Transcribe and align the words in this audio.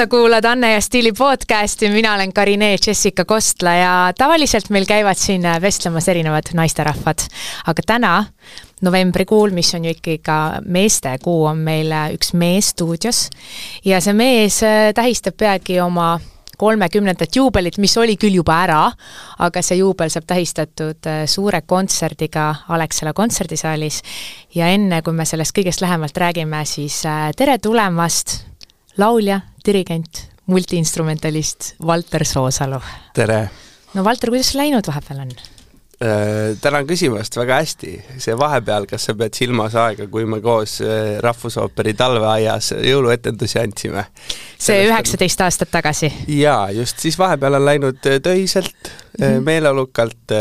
sa 0.00 0.06
kuulad 0.06 0.44
Anne 0.44 0.72
ja 0.72 0.80
Stiili 0.80 1.12
podcasti, 1.12 1.88
mina 1.88 2.14
olen 2.14 2.32
Karine 2.32 2.76
Jessica 2.86 3.24
Kostla 3.24 3.70
ja 3.70 4.12
tavaliselt 4.18 4.70
meil 4.70 4.86
käivad 4.88 5.18
siin 5.20 5.42
vestlemas 5.60 6.08
erinevad 6.08 6.48
naisterahvad. 6.54 7.18
aga 7.66 7.82
täna, 7.86 8.24
novembrikuul, 8.80 9.50
mis 9.50 9.74
on 9.74 9.84
ju 9.84 9.90
ikkagi 9.90 10.18
ka 10.24 10.36
meestekuu, 10.64 11.44
on 11.44 11.58
meil 11.58 11.92
üks 12.14 12.32
mees 12.32 12.70
stuudios. 12.72 13.28
Ja 13.84 14.00
see 14.00 14.16
mees 14.16 14.62
tähistab 14.94 15.36
peagi 15.36 15.80
oma 15.80 16.14
kolmekümnendat 16.56 17.36
juubelit, 17.36 17.76
mis 17.76 17.98
oli 17.98 18.16
küll 18.16 18.40
juba 18.40 18.56
ära, 18.64 18.80
aga 19.38 19.62
see 19.62 19.82
juubel 19.82 20.08
saab 20.08 20.24
tähistatud 20.32 21.12
äh, 21.12 21.26
suure 21.28 21.60
kontserdiga 21.60 22.54
Alexela 22.68 23.12
kontserdisaalis. 23.12 24.00
Ja 24.54 24.72
enne, 24.72 25.02
kui 25.02 25.12
me 25.12 25.28
sellest 25.28 25.52
kõigest 25.56 25.84
lähemalt 25.84 26.16
räägime, 26.16 26.64
siis 26.64 27.02
äh, 27.04 27.34
tere 27.36 27.58
tulemast, 27.58 28.46
laulja, 28.96 29.42
dirigent, 29.66 30.26
multiinstrumentalist 30.46 31.74
Valter 31.86 32.26
Soosalu! 32.26 32.80
tere! 33.14 33.48
no 33.94 34.04
Valter, 34.04 34.30
kuidas 34.32 34.54
läinud 34.54 34.86
vahepeal 34.86 35.24
on? 35.26 35.32
Äh, 36.00 36.56
tänan 36.60 36.86
küsimast, 36.88 37.36
väga 37.36 37.58
hästi. 37.60 37.90
see 38.18 38.36
vahepeal, 38.38 38.86
kas 38.88 39.04
sa 39.04 39.14
pead 39.14 39.36
silmas 39.36 39.74
aega, 39.76 40.06
kui 40.08 40.24
me 40.24 40.38
koos 40.40 40.78
äh, 40.80 41.18
Rahvusooperi 41.20 41.92
talveaias 41.92 42.70
jõuluetendusi 42.72 43.60
andsime? 43.60 44.06
see 44.56 44.86
üheksateist 44.86 45.44
aastat 45.44 45.68
tagasi? 45.74 46.08
jaa, 46.38 46.70
just, 46.72 47.04
siis 47.04 47.18
vahepeal 47.20 47.58
on 47.60 47.68
läinud 47.68 48.08
äh, 48.08 48.16
töiselt. 48.24 48.94
Meeleolukalt, 49.44 50.32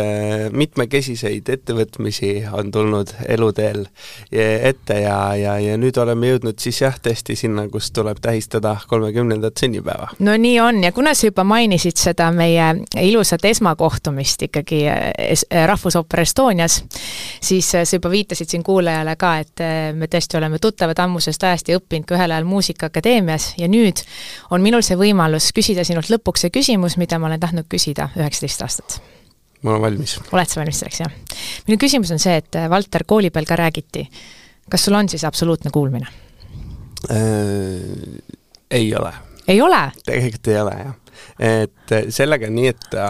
mitmekesiseid 0.52 1.50
ettevõtmisi 1.50 2.32
on 2.54 2.72
tulnud 2.72 3.12
eluteel 3.28 3.86
ette 4.32 5.00
ja, 5.02 5.18
ja, 5.36 5.58
ja 5.60 5.78
nüüd 5.82 5.98
oleme 6.02 6.32
jõudnud 6.32 6.60
siis 6.62 6.82
jah, 6.82 6.96
tõesti 7.04 7.36
sinna, 7.40 7.68
kus 7.72 7.92
tuleb 7.96 8.22
tähistada 8.22 8.76
kolmekümnendat 8.88 9.60
sünnipäeva. 9.60 10.12
no 10.20 10.38
nii 10.38 10.60
on 10.64 10.84
ja 10.84 10.92
kuna 10.96 11.14
sa 11.14 11.28
juba 11.28 11.44
mainisid 11.44 12.00
seda 12.00 12.32
meie 12.36 12.72
ilusat 13.02 13.46
esmakohtumist 13.52 14.48
ikkagi 14.50 14.86
Äh, 15.50 15.68
Rahvusooper 15.68 16.20
Estonias, 16.20 16.84
siis 17.42 17.76
äh, 17.76 17.84
sa 17.84 17.96
juba 17.96 18.10
viitasid 18.10 18.50
siin 18.50 18.64
kuulajale 18.64 19.16
ka, 19.20 19.32
et 19.44 19.62
äh, 19.62 19.92
me 19.94 20.08
tõesti 20.08 20.38
oleme 20.38 20.60
tuttavad 20.62 21.00
ammusest 21.04 21.44
ajast 21.44 21.70
ja 21.70 21.80
õppinud 21.80 22.08
ka 22.08 22.16
ühel 22.18 22.32
ajal 22.32 22.48
Muusikaakadeemias 22.50 23.54
ja 23.58 23.68
nüüd 23.70 24.02
on 24.50 24.64
minul 24.66 24.86
see 24.86 24.98
võimalus 25.00 25.52
küsida 25.56 25.84
sinult 25.88 26.10
lõpuks 26.10 26.46
see 26.46 26.54
küsimus, 26.54 26.98
mida 27.02 27.20
ma 27.20 27.30
olen 27.30 27.42
tahtnud 27.42 27.68
küsida 27.70 28.10
üheksateist 28.18 28.62
aastat. 28.62 28.69
Ma 29.64 29.74
olen 29.74 29.82
valmis. 29.82 30.18
oled 30.32 30.52
sa 30.52 30.62
valmis 30.62 30.80
selleks, 30.84 31.02
jah? 31.04 31.12
minu 31.68 31.80
küsimus 31.82 32.14
on 32.16 32.22
see, 32.22 32.38
et 32.40 32.60
Valter, 32.70 33.04
kooli 33.08 33.32
peal 33.34 33.48
ka 33.50 33.58
räägiti, 33.60 34.06
kas 34.70 34.88
sul 34.88 34.98
on 35.00 35.10
siis 35.10 35.26
absoluutne 35.28 35.74
kuulmine 35.74 36.08
äh,? 37.10 37.18
ei 38.72 38.96
ole. 38.96 39.14
ei 39.48 39.62
ole? 39.62 39.84
tegelikult 40.06 40.48
ei 40.54 40.62
ole, 40.62 40.80
jah 40.86 40.98
et 41.40 41.94
sellega 42.14 42.48
on 42.50 42.56
nii, 42.56 42.72
et 42.74 42.88
ta 42.92 43.08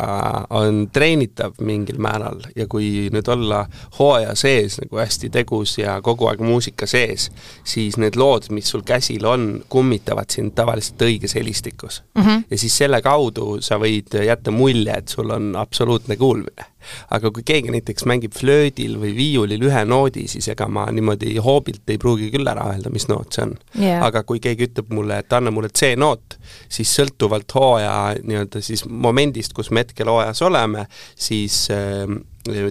on 0.55 0.81
treenitav 0.93 1.59
mingil 1.65 1.99
määral 2.01 2.41
ja 2.55 2.67
kui 2.69 3.09
nüüd 3.13 3.31
olla 3.31 3.63
hooaja 3.99 4.35
sees 4.39 4.79
nagu 4.83 5.01
hästi 5.01 5.31
tegus 5.33 5.77
ja 5.79 5.99
kogu 6.05 6.29
aeg 6.29 6.43
muusika 6.45 6.87
sees, 6.89 7.29
siis 7.63 7.97
need 8.01 8.17
lood, 8.19 8.49
mis 8.55 8.69
sul 8.69 8.85
käsil 8.87 9.25
on, 9.25 9.49
kummitavad 9.69 10.29
sind 10.33 10.55
tavaliselt 10.57 11.01
õiges 11.09 11.35
helistikus 11.35 12.03
mm. 12.15 12.23
-hmm. 12.23 12.43
ja 12.49 12.57
siis 12.57 12.77
selle 12.77 13.01
kaudu 13.01 13.61
sa 13.61 13.79
võid 13.81 14.19
jätta 14.25 14.51
mulje, 14.51 14.93
et 14.97 15.07
sul 15.07 15.29
on 15.29 15.55
absoluutne 15.55 16.15
kuulmine 16.15 16.69
aga 17.15 17.31
kui 17.35 17.43
keegi 17.47 17.73
näiteks 17.73 18.05
mängib 18.09 18.35
flöödil 18.37 18.97
või 19.01 19.13
viiulil 19.17 19.65
ühe 19.69 19.83
noodi, 19.85 20.27
siis 20.31 20.47
ega 20.53 20.67
ma 20.71 20.85
niimoodi 20.91 21.35
hoobilt 21.43 21.89
ei 21.89 21.99
pruugi 22.01 22.29
küll 22.33 22.47
ära 22.47 22.69
öelda, 22.73 22.91
mis 22.93 23.07
noot 23.11 23.35
see 23.35 23.45
on 23.47 23.55
yeah.. 23.79 24.03
aga 24.05 24.23
kui 24.27 24.41
keegi 24.43 24.69
ütleb 24.69 24.93
mulle, 24.95 25.21
et 25.23 25.33
anna 25.33 25.53
mulle 25.53 25.71
C-noot, 25.75 26.39
siis 26.71 26.95
sõltuvalt 26.99 27.55
hooaja 27.55 27.93
nii-öelda 28.23 28.63
siis 28.65 28.85
momendist, 28.89 29.53
kus 29.57 29.71
me 29.71 29.85
hetkel 29.85 30.11
hooajas 30.11 30.41
oleme, 30.47 30.85
siis 31.19 31.65
äh, 31.73 32.07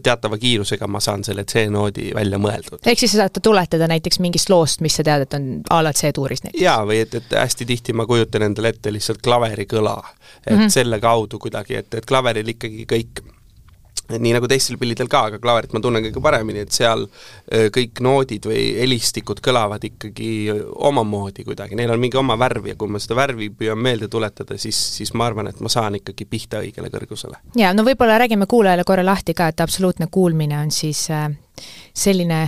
teatava 0.02 0.38
kiirusega 0.38 0.86
ma 0.90 1.00
saan 1.00 1.24
selle 1.24 1.44
C-noodi 1.44 2.10
välja 2.14 2.38
mõeldud. 2.40 2.80
ehk 2.86 2.98
siis 2.98 3.12
sa 3.14 3.24
saad 3.24 3.40
tuletada 3.42 3.88
näiteks 3.90 4.20
mingist 4.24 4.50
loost, 4.50 4.80
mis 4.84 4.96
sa 4.98 5.04
tead, 5.06 5.26
et 5.26 5.38
on 5.38 5.48
a 5.70 5.80
la 5.84 5.92
C-tuuris 5.92 6.44
näiteks? 6.46 6.62
jaa, 6.62 6.80
või 6.88 7.02
et, 7.04 7.14
et 7.14 7.34
hästi 7.36 7.68
tihti 7.68 7.96
ma 7.96 8.06
kujutan 8.08 8.48
endale 8.48 8.72
ette 8.74 8.92
lihtsalt 8.92 9.22
klaveri 9.24 9.68
kõla. 9.70 9.98
et 10.46 10.54
mm 10.54 10.62
-hmm. 10.62 10.68
selle 10.72 11.00
kaudu 11.00 11.38
kuidagi, 11.38 11.74
et, 11.74 11.94
et 11.94 12.06
klaveril 12.06 12.48
ikkagi 12.48 12.86
kõik 12.88 13.22
nii 14.08 14.32
nagu 14.32 14.48
teistel 14.48 14.78
pillidel 14.80 15.10
ka, 15.10 15.24
aga 15.28 15.40
klaverit 15.42 15.74
ma 15.76 15.82
tunnen 15.84 16.04
kõige 16.06 16.22
paremini, 16.24 16.62
et 16.64 16.74
seal 16.74 17.04
kõik 17.48 18.02
noodid 18.04 18.48
või 18.48 18.62
helistikud 18.78 19.42
kõlavad 19.44 19.84
ikkagi 19.84 20.30
omamoodi 20.88 21.44
kuidagi, 21.48 21.76
neil 21.78 21.92
on 21.92 22.00
mingi 22.00 22.20
oma 22.20 22.38
värv 22.40 22.70
ja 22.70 22.76
kui 22.78 22.92
ma 22.92 23.00
seda 23.02 23.18
värvi 23.18 23.50
püüan 23.58 23.80
meelde 23.80 24.08
tuletada, 24.12 24.56
siis, 24.60 24.78
siis 24.96 25.12
ma 25.18 25.28
arvan, 25.28 25.50
et 25.52 25.60
ma 25.64 25.72
saan 25.72 25.98
ikkagi 26.00 26.28
pihta 26.28 26.62
õigele 26.64 26.92
kõrgusele. 26.94 27.42
jaa, 27.58 27.74
no 27.76 27.84
võib-olla 27.86 28.20
räägime 28.24 28.48
kuulajale 28.48 28.86
korra 28.88 29.04
lahti 29.04 29.36
ka, 29.36 29.50
et 29.52 29.60
absoluutne 29.60 30.08
kuulmine 30.10 30.58
on 30.62 30.72
siis 30.74 31.06
selline 31.92 32.40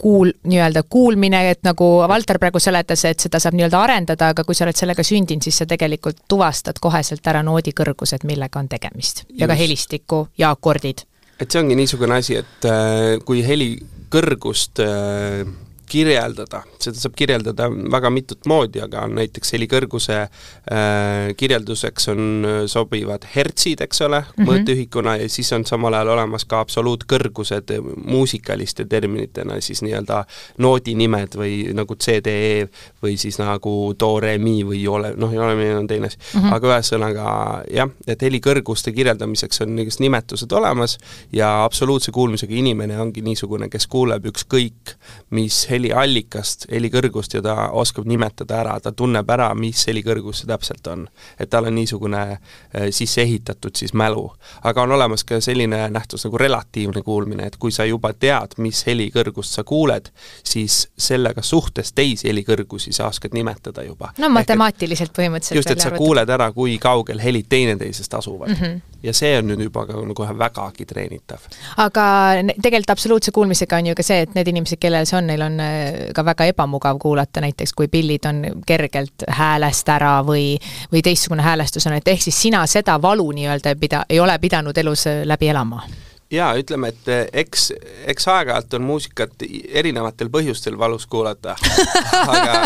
kuul-, 0.00 0.32
nii-öelda 0.48 0.82
kuulmine, 0.88 1.42
et 1.50 1.62
nagu 1.66 1.88
Valter 2.08 2.40
praegu 2.40 2.60
seletas, 2.62 3.04
et 3.08 3.20
seda 3.20 3.40
saab 3.42 3.56
nii-öelda 3.58 3.80
arendada, 3.84 4.32
aga 4.34 4.44
kui 4.46 4.56
sa 4.56 4.66
oled 4.66 4.78
sellega 4.78 5.04
sündinud, 5.06 5.44
siis 5.44 5.60
sa 5.62 5.68
tegelikult 5.70 6.24
tuvastad 6.28 6.80
koheselt 6.80 7.26
ära 7.32 7.44
noodi 7.46 7.74
kõrgused, 7.76 8.24
millega 8.28 8.60
on 8.60 8.68
tegemist. 8.68 9.24
ja 9.38 9.48
ka 9.50 9.56
helistiku 9.58 10.26
ja 10.38 10.50
akordid. 10.50 11.04
et 11.40 11.50
see 11.50 11.62
ongi 11.62 11.76
niisugune 11.76 12.20
asi, 12.20 12.36
et 12.40 12.68
äh, 12.68 13.18
kui 13.24 13.44
heli 13.46 13.74
kõrgust 14.10 14.82
äh, 14.84 15.44
kirjeldada, 15.90 16.62
seda 16.80 16.98
saab 17.00 17.14
kirjeldada 17.18 17.66
väga 17.92 18.10
mitut 18.14 18.46
moodi, 18.50 18.80
aga 18.84 19.04
näiteks 19.10 19.54
helikõrguse 19.56 20.16
äh, 20.22 21.30
kirjelduseks 21.38 22.10
on, 22.12 22.22
äh, 22.46 22.58
sobivad 22.70 23.26
hertsid, 23.34 23.82
eks 23.84 24.02
ole 24.06 24.20
mm, 24.20 24.30
-hmm. 24.30 24.48
mõõtühikuna 24.50 25.16
ja 25.20 25.28
siis 25.28 25.52
on 25.56 25.66
samal 25.66 25.94
ajal 25.98 26.12
olemas 26.14 26.44
ka 26.44 26.60
absoluutkõrgused 26.64 27.74
muusikaliste 28.04 28.84
terminitena, 28.90 29.60
siis 29.60 29.82
nii-öelda 29.86 30.24
noodinimed 30.58 31.36
või 31.40 31.54
nagu 31.74 31.96
CDE 31.96 32.68
või 33.02 33.16
siis 33.20 33.40
nagu 33.42 33.74
do, 34.00 34.12
re, 34.20 34.36
mi 34.38 34.60
või 34.66 34.84
ole, 34.88 35.14
noh, 35.16 35.32
ole, 35.32 35.56
mi 35.58 35.70
on 35.74 35.86
teine 35.90 36.06
asi 36.06 36.18
mm. 36.18 36.40
-hmm. 36.40 36.54
aga 36.54 36.74
ühesõnaga 36.74 37.26
jah, 37.70 37.90
et 38.06 38.22
helikõrguste 38.22 38.92
kirjeldamiseks 38.92 39.60
on 39.66 39.74
niisugused 39.76 40.00
nimetused 40.00 40.52
olemas 40.52 40.98
ja 41.32 41.64
absoluutse 41.64 42.12
kuulmisega 42.12 42.54
inimene 42.54 42.98
ongi 43.00 43.22
niisugune, 43.22 43.68
kes 43.68 43.86
kuuleb 43.86 44.26
ükskõik 44.30 44.94
mis 45.30 45.62
heli 45.70 45.79
heliallikast, 45.80 46.66
helikõrgust 46.70 47.34
ja 47.34 47.42
ta 47.42 47.54
oskab 47.76 48.08
nimetada 48.08 48.60
ära, 48.60 48.76
ta 48.80 48.92
tunneb 48.92 49.28
ära, 49.30 49.50
mis 49.54 49.82
helikõrgus 49.88 50.42
see 50.42 50.50
täpselt 50.50 50.86
on. 50.90 51.06
et 51.38 51.50
tal 51.50 51.66
on 51.68 51.74
niisugune 51.74 52.20
äh, 52.30 52.88
sisse 52.90 53.22
ehitatud 53.22 53.76
siis 53.76 53.94
mälu. 53.94 54.30
aga 54.62 54.82
on 54.82 54.92
olemas 54.92 55.24
ka 55.24 55.40
selline 55.40 55.88
nähtus 55.90 56.24
nagu 56.24 56.38
relatiivne 56.38 57.02
kuulmine, 57.02 57.46
et 57.46 57.56
kui 57.56 57.72
sa 57.72 57.84
juba 57.84 58.12
tead, 58.12 58.56
mis 58.58 58.84
helikõrgust 58.86 59.56
sa 59.56 59.64
kuuled, 59.64 60.10
siis 60.44 60.88
sellega 60.98 61.42
suhtes 61.42 61.92
teisi 61.92 62.28
helikõrgusi 62.28 62.92
sa 62.92 63.08
oskad 63.08 63.34
nimetada 63.34 63.82
juba. 63.82 64.12
no 64.18 64.28
matemaatiliselt 64.28 65.12
põhimõtteliselt 65.16 65.56
just, 65.56 65.70
et 65.70 65.80
sa 65.80 65.90
kuuled 65.96 66.28
ära, 66.28 66.52
kui 66.52 66.78
kaugel 66.78 67.20
helid 67.20 67.48
teineteisest 67.48 68.14
asuvad 68.14 68.48
mm. 68.48 68.54
-hmm. 68.54 68.89
Ja 69.02 69.14
see 69.16 69.38
on 69.38 69.48
nüüd 69.50 69.62
juba 69.64 69.86
ka 69.88 70.00
kohe 70.16 70.34
vägagi 70.38 70.86
treenitav. 70.86 71.46
aga 71.76 72.04
tegelikult 72.62 72.90
absoluutse 72.90 73.32
kuulmisega 73.34 73.76
on 73.76 73.90
ju 73.90 73.94
ka 73.94 74.06
see, 74.06 74.26
et 74.26 74.34
need 74.34 74.52
inimesed, 74.52 74.80
kellel 74.80 75.08
see 75.08 75.18
on, 75.18 75.26
neil 75.30 75.46
on 75.46 75.58
ka 76.14 76.24
väga 76.24 76.50
ebamugav 76.52 76.98
kuulata, 76.98 77.40
näiteks 77.44 77.74
kui 77.76 77.88
pillid 77.88 78.28
on 78.28 78.44
kergelt 78.66 79.26
häälest 79.28 79.88
ära 79.88 80.18
või, 80.26 80.54
või 80.92 81.02
teistsugune 81.06 81.42
häälestus 81.46 81.86
on, 81.86 81.96
et 81.98 82.08
ehk 82.08 82.22
siis 82.28 82.42
sina 82.48 82.66
seda 82.66 83.00
valu 83.02 83.30
nii-öelda 83.36 83.74
ei 83.74 83.80
pida, 83.80 84.04
ei 84.08 84.20
ole 84.20 84.38
pidanud 84.38 84.78
elus 84.78 85.06
läbi 85.24 85.48
elama? 85.48 85.82
Jaa, 86.30 86.50
ütleme, 86.58 86.92
et 86.92 87.32
eks, 87.42 87.70
eks 88.10 88.28
aeg-ajalt 88.30 88.74
on 88.78 88.84
muusikat 88.86 89.44
erinevatel 89.82 90.30
põhjustel 90.32 90.78
valus 90.78 91.06
kuulata 91.10 91.56
aga, 92.36 92.58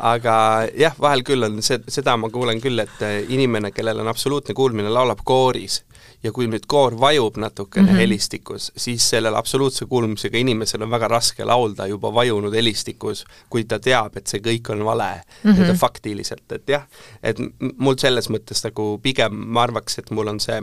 aga 0.00 0.34
jah, 0.78 0.96
vahel 1.00 1.22
küll 1.26 1.46
on 1.46 1.60
see, 1.62 1.80
seda 1.88 2.16
ma 2.18 2.30
kuulen 2.34 2.62
küll, 2.62 2.80
et 2.82 3.04
inimene, 3.28 3.70
kellel 3.76 4.02
on 4.02 4.10
absoluutne 4.10 4.56
kuulmine, 4.58 4.90
laulab 4.90 5.22
kooris 5.24 5.82
ja 6.22 6.32
kui 6.34 6.48
nüüd 6.50 6.66
koor 6.66 6.96
vajub 7.00 7.38
natukene 7.38 7.86
mm 7.86 7.92
-hmm. 7.92 8.00
helistikus, 8.00 8.72
siis 8.76 9.10
sellel 9.10 9.34
absoluutse 9.34 9.86
kuulmisega 9.86 10.38
inimesel 10.38 10.82
on 10.82 10.90
väga 10.90 11.08
raske 11.08 11.44
laulda 11.44 11.86
juba 11.86 12.14
vajunud 12.14 12.54
helistikus, 12.54 13.24
kui 13.50 13.64
ta 13.64 13.78
teab, 13.78 14.16
et 14.16 14.26
see 14.26 14.40
kõik 14.40 14.72
on 14.72 14.84
vale 14.84 15.12
mm, 15.14 15.22
-hmm. 15.22 15.54
nii-öelda 15.54 15.74
faktiliselt, 15.74 16.52
et 16.52 16.68
jah, 16.68 16.82
et 17.22 17.36
mul 17.78 17.96
selles 17.98 18.30
mõttes 18.30 18.64
nagu 18.64 18.98
pigem 19.02 19.34
ma 19.34 19.62
arvaks, 19.62 19.98
et 19.98 20.10
mul 20.10 20.26
on 20.26 20.40
see 20.40 20.60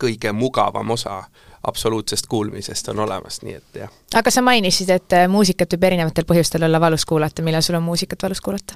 kõige 0.00 0.32
mugavam 0.32 0.90
osa 0.90 1.22
absoluutsest 1.66 2.26
kuulmisest 2.26 2.88
on 2.88 2.98
olemas, 3.06 3.42
nii 3.42 3.54
et 3.54 3.64
jah. 3.84 3.90
aga 4.14 4.30
sa 4.30 4.42
mainisid, 4.42 4.90
et 4.90 5.12
äh, 5.12 5.28
muusikat 5.28 5.72
võib 5.74 5.84
erinevatel 5.90 6.24
põhjustel 6.28 6.64
olla 6.68 6.80
valus 6.80 7.06
kuulata, 7.08 7.42
millal 7.42 7.62
sul 7.62 7.78
on 7.78 7.86
muusikat 7.86 8.22
valus 8.22 8.40
kuulata 8.44 8.74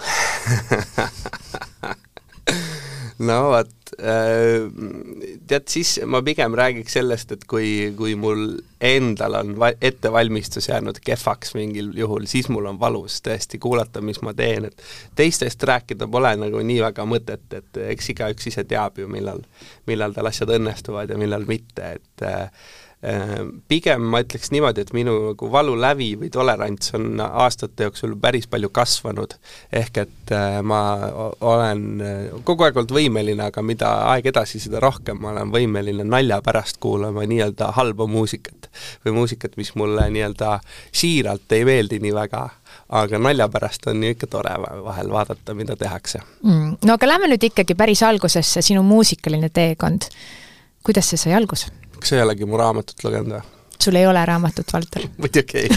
no 3.28 3.50
vot, 3.50 3.70
tead, 4.00 5.66
siis 5.68 5.98
ma 6.08 6.22
pigem 6.24 6.54
räägiks 6.56 6.96
sellest, 6.96 7.34
et 7.36 7.46
kui, 7.48 7.90
kui 7.96 8.14
mul 8.18 8.44
endal 8.80 9.36
on 9.40 9.54
va-, 9.60 9.74
ettevalmistus 9.80 10.70
jäänud 10.70 11.00
kehvaks 11.04 11.54
mingil 11.58 11.92
juhul, 11.98 12.26
siis 12.30 12.48
mul 12.48 12.70
on 12.70 12.80
valus 12.80 13.20
tõesti 13.26 13.60
kuulata, 13.60 14.00
mis 14.04 14.22
ma 14.24 14.34
teen, 14.36 14.70
et 14.70 14.84
teistest 15.18 15.62
rääkida 15.68 16.08
pole 16.10 16.32
nagu 16.40 16.64
nii 16.64 16.80
väga 16.86 17.06
mõtet, 17.08 17.48
et 17.56 17.82
eks 17.92 18.12
igaüks 18.14 18.52
ise 18.52 18.64
teab 18.68 18.98
ju, 19.00 19.08
millal, 19.10 19.42
millal 19.90 20.16
tal 20.16 20.30
asjad 20.32 20.56
õnnestuvad 20.56 21.12
ja 21.12 21.20
millal 21.20 21.44
mitte, 21.48 21.96
et 22.00 22.26
äh, 22.26 22.48
Äh, 22.48 22.89
pigem 23.68 24.02
ma 24.12 24.20
ütleks 24.20 24.50
niimoodi, 24.52 24.82
et 24.84 24.90
minu 24.92 25.14
nagu 25.30 25.48
valulävi 25.52 26.10
või 26.20 26.28
tolerants 26.32 26.92
on 26.98 27.22
aastate 27.24 27.86
jooksul 27.86 28.12
päris 28.20 28.44
palju 28.50 28.68
kasvanud, 28.76 29.38
ehk 29.72 30.02
et 30.02 30.32
äh, 30.36 30.58
ma 30.60 30.80
olen 31.40 31.84
äh, 32.04 32.18
kogu 32.44 32.66
aeg 32.66 32.76
olnud 32.76 32.92
võimeline, 32.92 33.46
aga 33.48 33.64
mida 33.64 33.94
aeg 34.10 34.28
edasi, 34.28 34.60
seda 34.60 34.82
rohkem 34.84 35.16
ma 35.22 35.32
olen 35.32 35.52
võimeline 35.54 36.04
nalja 36.04 36.42
pärast 36.44 36.76
kuulama 36.80 37.24
nii-öelda 37.24 37.72
halba 37.78 38.06
muusikat. 38.06 38.68
või 39.04 39.12
muusikat, 39.16 39.56
mis 39.56 39.72
mulle 39.74 40.04
nii-öelda 40.12 40.60
siiralt 40.92 41.52
ei 41.52 41.64
meeldi 41.64 41.98
nii 42.04 42.12
väga 42.14 42.44
aga 43.00 43.18
nalja 43.18 43.48
pärast 43.48 43.86
on 43.90 44.04
ju 44.04 44.12
ikka 44.14 44.26
tore 44.30 44.52
vahel 44.84 45.10
vaadata, 45.10 45.54
mida 45.54 45.76
tehakse 45.76 46.20
mm.. 46.42 46.76
no 46.84 46.94
aga 46.94 47.08
lähme 47.08 47.32
nüüd 47.32 47.48
ikkagi 47.48 47.74
päris 47.74 48.02
algusesse, 48.02 48.62
sinu 48.62 48.82
muusikaline 48.86 49.48
teekond. 49.48 50.10
kuidas 50.84 51.10
see 51.10 51.18
sai 51.24 51.34
alguse? 51.34 51.72
Kas 52.00 52.14
sa 52.14 52.20
ei 52.20 52.26
olegi 52.26 52.48
mu 52.48 52.60
raamatut 52.60 53.04
lugenud 53.06 53.38
või? 53.38 53.48
sul 53.82 53.94
ei 53.94 54.06
ole 54.06 54.24
raamatut, 54.26 54.72
Valter? 54.72 55.06
muidugi 55.22 55.58
ei 55.58 55.68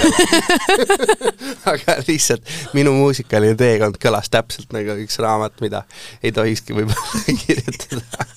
aga 1.71 1.97
lihtsalt 2.07 2.49
minu 2.75 2.93
muusikaline 2.97 3.55
teekond 3.59 3.99
kõlas 4.01 4.29
täpselt 4.33 4.73
nagu 4.75 4.97
üks 5.03 5.19
raamat, 5.23 5.59
mida 5.63 5.83
ei 6.23 6.33
tohikski 6.35 6.75
võib-olla 6.75 7.23
kirjutada. 7.45 8.27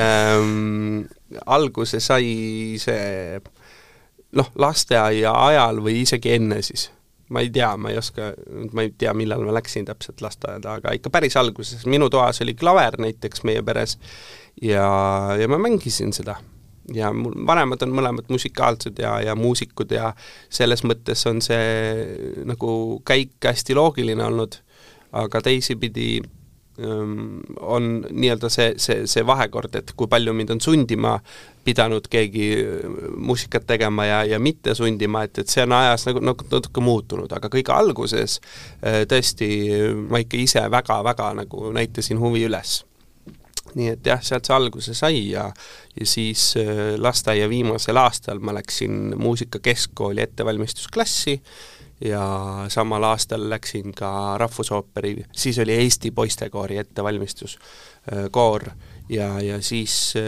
Ähm, 0.00 1.04
alguse 1.46 2.00
sai 2.04 2.76
see 2.80 3.40
noh, 4.36 4.52
lasteaia 4.58 5.32
ajal 5.46 5.80
või 5.84 6.00
isegi 6.04 6.36
enne 6.36 6.60
siis. 6.64 6.90
Ma 7.32 7.42
ei 7.42 7.48
tea, 7.50 7.72
ma 7.80 7.90
ei 7.90 7.96
oska, 7.98 8.30
ma 8.70 8.84
ei 8.84 8.92
tea, 8.94 9.10
millal 9.18 9.42
ma 9.42 9.56
läksin 9.56 9.88
täpselt 9.88 10.20
lasteaeda, 10.22 10.76
aga 10.78 10.92
ikka 10.94 11.10
päris 11.10 11.34
alguses, 11.40 11.82
minu 11.90 12.06
toas 12.12 12.38
oli 12.44 12.54
klaver 12.54 13.00
näiteks 13.02 13.42
meie 13.48 13.64
peres 13.66 13.96
ja, 14.62 14.86
ja 15.34 15.48
ma 15.50 15.58
mängisin 15.58 16.14
seda 16.14 16.36
ja 16.94 17.10
mul 17.12 17.34
vanemad 17.46 17.82
on 17.86 17.94
mõlemad 17.96 18.30
musikaalsed 18.30 18.98
ja, 19.02 19.16
ja 19.24 19.34
muusikud 19.38 19.92
ja 19.92 20.12
selles 20.48 20.84
mõttes 20.86 21.24
on 21.28 21.42
see 21.44 22.44
nagu 22.46 22.70
käik 23.06 23.36
hästi 23.44 23.76
loogiline 23.76 24.24
olnud, 24.24 24.58
aga 25.16 25.40
teisipidi 25.42 26.20
ähm, 26.82 27.42
on 27.60 28.06
nii-öelda 28.10 28.50
see, 28.52 28.72
see, 28.82 29.06
see 29.10 29.26
vahekord, 29.26 29.74
et 29.78 29.92
kui 29.96 30.10
palju 30.10 30.34
mind 30.36 30.54
on 30.56 30.62
sundima 30.62 31.16
pidanud 31.66 32.06
keegi 32.10 32.48
äh, 32.62 32.98
muusikat 33.16 33.66
tegema 33.66 34.06
ja, 34.06 34.24
ja 34.24 34.40
mitte 34.42 34.74
sundima, 34.78 35.24
et, 35.26 35.42
et 35.42 35.52
see 35.52 35.66
on 35.66 35.74
ajas 35.78 36.06
nagu, 36.10 36.22
nagu 36.32 36.50
natuke 36.52 36.84
muutunud, 36.84 37.32
aga 37.32 37.50
kõige 37.52 37.74
alguses 37.74 38.40
äh, 38.82 39.02
tõesti 39.10 39.48
ma 40.10 40.22
ikka 40.22 40.42
ise 40.42 40.66
väga-väga 40.70 41.32
nagu 41.42 41.72
näitasin 41.74 42.22
huvi 42.22 42.46
üles 42.46 42.82
nii 43.74 43.88
et 43.92 44.06
jah, 44.06 44.22
sealt 44.22 44.48
see 44.48 44.56
alguse 44.56 44.94
sai 44.96 45.20
ja 45.30 45.50
ja 46.00 46.06
siis 46.06 46.54
äh, 46.60 46.98
lasteaia 47.00 47.48
viimasel 47.48 47.96
aastal 47.96 48.38
ma 48.38 48.54
läksin 48.54 49.14
muusikakeskkooli 49.18 50.22
ettevalmistusklassi 50.22 51.42
ja 52.04 52.26
samal 52.68 53.02
aastal 53.02 53.50
läksin 53.50 53.94
ka 53.96 54.38
Rahvusooperi, 54.38 55.24
siis 55.32 55.58
oli 55.58 55.72
Eesti 55.72 56.10
poistekoori 56.10 56.76
ettevalmistuskoor 56.78 58.68
äh, 58.68 58.76
ja, 59.08 59.40
ja 59.40 59.62
siis 59.62 60.14
äh, 60.16 60.22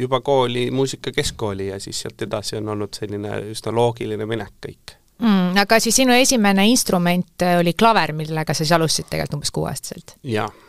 juba 0.00 0.20
kooli, 0.20 0.70
muusikakeskkooli 0.70 1.68
ja 1.68 1.80
siis 1.80 2.00
sealt 2.00 2.22
edasi 2.22 2.56
on 2.56 2.68
olnud 2.68 2.94
selline 2.94 3.38
üsna 3.54 3.74
loogiline 3.74 4.26
minek 4.26 4.54
kõik 4.66 4.98
mm,. 5.18 5.56
Aga 5.62 5.78
siis 5.80 5.96
sinu 6.02 6.12
esimene 6.18 6.66
instrument 6.66 7.46
oli 7.58 7.72
klaver, 7.78 8.12
millega 8.12 8.54
sa 8.54 8.64
siis 8.64 8.74
alustasid 8.74 9.10
tegelikult 9.10 9.38
umbes 9.38 9.54
kuueaastaselt? 9.54 10.16
jah 10.22 10.63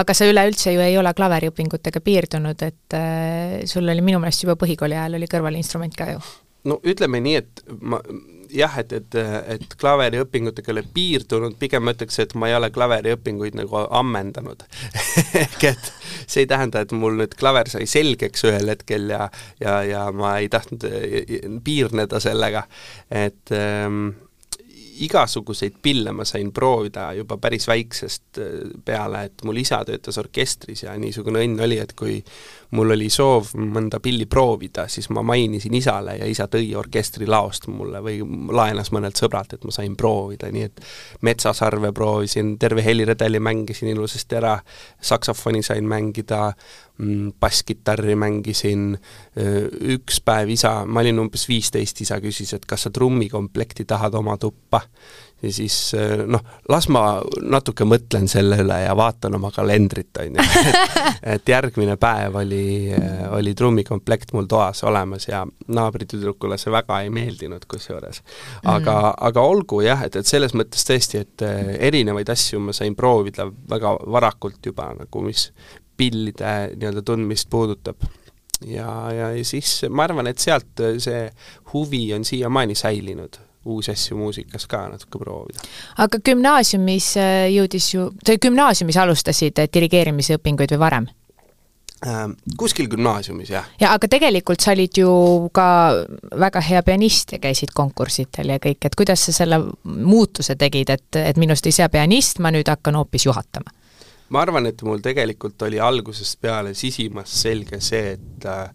aga 0.00 0.16
sa 0.16 0.28
üleüldse 0.28 0.74
ju 0.74 0.82
ei 0.84 0.98
ole 0.98 1.12
klaveriõpingutega 1.16 2.02
piirdunud, 2.04 2.66
et 2.66 2.98
äh, 2.98 3.56
sul 3.70 3.88
oli 3.88 4.04
minu 4.04 4.20
meelest 4.22 4.46
juba 4.46 4.58
põhikooli 4.60 4.98
ajal 4.98 5.18
oli 5.20 5.30
kõrvalinstrument 5.30 5.96
ka 5.98 6.12
ju? 6.14 6.22
no 6.68 6.80
ütleme 6.84 7.22
nii, 7.24 7.40
et 7.40 7.64
ma 7.80 8.00
jah, 8.52 8.74
et, 8.82 8.92
et, 8.92 9.16
et 9.54 9.74
klaveriõpingutega 9.80 10.70
ei 10.70 10.74
ole 10.74 10.84
piirdunud, 10.94 11.56
pigem 11.60 11.84
ma 11.86 11.94
ütleks, 11.94 12.18
et 12.22 12.34
ma 12.38 12.50
ei 12.50 12.56
ole 12.56 12.70
klaveriõpinguid 12.74 13.56
nagu 13.58 13.84
ammendanud. 14.00 14.64
Ehk 15.44 15.66
et 15.70 15.92
see 16.24 16.44
ei 16.44 16.50
tähenda, 16.50 16.84
et 16.84 16.94
mul 16.96 17.18
nüüd 17.20 17.36
klaver 17.38 17.70
sai 17.72 17.86
selgeks 17.90 18.44
ühel 18.50 18.72
hetkel 18.74 19.10
ja 19.14 19.28
ja, 19.62 19.80
ja 19.86 20.06
ma 20.14 20.36
ei 20.42 20.50
tahtnud 20.52 20.86
piirneda 21.64 22.20
sellega, 22.22 22.66
et 23.10 23.54
ähm, 23.56 24.10
igasuguseid 25.06 25.80
pille 25.82 26.12
ma 26.12 26.24
sain 26.28 26.52
proovida 26.52 27.10
juba 27.16 27.38
päris 27.40 27.68
väiksest 27.70 28.40
äh, 28.40 28.54
peale, 28.84 29.24
et 29.30 29.44
mul 29.44 29.60
isa 29.62 29.82
töötas 29.84 30.18
orkestris 30.20 30.84
ja 30.86 30.96
niisugune 30.98 31.44
õnn 31.44 31.64
oli, 31.66 31.80
et 31.80 31.94
kui 31.98 32.18
mul 32.76 32.94
oli 32.94 33.08
soov 33.10 33.50
mõnda 33.58 33.98
pilli 34.02 34.26
proovida, 34.30 34.86
siis 34.88 35.08
ma 35.10 35.22
mainisin 35.26 35.74
isale 35.74 36.16
ja 36.20 36.28
isa 36.30 36.46
tõi 36.50 36.70
orkestrilaost 36.78 37.66
mulle 37.72 38.02
või 38.04 38.20
laenas 38.54 38.92
mõnelt 38.94 39.18
sõbralt, 39.18 39.54
et 39.54 39.64
ma 39.66 39.74
sain 39.74 39.96
proovida, 39.98 40.50
nii 40.52 40.66
et 40.68 40.84
metsasarve 41.26 41.92
proovisin, 41.96 42.54
terve 42.62 42.84
heliredeli 42.86 43.40
mängisin 43.42 43.90
ilusasti 43.94 44.38
ära, 44.38 44.54
saksofoni 45.02 45.62
sain 45.66 45.88
mängida, 45.90 46.52
mm, 46.98 47.32
basskitarri 47.40 48.14
mängisin, 48.14 48.92
üks 49.96 50.20
päev 50.24 50.54
isa, 50.54 50.84
ma 50.86 51.02
olin 51.02 51.24
umbes 51.26 51.48
viisteist, 51.50 52.04
isa 52.06 52.20
küsis, 52.22 52.54
et 52.54 52.66
kas 52.70 52.86
sa 52.86 52.94
trummikomplekti 52.94 53.84
tahad 53.84 54.14
oma 54.14 54.38
tuppa 54.38 54.84
ja 55.42 55.52
siis 55.52 55.94
eh, 55.94 56.22
noh, 56.28 56.42
las 56.68 56.88
ma 56.92 57.02
natuke 57.42 57.86
mõtlen 57.88 58.28
selle 58.30 58.60
üle 58.60 58.76
ja 58.82 58.92
vaatan 58.96 59.38
oma 59.38 59.50
kalendrit, 59.54 60.12
on 60.20 60.36
ju, 60.36 60.46
et 61.34 61.48
järgmine 61.48 61.96
päev 62.00 62.36
oli, 62.42 62.64
eh, 62.92 63.24
oli 63.36 63.54
trummikomplekt 63.56 64.34
mul 64.36 64.48
toas 64.50 64.84
olemas 64.88 65.28
ja 65.28 65.42
naabritüdrukule 65.68 66.58
see 66.60 66.74
väga 66.74 67.00
ei 67.04 67.12
meeldinud 67.14 67.64
kusjuures. 67.70 68.22
aga 68.64 68.96
mm., 69.00 69.18
aga 69.30 69.46
olgu 69.52 69.82
jah, 69.86 70.04
et, 70.06 70.20
et 70.20 70.28
selles 70.28 70.54
mõttes 70.56 70.84
tõesti, 70.86 71.24
et 71.24 71.46
eh, 71.46 71.74
erinevaid 71.90 72.28
asju 72.32 72.60
ma 72.60 72.76
sain 72.76 72.96
proovida 72.96 73.48
väga 73.48 73.96
varakult 74.12 74.72
juba 74.72 74.92
nagu, 74.98 75.24
mis 75.24 75.48
pillide 76.00 76.72
nii-öelda 76.76 77.04
tundmist 77.04 77.48
puudutab 77.52 78.04
ja, 78.66 78.88
ja, 79.12 79.30
ja 79.36 79.44
siis 79.44 79.86
ma 79.88 80.04
arvan, 80.04 80.28
et 80.28 80.40
sealt 80.40 80.84
see 81.00 81.28
huvi 81.72 82.10
on 82.16 82.24
siiamaani 82.28 82.76
säilinud 82.76 83.40
uusi 83.64 83.92
asju 83.92 84.16
muusikas 84.16 84.66
ka 84.66 84.86
natuke 84.88 85.18
proovida. 85.18 85.62
aga 85.98 86.18
gümnaasiumis 86.24 87.14
äh, 87.20 87.46
jõudis 87.54 87.94
ju, 87.94 88.10
sa 88.26 88.36
gümnaasiumis 88.42 88.96
alustasid 88.96 89.58
äh, 89.60 89.68
dirigeerimise 89.72 90.38
õpinguid 90.38 90.76
või 90.76 90.80
varem? 90.80 91.08
Ähm, 92.06 92.32
kuskil 92.56 92.88
gümnaasiumis, 92.88 93.50
jah. 93.52 93.66
ja 93.80 93.90
aga 93.92 94.08
tegelikult 94.08 94.64
sa 94.64 94.72
olid 94.72 95.02
ju 95.02 95.10
ka 95.52 95.66
väga 96.40 96.62
hea 96.64 96.80
pianist 96.82 97.34
ja 97.36 97.38
käisid 97.42 97.74
konkursidel 97.76 98.54
ja 98.54 98.56
kõik, 98.62 98.80
et 98.88 98.96
kuidas 98.96 99.26
sa 99.28 99.34
selle 99.36 99.58
muutuse 99.84 100.56
tegid, 100.56 100.88
et, 100.96 101.20
et 101.20 101.36
minust 101.36 101.68
ei 101.68 101.76
saa 101.76 101.90
pianist, 101.92 102.40
ma 102.40 102.54
nüüd 102.54 102.72
hakkan 102.72 102.96
hoopis 102.96 103.28
juhatama? 103.28 103.76
ma 104.30 104.44
arvan, 104.46 104.70
et 104.70 104.80
mul 104.86 105.02
tegelikult 105.04 105.60
oli 105.66 105.80
algusest 105.82 106.40
peale 106.40 106.72
sisimas 106.78 107.34
selge 107.42 107.82
see, 107.84 108.14
et 108.16 108.48
äh, 108.48 108.70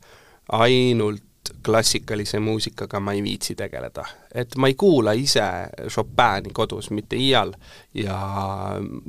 ainult 0.62 1.24
klassikalise 1.66 2.40
muusikaga 2.40 3.00
ma 3.00 3.14
ei 3.14 3.24
viitsi 3.24 3.56
tegeleda. 3.56 4.06
et 4.34 4.56
ma 4.58 4.68
ei 4.68 4.74
kuula 4.74 5.12
ise 5.12 5.44
Chopini 5.88 6.54
kodus 6.54 6.90
mitte 6.92 7.16
iial 7.16 7.54
ja 7.94 8.18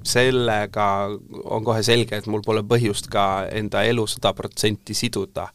sellega 0.05 0.87
on 1.45 1.65
kohe 1.65 1.83
selge, 1.83 2.17
et 2.17 2.27
mul 2.27 2.43
pole 2.47 2.63
põhjust 2.63 3.11
ka 3.11 3.47
enda 3.51 3.83
elu 3.83 4.07
sada 4.07 4.33
protsenti 4.33 4.95
siduda 4.95 5.49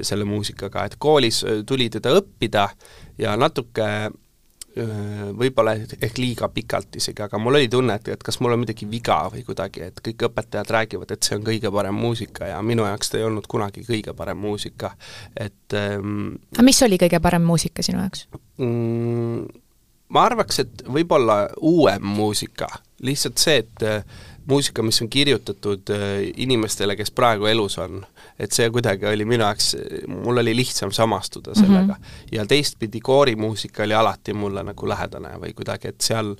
selle 0.00 0.24
muusikaga, 0.24 0.84
et 0.84 0.96
koolis 0.98 1.44
tuli 1.66 1.90
teda 1.90 2.16
õppida 2.18 2.68
ja 3.18 3.36
natuke 3.36 3.88
võib-olla 4.74 5.76
ehk 5.78 6.18
liiga 6.18 6.48
pikalt 6.50 6.96
isegi, 6.98 7.22
aga 7.22 7.38
mul 7.38 7.60
oli 7.60 7.68
tunne, 7.70 7.94
et, 8.00 8.08
et 8.16 8.22
kas 8.26 8.40
mul 8.42 8.56
on 8.56 8.62
midagi 8.64 8.88
viga 8.90 9.20
või 9.30 9.44
kuidagi, 9.46 9.84
et 9.86 10.00
kõik 10.02 10.26
õpetajad 10.28 10.72
räägivad, 10.74 11.14
et 11.14 11.26
see 11.26 11.38
on 11.38 11.44
kõige 11.46 11.70
parem 11.74 11.98
muusika 11.98 12.48
ja 12.50 12.62
minu 12.66 12.86
jaoks 12.88 13.12
ta 13.12 13.20
ei 13.20 13.26
olnud 13.28 13.46
kunagi 13.50 13.84
kõige 13.86 14.16
parem 14.18 14.40
muusika, 14.42 14.94
et 15.36 15.78
ähm, 15.78 16.34
aga 16.56 16.66
mis 16.66 16.82
oli 16.86 16.98
kõige 17.00 17.22
parem 17.22 17.46
muusika 17.46 17.86
sinu 17.86 18.02
jaoks? 18.02 18.26
Mm,? 18.58 19.44
Ma 20.14 20.26
arvaks, 20.28 20.60
et 20.62 20.82
võib-olla 20.90 21.48
uuem 21.64 22.04
muusika, 22.06 22.68
lihtsalt 23.02 23.40
see, 23.40 23.62
et 23.64 23.84
muusika, 24.46 24.82
mis 24.84 25.00
on 25.02 25.08
kirjutatud 25.10 25.90
inimestele, 26.44 26.94
kes 26.98 27.10
praegu 27.10 27.48
elus 27.50 27.78
on 27.82 28.04
et 28.38 28.52
see 28.52 28.68
kuidagi 28.74 29.06
oli 29.06 29.24
minu 29.28 29.44
jaoks, 29.44 29.74
mul 30.10 30.42
oli 30.42 30.56
lihtsam 30.56 30.92
samastuda 30.92 31.54
sellega 31.54 31.94
mm. 31.94 32.04
-hmm. 32.04 32.28
ja 32.32 32.46
teistpidi 32.46 33.00
koorimuusika 33.00 33.82
oli 33.82 33.94
alati 33.94 34.34
mulle 34.34 34.62
nagu 34.62 34.88
lähedane 34.88 35.36
või 35.40 35.54
kuidagi, 35.54 35.88
et 35.88 36.00
seal 36.00 36.34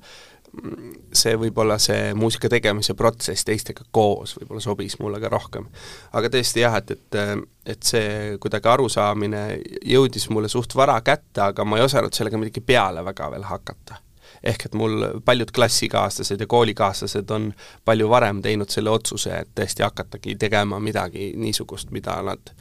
see 1.15 1.35
võib-olla 1.39 1.77
see 1.81 2.13
muusika 2.17 2.49
tegemise 2.51 2.93
protsess 2.93 3.43
teistega 3.47 3.83
koos 3.91 4.35
võib-olla 4.39 4.61
sobis 4.63 4.99
mulle 4.99 5.19
ka 5.19 5.29
rohkem. 5.29 5.67
aga 6.13 6.31
tõesti 6.31 6.63
jah, 6.63 6.77
et, 6.79 6.91
et 6.91 7.19
et 7.65 7.83
see 7.83 8.37
kuidagi 8.39 8.69
arusaamine 8.69 9.43
jõudis 9.89 10.29
mulle 10.29 10.49
suht 10.49 10.75
vara 10.75 10.99
kätte, 11.01 11.41
aga 11.41 11.65
ma 11.65 11.79
ei 11.79 11.83
osanud 11.83 12.13
sellega 12.13 12.37
midagi 12.37 12.61
peale 12.61 13.03
väga 13.05 13.31
veel 13.31 13.47
hakata 13.49 14.04
ehk 14.45 14.65
et 14.65 14.75
mul 14.77 15.05
paljud 15.25 15.51
klassikaaslased 15.55 16.41
ja 16.41 16.47
koolikaaslased 16.47 17.31
on 17.33 17.51
palju 17.85 18.09
varem 18.09 18.41
teinud 18.45 18.69
selle 18.69 18.93
otsuse, 18.93 19.33
et 19.41 19.53
tõesti 19.57 19.85
hakatagi 19.85 20.35
tegema 20.41 20.79
midagi 20.79 21.31
niisugust, 21.37 21.91
mida 21.95 22.19
nad 22.25 22.53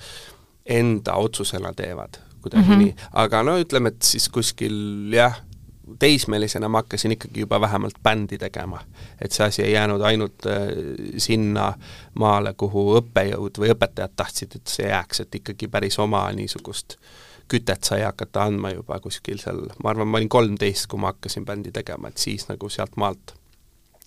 enda 0.64 1.18
otsusena 1.20 1.74
teevad, 1.76 2.16
kuidagi 2.42 2.64
mm 2.64 2.72
-hmm. 2.72 2.84
nii. 2.84 2.94
aga 3.12 3.42
no 3.42 3.58
ütleme, 3.60 3.92
et 3.92 4.02
siis 4.02 4.28
kuskil 4.28 5.12
jah, 5.12 5.40
teismelisena 5.98 6.68
ma 6.68 6.78
hakkasin 6.78 7.12
ikkagi 7.12 7.40
juba 7.40 7.60
vähemalt 7.60 7.98
bändi 8.02 8.38
tegema. 8.38 8.80
et 9.20 9.32
see 9.32 9.46
asi 9.46 9.62
ei 9.62 9.72
jäänud 9.72 10.00
ainult 10.00 10.46
äh, 10.46 10.68
sinna 11.18 11.74
maale, 12.14 12.54
kuhu 12.56 12.96
õppejõud 13.00 13.58
või 13.58 13.70
õpetajad 13.74 14.16
tahtsid, 14.16 14.56
et 14.56 14.66
see 14.66 14.88
jääks, 14.88 15.20
et 15.20 15.34
ikkagi 15.34 15.68
päris 15.68 15.98
oma 15.98 16.32
niisugust 16.32 16.96
kütet 17.48 17.84
sai 17.84 18.02
hakata 18.02 18.44
andma 18.48 18.70
juba 18.74 19.00
kuskil 19.00 19.38
seal, 19.38 19.66
ma 19.82 19.90
arvan, 19.90 20.08
ma 20.08 20.20
olin 20.20 20.28
kolmteist, 20.28 20.86
kui 20.90 21.00
ma 21.00 21.12
hakkasin 21.12 21.44
bändi 21.44 21.72
tegema, 21.72 22.08
et 22.08 22.18
siis 22.18 22.48
nagu 22.48 22.68
sealt 22.68 22.96
maalt 22.96 23.34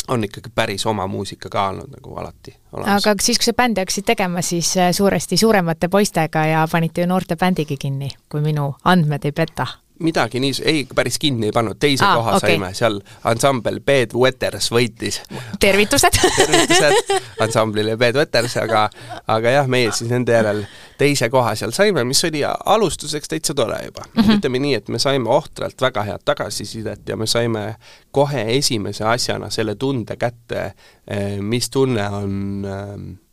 on 0.07 0.23
ikkagi 0.23 0.49
päris 0.55 0.85
oma 0.85 1.07
muusika 1.07 1.49
ka 1.49 1.67
olnud 1.69 1.91
nagu 1.91 2.15
alati 2.15 2.55
olemas. 2.71 3.07
aga 3.07 3.15
siis, 3.21 3.39
kui 3.39 3.49
sa 3.49 3.53
bändi 3.53 3.81
hakkasid 3.81 4.05
tegema, 4.07 4.41
siis 4.41 4.77
äh, 4.77 4.91
suuresti 4.91 5.37
suuremate 5.37 5.87
poistega 5.87 6.45
ja 6.45 6.67
panite 6.71 7.01
ju 7.01 7.07
noorte 7.07 7.35
bändigi 7.35 7.77
kinni, 7.77 8.09
kui 8.29 8.41
minu 8.41 8.73
andmed 8.83 9.25
ei 9.25 9.31
peta 9.31 9.67
midagi 9.99 10.39
nii, 10.39 10.53
ei, 10.65 10.83
päris 10.95 11.19
kinni 11.19 11.49
ei 11.49 11.55
pannud, 11.55 11.77
teise 11.79 12.05
ah, 12.05 12.15
koha 12.19 12.35
okay. 12.37 12.55
saime, 12.55 12.71
seal 12.77 12.99
ansambel 13.27 13.79
Bed 13.85 14.15
Wetters 14.15 14.71
võitis. 14.73 15.21
tervitused 15.59 16.19
tervitused 16.35 17.13
ansamblile 17.45 17.97
Bed 17.97 18.19
Wetters, 18.19 18.57
aga 18.61 18.87
aga 19.27 19.55
jah, 19.59 19.69
meie 19.71 19.91
siis 19.91 20.11
nende 20.11 20.35
järel 20.35 20.63
teise 20.97 21.29
koha 21.33 21.55
seal 21.55 21.73
saime, 21.75 22.03
mis 22.07 22.23
oli 22.27 22.43
alustuseks 22.47 23.33
täitsa 23.33 23.53
tore 23.57 23.79
juba 23.85 24.05
mm. 24.05 24.23
-hmm. 24.23 24.37
ütleme 24.37 24.59
nii, 24.59 24.73
et 24.81 24.89
me 24.89 24.99
saime 24.99 25.29
ohtralt 25.29 25.81
väga 25.81 26.03
head 26.03 26.25
tagasisidet 26.25 27.09
ja 27.09 27.17
me 27.17 27.27
saime 27.27 27.75
kohe 28.11 28.45
esimese 28.57 29.03
asjana 29.03 29.49
selle 29.49 29.75
tunde 29.75 30.15
kätte, 30.15 30.73
eh, 31.07 31.39
mis 31.39 31.69
tunne 31.69 32.09
on 32.09 32.65
äh, 32.65 33.26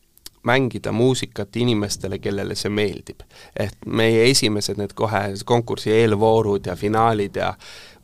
mängida 0.45 0.93
muusikat 0.93 1.57
inimestele, 1.57 2.19
kellele 2.19 2.55
see 2.55 2.71
meeldib. 2.71 3.21
ehk 3.59 3.87
meie 3.87 4.31
esimesed 4.31 4.79
need 4.79 4.93
kohe 4.95 5.23
konkursi 5.45 5.93
eelvoorud 5.93 6.67
ja 6.67 6.77
finaalid 6.77 7.37
ja 7.37 7.55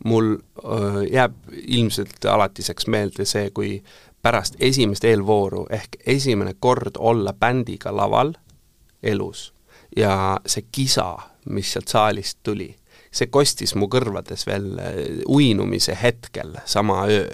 mul 0.04 0.36
öö, 0.64 1.04
jääb 1.12 1.34
ilmselt 1.52 2.24
alatiseks 2.24 2.86
meelde 2.86 3.24
see, 3.24 3.50
kui 3.50 3.82
pärast 4.22 4.56
esimest 4.60 5.04
eelvooru 5.04 5.66
ehk 5.70 5.96
esimene 6.06 6.54
kord 6.60 6.98
olla 6.98 7.32
bändiga 7.32 7.96
laval 7.96 8.34
elus 9.02 9.52
ja 9.96 10.40
see 10.46 10.64
kisa, 10.72 11.18
mis 11.48 11.72
sealt 11.72 11.88
saalist 11.88 12.38
tuli 12.42 12.79
see 13.10 13.26
kostis 13.26 13.72
mu 13.74 13.88
kõrvades 13.90 14.44
veel 14.46 14.66
äh, 14.78 14.98
uinumise 15.26 15.96
hetkel, 15.98 16.54
sama 16.70 17.02
öö. 17.10 17.26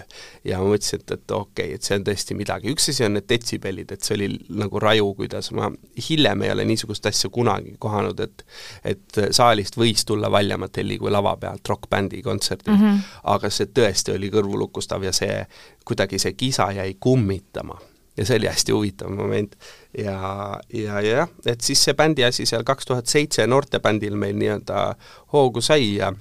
ja 0.46 0.60
ma 0.62 0.70
mõtlesin, 0.70 1.02
et, 1.02 1.10
et 1.12 1.34
okei 1.36 1.66
okay,, 1.66 1.74
et 1.76 1.84
see 1.84 1.98
on 1.98 2.06
tõesti 2.06 2.36
midagi, 2.38 2.72
üks 2.72 2.88
asi 2.92 3.04
on 3.04 3.16
need 3.18 3.26
detsibellid, 3.28 3.92
et 3.92 4.06
see 4.06 4.16
oli 4.16 4.30
nagu 4.56 4.80
raju, 4.80 5.10
kuidas 5.18 5.50
ma 5.56 5.68
hiljem 6.08 6.46
ei 6.46 6.54
ole 6.54 6.64
niisugust 6.70 7.08
asja 7.10 7.30
kunagi 7.32 7.76
kohanud, 7.82 8.22
et 8.24 8.46
et 8.88 9.20
saalist 9.36 9.76
võis 9.76 10.06
tulla 10.08 10.30
valjamat 10.32 10.80
heli 10.80 10.96
kui 11.00 11.12
lava 11.12 11.34
pealt 11.40 11.68
rokkbändi 11.68 12.22
kontserdil 12.24 12.72
mm, 12.72 12.80
-hmm. 12.80 13.18
aga 13.36 13.50
see 13.50 13.68
tõesti 13.68 14.14
oli 14.16 14.32
kõrvulukustav 14.32 15.04
ja 15.04 15.12
see, 15.12 15.44
kuidagi 15.84 16.18
see 16.18 16.32
kisa 16.32 16.70
jäi 16.72 16.96
kummitama 17.00 17.76
ja 18.16 18.26
see 18.26 18.38
oli 18.40 18.48
hästi 18.50 18.72
huvitav 18.72 19.10
moment. 19.10 19.56
ja, 19.98 20.60
ja, 20.72 21.00
ja 21.00 21.16
jah, 21.22 21.28
et 21.46 21.60
siis 21.60 21.84
see 21.84 21.94
bändi 21.94 22.24
asi 22.24 22.46
seal 22.46 22.64
kaks 22.64 22.86
tuhat 22.86 23.06
seitse 23.06 23.46
noortebändil 23.46 24.16
meil 24.16 24.36
nii-öelda 24.36 24.88
hoogu 25.32 25.60
sai 25.60 25.94
ja 25.96 26.12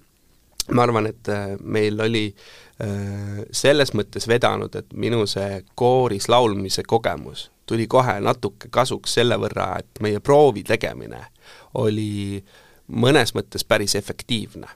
ma 0.71 0.83
arvan, 0.83 1.07
et 1.07 1.29
äh, 1.29 1.55
meil 1.61 1.99
oli 2.01 2.27
äh, 2.81 3.43
selles 3.51 3.93
mõttes 3.93 4.27
vedanud, 4.27 4.75
et 4.75 4.93
minu 4.93 5.25
see 5.29 5.61
kooris 5.75 6.29
laulmise 6.29 6.83
kogemus 6.83 7.49
tuli 7.65 7.87
kohe 7.89 8.19
natuke 8.21 8.69
kasuks 8.69 9.15
selle 9.17 9.37
võrra, 9.41 9.75
et 9.79 10.01
meie 10.01 10.19
proovi 10.19 10.63
tegemine 10.63 11.23
oli 11.81 12.43
mõnes 12.93 13.33
mõttes 13.33 13.65
päris 13.65 13.95
efektiivne 13.97 14.67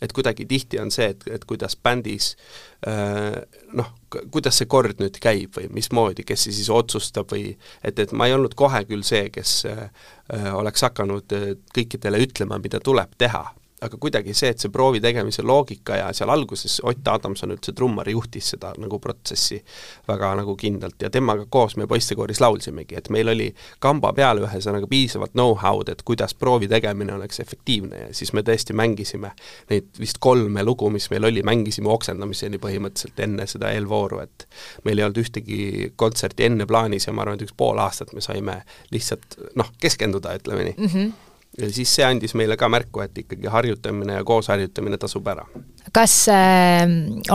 et 0.00 0.12
kuidagi 0.16 0.46
tihti 0.48 0.80
on 0.80 0.90
see, 0.92 1.10
et, 1.12 1.26
et 1.28 1.44
kuidas 1.44 1.76
bändis 1.76 2.34
äh, 2.88 3.36
noh, 3.76 3.92
kuidas 4.30 4.58
see 4.60 4.68
kord 4.70 5.00
nüüd 5.02 5.18
käib 5.22 5.54
või 5.56 5.68
mismoodi, 5.76 6.24
kes 6.26 6.48
siis 6.48 6.70
otsustab 6.74 7.30
või 7.32 7.54
et, 7.84 7.98
et 7.98 8.12
ma 8.12 8.28
ei 8.28 8.34
olnud 8.36 8.56
kohe 8.58 8.82
küll 8.88 9.06
see, 9.06 9.28
kes 9.34 9.54
äh, 9.70 9.88
oleks 10.54 10.86
hakanud 10.88 11.36
äh, 11.36 11.48
kõikidele 11.74 12.22
ütlema, 12.26 12.58
mida 12.62 12.82
tuleb 12.82 13.14
teha 13.18 13.44
aga 13.80 13.96
kuidagi 14.00 14.34
see, 14.36 14.50
et 14.52 14.60
see 14.60 14.72
proovi 14.72 15.00
tegemise 15.00 15.42
loogika 15.46 15.96
ja 15.96 16.08
seal 16.16 16.30
alguses 16.32 16.80
Ott 16.84 17.08
Adamson, 17.08 17.52
üldse 17.54 17.72
trummar, 17.76 18.08
juhtis 18.12 18.52
seda 18.54 18.72
nagu 18.80 18.98
protsessi 19.00 19.60
väga 20.08 20.32
nagu 20.40 20.54
kindlalt 20.60 21.00
ja 21.02 21.10
temaga 21.12 21.46
koos 21.48 21.76
me 21.80 21.86
poistekooris 21.90 22.42
laulsimegi, 22.44 22.98
et 23.00 23.08
meil 23.14 23.32
oli 23.32 23.48
kamba 23.80 24.12
peal 24.16 24.42
ühesõnaga 24.44 24.88
piisavalt 24.90 25.32
know-how'd, 25.36 25.92
et 25.92 26.04
kuidas 26.06 26.34
proovi 26.34 26.68
tegemine 26.68 27.14
oleks 27.16 27.40
efektiivne 27.40 28.04
ja 28.04 28.10
siis 28.16 28.34
me 28.36 28.44
tõesti 28.46 28.76
mängisime 28.76 29.32
neid 29.70 29.88
vist 30.00 30.20
kolme 30.20 30.64
lugu, 30.66 30.90
mis 30.92 31.08
meil 31.12 31.30
oli, 31.30 31.44
mängisime 31.46 31.88
oksendamiseni 31.92 32.60
põhimõtteliselt 32.60 33.24
enne 33.24 33.48
seda 33.50 33.72
eelvooru, 33.76 34.20
et 34.26 34.46
meil 34.84 35.00
ei 35.00 35.08
olnud 35.08 35.24
ühtegi 35.24 35.90
kontserti 35.96 36.48
enne 36.50 36.68
plaanis 36.68 37.08
ja 37.08 37.16
ma 37.16 37.24
arvan, 37.24 37.40
et 37.40 37.48
üks 37.48 37.56
pool 37.56 37.80
aastat 37.80 38.12
me 38.16 38.24
saime 38.24 38.60
lihtsalt 38.92 39.40
noh, 39.56 39.72
keskenduda, 39.80 40.36
ütleme 40.40 40.68
nii 40.68 40.76
mm. 40.78 40.94
-hmm 40.94 41.29
siis 41.68 41.90
see 41.94 42.04
andis 42.06 42.34
meile 42.38 42.56
ka 42.60 42.68
märku, 42.72 43.02
et 43.04 43.18
ikkagi 43.22 43.50
harjutamine 43.50 44.18
ja 44.18 44.24
koosharjutamine 44.24 44.98
tasub 45.00 45.26
ära. 45.28 45.44
kas 45.92 46.14
äh, 46.30 46.84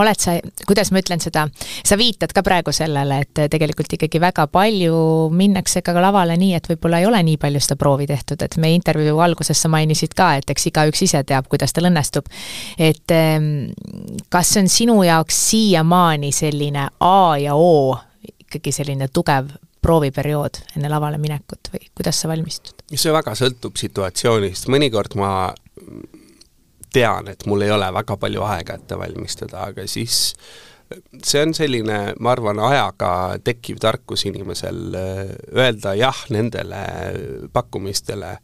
oled 0.00 0.20
sa, 0.20 0.36
kuidas 0.66 0.90
ma 0.92 1.02
ütlen 1.02 1.20
seda, 1.20 1.46
sa 1.84 1.98
viitad 1.98 2.32
ka 2.32 2.42
praegu 2.46 2.72
sellele, 2.72 3.20
et 3.26 3.42
tegelikult 3.52 3.92
ikkagi 3.98 4.20
väga 4.22 4.46
palju 4.52 4.96
minnakse 5.36 5.82
ka 5.84 5.94
lavale 6.00 6.38
nii, 6.40 6.54
et 6.56 6.70
võib-olla 6.70 7.02
ei 7.02 7.06
ole 7.06 7.22
nii 7.26 7.36
palju 7.42 7.60
seda 7.60 7.76
proovi 7.80 8.06
tehtud, 8.08 8.42
et 8.42 8.56
meie 8.62 8.78
intervjuu 8.78 9.20
alguses 9.20 9.60
sa 9.60 9.68
mainisid 9.72 10.16
ka, 10.16 10.34
et 10.40 10.50
eks 10.50 10.70
igaüks 10.72 11.04
ise 11.08 11.22
teab, 11.28 11.50
kuidas 11.52 11.76
tal 11.76 11.90
õnnestub. 11.90 12.32
et 12.78 13.14
äh, 13.14 13.38
kas 14.30 14.54
see 14.54 14.64
on 14.64 14.72
sinu 14.72 14.98
jaoks 15.04 15.42
siiamaani 15.50 16.32
selline 16.32 16.88
A 17.00 17.36
ja 17.38 17.54
O 17.54 17.96
ikkagi 18.46 18.72
selline 18.72 19.08
tugev 19.12 19.50
prooviperiood 19.86 20.62
enne 20.76 20.90
lavale 20.90 21.18
minekut 21.22 21.70
või 21.72 21.88
kuidas 21.94 22.22
sa 22.22 22.30
valmistud? 22.30 22.82
see 22.90 23.14
väga 23.14 23.34
sõltub 23.38 23.78
situatsioonist, 23.78 24.70
mõnikord 24.72 25.14
ma 25.20 25.30
tean, 26.92 27.28
et 27.30 27.44
mul 27.46 27.66
ei 27.66 27.74
ole 27.74 27.88
väga 27.94 28.16
palju 28.20 28.46
aega 28.46 28.78
ette 28.80 28.98
valmistada, 28.98 29.66
aga 29.70 29.86
siis 29.90 30.20
see 30.86 31.42
on 31.42 31.54
selline, 31.54 31.98
ma 32.22 32.32
arvan, 32.32 32.60
ajaga 32.62 33.10
tekkiv 33.44 33.80
tarkus 33.82 34.26
inimesel 34.30 34.96
öelda 34.96 35.96
jah 35.98 36.24
nendele 36.34 36.82
pakkumistele, 37.52 38.36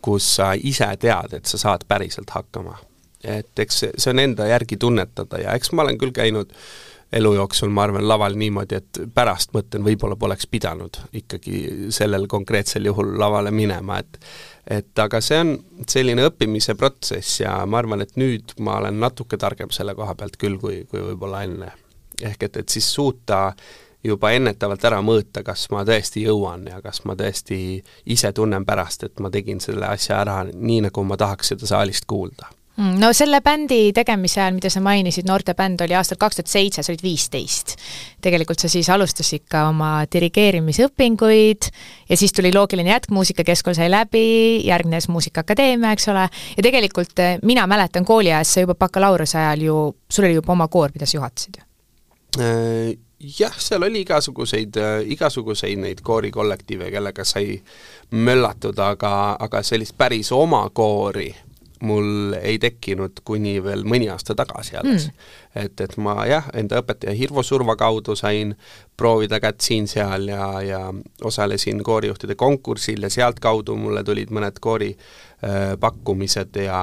kus 0.00 0.26
sa 0.38 0.52
ise 0.56 0.88
tead, 1.00 1.36
et 1.36 1.48
sa 1.48 1.60
saad 1.60 1.84
päriselt 1.88 2.32
hakkama. 2.32 2.78
et 3.20 3.58
eks 3.60 3.82
see 3.84 4.12
on 4.14 4.18
enda 4.18 4.46
järgi 4.48 4.78
tunnetada 4.80 5.42
ja 5.42 5.52
eks 5.52 5.74
ma 5.76 5.84
olen 5.84 5.98
küll 6.00 6.12
käinud 6.16 6.54
äh, 6.54 6.89
elu 7.12 7.32
jooksul, 7.34 7.70
ma 7.74 7.82
arvan, 7.82 8.06
laval 8.08 8.36
niimoodi, 8.38 8.78
et 8.78 9.00
pärast 9.14 9.54
mõtlen, 9.54 9.82
võib-olla 9.86 10.16
poleks 10.18 10.46
pidanud 10.50 11.00
ikkagi 11.18 11.90
sellel 11.94 12.28
konkreetsel 12.30 12.86
juhul 12.86 13.16
lavale 13.18 13.50
minema, 13.54 13.98
et 13.98 14.18
et 14.70 14.98
aga 15.02 15.18
see 15.24 15.38
on 15.40 15.54
selline 15.88 16.22
õppimise 16.28 16.76
protsess 16.78 17.40
ja 17.40 17.56
ma 17.66 17.80
arvan, 17.80 18.04
et 18.04 18.12
nüüd 18.20 18.54
ma 18.62 18.76
olen 18.78 19.00
natuke 19.02 19.38
targem 19.40 19.72
selle 19.74 19.96
koha 19.98 20.14
pealt 20.14 20.36
küll, 20.38 20.60
kui, 20.60 20.84
kui 20.90 21.00
võib-olla 21.00 21.42
enne. 21.48 21.72
ehk 22.22 22.42
et, 22.42 22.56
et 22.56 22.68
siis 22.68 22.92
suuta 22.94 23.54
juba 24.04 24.30
ennetavalt 24.36 24.84
ära 24.84 25.00
mõõta, 25.02 25.42
kas 25.42 25.66
ma 25.72 25.82
tõesti 25.88 26.22
jõuan 26.28 26.68
ja 26.68 26.80
kas 26.84 27.02
ma 27.04 27.16
tõesti 27.16 27.80
ise 28.06 28.32
tunnen 28.32 28.64
pärast, 28.64 29.04
et 29.04 29.20
ma 29.20 29.30
tegin 29.30 29.60
selle 29.60 29.86
asja 29.86 30.20
ära 30.20 30.44
nii, 30.52 30.80
nagu 30.86 31.04
ma 31.04 31.16
tahaks 31.16 31.54
seda 31.54 31.66
saalist 31.66 32.06
kuulda 32.06 32.52
no 32.80 33.10
selle 33.16 33.40
bändi 33.44 33.90
tegemise 33.96 34.40
ajal, 34.40 34.54
mida 34.56 34.70
sa 34.72 34.80
mainisid, 34.84 35.26
noortebänd 35.28 35.82
oli 35.84 35.96
aastal 35.98 36.18
kaks 36.20 36.40
tuhat 36.40 36.50
seitse, 36.50 36.82
sa 36.82 36.92
olid 36.92 37.02
viisteist. 37.04 37.76
tegelikult 38.20 38.60
sa 38.60 38.68
siis 38.68 38.88
alustasid 38.92 39.46
ka 39.50 39.66
oma 39.68 40.04
dirigeerimisõpinguid 40.12 41.68
ja 42.08 42.16
siis 42.16 42.32
tuli 42.36 42.52
loogiline 42.54 42.92
jätk, 42.92 43.12
Muusikakeskkool 43.14 43.76
sai 43.76 43.90
läbi, 43.90 44.24
järgnes 44.66 45.08
Muusikaakadeemia, 45.08 45.92
eks 45.96 46.08
ole, 46.12 46.28
ja 46.56 46.62
tegelikult 46.64 47.18
eh, 47.18 47.38
mina 47.42 47.66
mäletan 47.70 48.04
kooliajast, 48.04 48.56
sa 48.56 48.64
juba 48.64 48.78
bakalaureuse 48.80 49.38
ajal 49.38 49.66
ju, 49.66 49.76
sul 50.10 50.28
oli 50.28 50.40
juba 50.40 50.56
oma 50.56 50.68
koor, 50.68 50.94
mida 50.94 51.08
sa 51.08 51.18
juhatasid 51.18 51.60
ju 51.60 51.68
äh, 52.40 52.96
jah, 53.38 53.54
seal 53.58 53.82
oli 53.82 54.04
igasuguseid, 54.06 54.76
äh, 54.80 54.96
igasuguseid 55.16 55.80
neid 55.80 56.00
koorikollektiive, 56.06 56.90
kellega 56.90 57.24
sai 57.24 57.60
möllatud, 58.10 58.78
aga, 58.78 59.36
aga 59.40 59.62
sellist 59.66 59.96
päris 59.98 60.32
oma 60.32 60.64
koori 60.72 61.28
mul 61.80 62.34
ei 62.42 62.58
tekkinud 62.60 63.22
kuni 63.24 63.56
veel 63.64 63.84
mõni 63.88 64.10
aasta 64.12 64.34
tagasi 64.36 64.76
alles. 64.76 65.06
Mm.. 65.08 65.64
et, 65.64 65.80
et 65.80 65.96
ma 65.96 66.14
jah, 66.28 66.50
enda 66.54 66.82
õpetaja 66.82 67.14
Hirvo 67.16 67.42
Surva 67.46 67.76
kaudu 67.80 68.16
sain 68.18 68.54
proovida 68.96 69.40
kätt 69.40 69.64
siin-seal 69.64 70.28
ja, 70.28 70.46
ja 70.64 70.80
osalesin 71.24 71.82
koorijuhtide 71.84 72.36
konkursil 72.36 73.02
ja 73.02 73.10
sealtkaudu 73.10 73.76
mulle 73.80 74.04
tulid 74.04 74.32
mõned 74.34 74.60
koori 74.60 74.90
äh, 74.92 75.74
pakkumised 75.80 76.60
ja, 76.66 76.82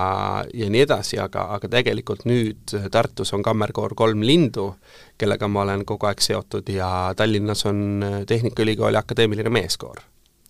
ja 0.54 0.70
nii 0.74 0.84
edasi, 0.88 1.22
aga, 1.22 1.48
aga 1.58 1.70
tegelikult 1.78 2.26
nüüd 2.26 2.76
Tartus 2.92 3.34
on 3.38 3.46
Kammerkoor 3.46 3.96
Kolm 3.96 4.26
Lindu, 4.26 4.72
kellega 5.18 5.48
ma 5.48 5.66
olen 5.68 5.86
kogu 5.86 6.10
aeg 6.10 6.26
seotud 6.26 6.70
ja 6.74 7.14
Tallinnas 7.18 7.66
on 7.70 8.06
Tehnikaülikooli 8.28 8.98
Akadeemiline 8.98 9.54
Meeskoor 9.54 10.02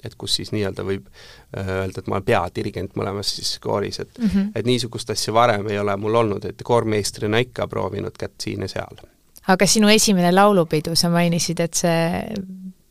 et 0.08 0.16
kus 0.18 0.38
siis 0.40 0.52
nii-öelda 0.56 0.86
võib 0.88 1.08
äh, 1.08 1.74
öelda, 1.82 2.02
et 2.02 2.08
ma 2.08 2.18
olen 2.18 2.28
peadirigent 2.28 2.96
mõlemas 3.00 3.36
siis 3.38 3.58
kooris, 3.64 4.00
et 4.04 4.18
mm 4.18 4.30
-hmm. 4.30 4.52
et 4.56 4.66
niisugust 4.66 5.10
asja 5.14 5.34
varem 5.34 5.68
ei 5.70 5.80
ole 5.80 5.98
mul 5.98 6.16
olnud, 6.16 6.46
et 6.46 6.64
koormeistrina 6.64 7.44
ikka 7.44 7.68
proovinud 7.68 8.18
kätt 8.20 8.42
siin 8.44 8.62
ja 8.62 8.68
seal. 8.68 9.04
aga 9.48 9.66
sinu 9.66 9.88
esimene 9.88 10.32
laulupidu, 10.32 10.96
sa 10.96 11.10
mainisid, 11.10 11.60
et 11.60 11.74
see 11.74 12.24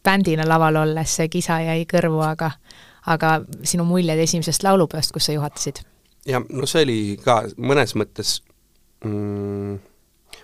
bändina 0.04 0.48
laval 0.48 0.76
olles 0.76 1.16
see 1.16 1.28
kisa 1.28 1.60
jäi 1.60 1.86
kõrvu, 1.92 2.22
aga 2.22 2.50
aga 3.06 3.40
sinu 3.62 3.84
muljed 3.84 4.18
esimesest 4.18 4.62
laulupeost, 4.62 5.12
kus 5.12 5.26
sa 5.26 5.32
juhatasid? 5.32 5.82
jah, 6.26 6.42
no 6.50 6.66
see 6.66 6.82
oli 6.82 7.00
ka 7.22 7.42
mõnes 7.56 7.94
mõttes 7.94 8.40
mm, 9.04 9.78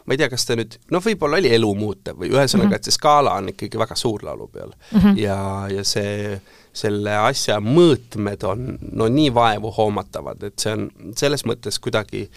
ma 0.06 0.14
ei 0.14 0.20
tea, 0.20 0.28
kas 0.32 0.46
ta 0.46 0.56
nüüd, 0.58 0.76
noh, 0.90 1.02
võib-olla 1.04 1.38
oli 1.38 1.52
elu 1.54 1.70
muutev 1.78 2.18
või 2.18 2.32
ühesõnaga 2.32 2.66
mm, 2.66 2.72
-hmm. 2.72 2.80
et 2.80 2.88
see 2.88 2.96
skaala 2.96 3.36
on 3.38 3.52
ikkagi 3.52 3.78
väga 3.78 3.96
suur 3.98 4.24
laulupeol 4.26 4.72
mm. 4.72 4.98
-hmm. 4.98 5.20
ja, 5.22 5.38
ja 5.70 5.84
see, 5.86 6.40
selle 6.72 7.16
asja 7.28 7.60
mõõtmed 7.62 8.44
on 8.48 8.66
no 8.92 9.08
nii 9.08 9.30
vaevu 9.34 9.72
hoomatavad, 9.76 10.42
et 10.42 10.58
see 10.58 10.74
on 10.76 10.90
selles 11.16 11.46
mõttes 11.46 11.78
kuidagi 11.82 12.28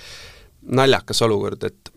naljakas 0.66 1.22
olukord, 1.22 1.64
et 1.64 1.92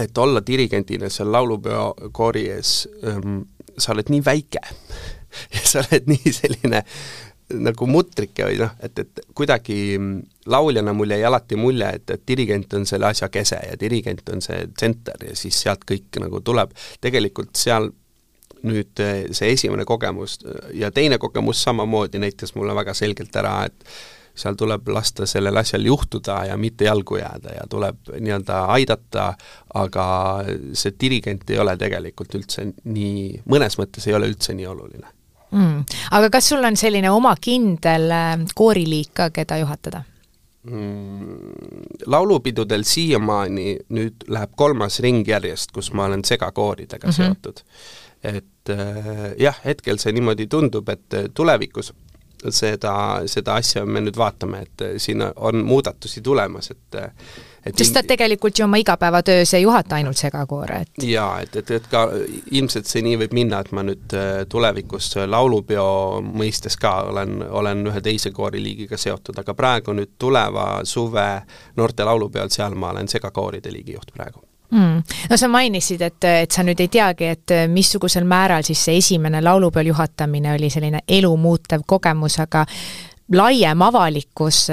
et 0.00 0.18
olla 0.18 0.40
dirigendina 0.46 1.10
seal 1.12 1.32
laulupeo 1.32 1.94
koori 2.16 2.46
ees 2.48 2.88
ähm,, 3.04 3.42
sa 3.78 3.92
oled 3.92 4.08
nii 4.08 4.22
väike 4.24 4.62
ja 5.54 5.64
sa 5.64 5.82
oled 5.84 6.08
nii 6.08 6.32
selline 6.32 6.84
nagu 7.60 7.86
mutrike 7.90 8.46
või 8.48 8.60
noh, 8.60 8.72
et, 8.82 8.98
et 8.98 9.24
kuidagi 9.34 9.78
lauljana 10.50 10.94
mul 10.96 11.14
jäi 11.14 11.24
alati 11.26 11.58
mulje, 11.58 11.88
et, 11.98 12.14
et 12.16 12.22
dirigent 12.28 12.78
on 12.78 12.86
selle 12.88 13.10
asja 13.10 13.28
kese 13.32 13.58
ja 13.68 13.76
dirigent 13.80 14.28
on 14.32 14.42
see 14.44 14.66
tsenter 14.76 15.28
ja 15.28 15.36
siis 15.38 15.60
sealt 15.64 15.84
kõik 15.88 16.20
nagu 16.22 16.40
tuleb, 16.44 16.72
tegelikult 17.00 17.54
seal 17.58 17.90
nüüd 18.66 19.02
eh, 19.02 19.28
see 19.34 19.52
esimene 19.56 19.84
kogemus 19.88 20.38
ja 20.78 20.90
teine 20.94 21.18
kogemus 21.18 21.62
samamoodi 21.66 22.20
näitas 22.22 22.54
mulle 22.54 22.74
väga 22.78 22.94
selgelt 22.94 23.36
ära, 23.36 23.56
et 23.66 23.86
seal 24.38 24.56
tuleb 24.56 24.86
lasta 24.88 25.26
sellel 25.28 25.56
asjal 25.60 25.84
juhtuda 25.84 26.38
ja 26.48 26.56
mitte 26.56 26.86
jalgu 26.86 27.18
jääda 27.20 27.56
ja 27.58 27.64
tuleb 27.70 28.12
nii-öelda 28.16 28.62
aidata, 28.72 29.32
aga 29.74 30.06
see 30.72 30.94
dirigent 31.00 31.50
ei 31.50 31.58
ole 31.60 31.76
tegelikult 31.76 32.38
üldse 32.38 32.70
nii, 32.84 33.42
mõnes 33.52 33.76
mõttes 33.80 34.08
ei 34.08 34.16
ole 34.16 34.30
üldse 34.32 34.56
nii 34.56 34.70
oluline 34.70 35.12
mm.. 35.52 35.84
aga 36.10 36.30
kas 36.30 36.48
sul 36.52 36.64
on 36.64 36.76
selline 36.76 37.10
oma 37.10 37.34
kindel 37.40 38.10
äh, 38.10 38.32
kooriliik 38.54 39.12
ka, 39.14 39.30
keda 39.30 39.60
juhatada? 39.62 40.04
mm, 40.62 41.36
laulupidudel 42.06 42.86
siiamaani 42.86 43.76
nüüd 43.88 44.28
läheb 44.28 44.54
kolmas 44.56 45.00
ring 45.04 45.26
järjest, 45.28 45.72
kus 45.74 45.92
ma 45.92 46.06
olen 46.10 46.24
segakooridega 46.24 47.06
mm 47.06 47.10
-hmm. 47.10 47.16
seotud. 47.16 47.64
et 48.22 48.70
äh, 48.70 49.34
jah, 49.38 49.60
hetkel 49.64 49.98
see 49.98 50.12
niimoodi 50.12 50.46
tundub, 50.46 50.88
et 50.88 51.14
äh, 51.14 51.28
tulevikus 51.34 51.92
seda, 52.50 52.94
seda 53.26 53.56
asja 53.60 53.84
me 53.86 54.02
nüüd 54.04 54.18
vaatame, 54.18 54.66
et 54.66 54.84
äh, 54.84 54.92
siin 55.02 55.22
on 55.22 55.64
muudatusi 55.66 56.22
tulemas, 56.22 56.70
et 56.74 57.00
äh, 57.00 57.10
et 57.66 57.78
sest 57.78 57.94
sa 57.94 58.02
tegelikult 58.02 58.58
ju 58.58 58.64
oma 58.64 58.80
igapäevatöös 58.82 59.54
ei 59.54 59.62
juhata 59.62 59.94
ainult 59.94 60.18
segakoore, 60.18 60.80
et 60.82 61.06
jaa, 61.06 61.40
et, 61.40 61.56
et, 61.56 61.70
et 61.78 61.86
ka 61.90 62.04
ilmselt 62.50 62.90
see 62.90 63.04
nii 63.06 63.20
võib 63.22 63.36
minna, 63.38 63.62
et 63.62 63.72
ma 63.72 63.84
nüüd 63.86 64.16
äh, 64.18 64.30
tulevikus 64.50 65.12
laulupeo 65.26 65.86
mõistes 66.26 66.78
ka 66.80 66.96
olen, 67.12 67.42
olen 67.62 67.86
ühe 67.92 68.02
teise 68.02 68.34
kooriliigiga 68.34 68.98
seotud, 68.98 69.38
aga 69.38 69.54
praegu 69.54 69.94
nüüd 69.96 70.16
tuleva 70.18 70.70
suve 70.84 71.28
noorte 71.76 72.08
laulupeol, 72.08 72.50
seal 72.50 72.74
ma 72.74 72.90
olen 72.90 73.08
segakooride 73.08 73.72
liigijuht 73.72 74.10
praegu 74.16 74.42
mm.. 74.72 75.16
no 75.30 75.38
sa 75.40 75.48
mainisid, 75.52 76.02
et, 76.08 76.28
et 76.44 76.50
sa 76.50 76.64
nüüd 76.66 76.80
ei 76.82 76.90
teagi, 76.92 77.32
et 77.36 77.56
missugusel 77.72 78.26
määral 78.28 78.66
siis 78.66 78.84
see 78.88 78.98
esimene 79.00 79.42
laulupeol 79.44 79.92
juhatamine 79.92 80.54
oli 80.56 80.70
selline 80.72 81.04
elumuutev 81.08 81.86
kogemus, 81.86 82.40
aga 82.42 82.66
laiem 83.32 83.82
avalikkus 83.88 84.66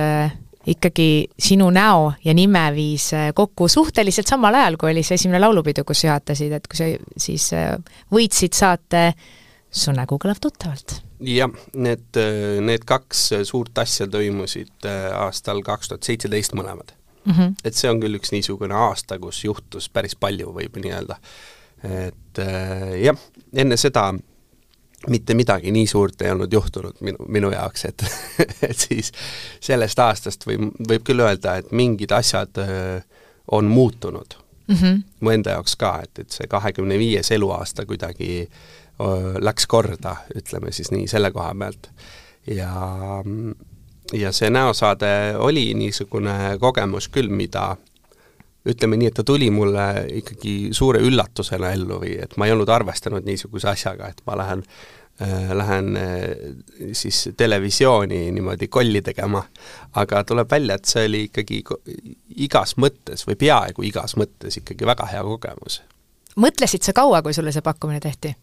ikkagi 0.70 1.30
sinu 1.40 1.70
näo 1.70 2.14
ja 2.26 2.34
nime 2.34 2.62
viis 2.76 3.14
äh, 3.14 3.32
kokku 3.36 3.68
suhteliselt 3.68 4.28
samal 4.28 4.56
ajal, 4.56 4.78
kui 4.78 4.92
oli 4.92 5.04
see 5.04 5.18
esimene 5.20 5.42
laulupidu, 5.42 5.86
kus 5.88 6.04
juhatasid, 6.04 6.54
et 6.54 6.68
kui 6.68 6.78
sa 6.78 6.90
siis 7.18 7.52
äh, 7.58 7.76
võitsid 8.14 8.58
saate 8.58 9.12
Su 9.70 9.92
nägu 9.94 10.18
kõlab 10.18 10.40
tuttavalt. 10.42 10.96
jah, 11.22 11.52
need, 11.78 12.18
need 12.66 12.86
kaks 12.90 13.28
suurt 13.46 13.78
asja 13.78 14.08
toimusid 14.10 14.88
aastal 15.14 15.62
kaks 15.62 15.92
tuhat 15.92 16.08
seitseteist 16.10 16.56
mõlemad 16.58 16.96
mm. 17.30 17.38
-hmm. 17.38 17.56
et 17.64 17.76
see 17.76 17.92
on 17.92 18.02
küll 18.02 18.20
üks 18.20 18.34
niisugune 18.36 18.76
aasta, 18.76 19.20
kus 19.20 19.44
juhtus 19.46 19.90
päris 19.90 20.16
palju, 20.16 20.54
võib 20.56 20.82
nii 20.82 20.92
öelda. 20.98 21.20
et 21.84 22.42
jah, 23.00 23.18
enne 23.56 23.78
seda 23.78 24.10
mitte 25.08 25.34
midagi 25.34 25.72
nii 25.72 25.88
suurt 25.88 26.22
ei 26.22 26.32
olnud 26.32 26.54
juhtunud 26.54 27.00
minu, 27.02 27.26
minu 27.28 27.52
jaoks, 27.52 27.86
et 27.86 28.04
et 28.70 28.78
siis 28.78 29.12
sellest 29.64 30.00
aastast 30.00 30.46
või 30.48 30.60
võib 30.90 31.06
küll 31.08 31.24
öelda, 31.24 31.56
et 31.60 31.72
mingid 31.72 32.12
asjad 32.12 32.60
öö, 32.60 33.00
on 33.52 33.66
muutunud 33.66 34.36
mm. 34.68 34.76
-hmm. 34.76 35.02
mu 35.20 35.30
enda 35.30 35.56
jaoks 35.56 35.76
ka, 35.76 36.00
et, 36.04 36.20
et 36.20 36.32
see 36.32 36.48
kahekümne 36.48 37.00
viies 37.00 37.32
eluaasta 37.32 37.86
kuidagi 37.86 38.42
öö, 38.44 39.34
läks 39.40 39.68
korda, 39.68 40.16
ütleme 40.36 40.72
siis 40.72 40.92
nii, 40.92 41.08
selle 41.08 41.32
koha 41.32 41.56
pealt. 41.60 41.90
ja, 42.48 42.74
ja 44.14 44.32
see 44.32 44.50
näosaade 44.50 45.36
oli 45.38 45.74
niisugune 45.74 46.58
kogemus 46.60 47.10
küll, 47.10 47.30
mida 47.30 47.76
ütleme 48.70 48.98
nii, 49.00 49.10
et 49.10 49.18
ta 49.20 49.24
tuli 49.24 49.50
mulle 49.54 50.06
ikkagi 50.20 50.74
suure 50.76 51.02
üllatusena 51.06 51.74
ellu 51.76 52.00
või 52.02 52.16
et 52.24 52.36
ma 52.38 52.48
ei 52.48 52.54
olnud 52.56 52.70
arvestanud 52.70 53.26
niisuguse 53.26 53.70
asjaga, 53.72 54.10
et 54.12 54.22
ma 54.28 54.38
lähen 54.40 54.64
äh, 55.22 55.52
lähen 55.54 55.98
äh, 55.98 56.24
siis 56.92 57.30
televisiooni 57.38 58.32
niimoodi 58.36 58.68
kolli 58.68 59.02
tegema, 59.02 59.44
aga 59.94 60.24
tuleb 60.24 60.52
välja, 60.52 60.76
et 60.76 60.90
see 60.90 61.06
oli 61.08 61.24
ikkagi 61.30 61.64
igas 62.48 62.76
mõttes 62.78 63.28
või 63.28 63.40
peaaegu 63.40 63.86
igas 63.88 64.18
mõttes 64.20 64.60
ikkagi 64.62 64.90
väga 64.90 65.08
hea 65.14 65.24
kogemus. 65.24 65.82
mõtlesid 66.36 66.84
sa 66.84 66.94
kaua, 66.94 67.22
kui 67.22 67.34
sulle 67.34 67.52
see 67.56 67.66
pakkumine 67.66 68.00
tehti? 68.00 68.36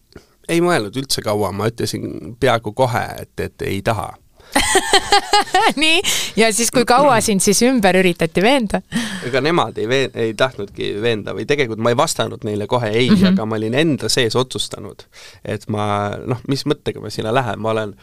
ei 0.47 0.61
mõelnud 0.63 0.95
üldse 0.95 1.21
kaua, 1.21 1.51
ma 1.51 1.67
ütlesin 1.67 2.35
peaaegu 2.39 2.71
kohe, 2.73 3.05
et, 3.21 3.39
et 3.39 3.61
ei 3.67 3.81
taha 3.81 4.15
nii, 5.83 6.01
ja 6.39 6.49
siis 6.53 6.71
kui 6.73 6.85
kaua 6.87 7.19
sind 7.23 7.43
siis 7.43 7.61
ümber 7.67 7.97
üritati 7.99 8.43
veenda? 8.43 8.81
ega 9.27 9.41
nemad 9.43 9.77
ei 9.81 9.87
veen-, 9.89 10.15
ei 10.17 10.33
tahtnudki 10.37 10.93
veenda 11.03 11.35
või 11.37 11.47
tegelikult 11.49 11.81
ma 11.83 11.93
ei 11.93 11.99
vastanud 11.99 12.45
neile 12.47 12.67
kohe 12.67 12.89
ei 12.91 13.09
mm, 13.09 13.15
-hmm. 13.15 13.33
aga 13.33 13.45
ma 13.45 13.59
olin 13.59 13.77
enda 13.77 14.09
sees 14.09 14.35
otsustanud, 14.35 15.05
et 15.45 15.67
ma 15.73 15.87
noh, 16.25 16.41
mis 16.47 16.65
mõttega 16.65 17.03
ma 17.03 17.13
sinna 17.13 17.33
lähen, 17.35 17.59
ma 17.61 17.75
olen 17.75 17.95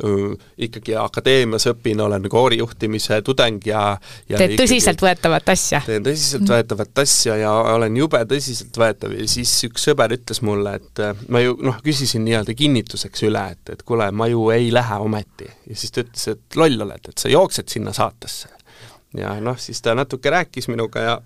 ikkagi 0.00 0.94
akadeemias 0.96 1.66
õpin, 1.70 2.00
olen 2.00 2.28
koorijuhtimise 2.30 3.20
tudeng 3.26 3.64
ja, 3.66 3.82
ja 4.28 4.40
teed 4.40 4.56
tõsiseltvõetavat 4.60 5.52
asja? 5.52 5.82
teen 5.86 6.04
tõsiseltvõetavat 6.06 7.02
asja 7.02 7.36
ja 7.40 7.52
olen 7.74 7.96
jube 8.00 8.22
tõsiseltvõetav 8.30 9.16
ja 9.18 9.28
siis 9.30 9.52
üks 9.68 9.88
sõber 9.90 10.14
ütles 10.16 10.42
mulle, 10.46 10.76
et 10.80 11.02
äh, 11.04 11.24
ma 11.28 11.42
ju 11.44 11.56
noh, 11.60 11.80
küsisin 11.84 12.24
nii-öelda 12.26 12.56
kinnituseks 12.56 13.26
üle, 13.28 13.44
et, 13.56 13.74
et 13.76 13.84
kuule, 13.86 14.10
ma 14.12 14.28
ju 14.30 14.48
ei 14.54 14.70
lähe 14.72 15.00
ometi. 15.04 15.48
ja 15.68 15.76
siis 15.76 15.92
ta 15.94 16.04
ütles, 16.04 16.28
et 16.34 16.60
loll 16.60 16.86
oled, 16.86 17.12
et 17.12 17.24
sa 17.24 17.32
jooksed 17.32 17.68
sinna 17.72 17.94
saatesse. 17.96 18.48
ja 19.16 19.34
noh, 19.40 19.58
siis 19.58 19.82
ta 19.82 19.94
natuke 19.94 20.30
rääkis 20.30 20.70
minuga 20.72 21.06
ja 21.06 21.18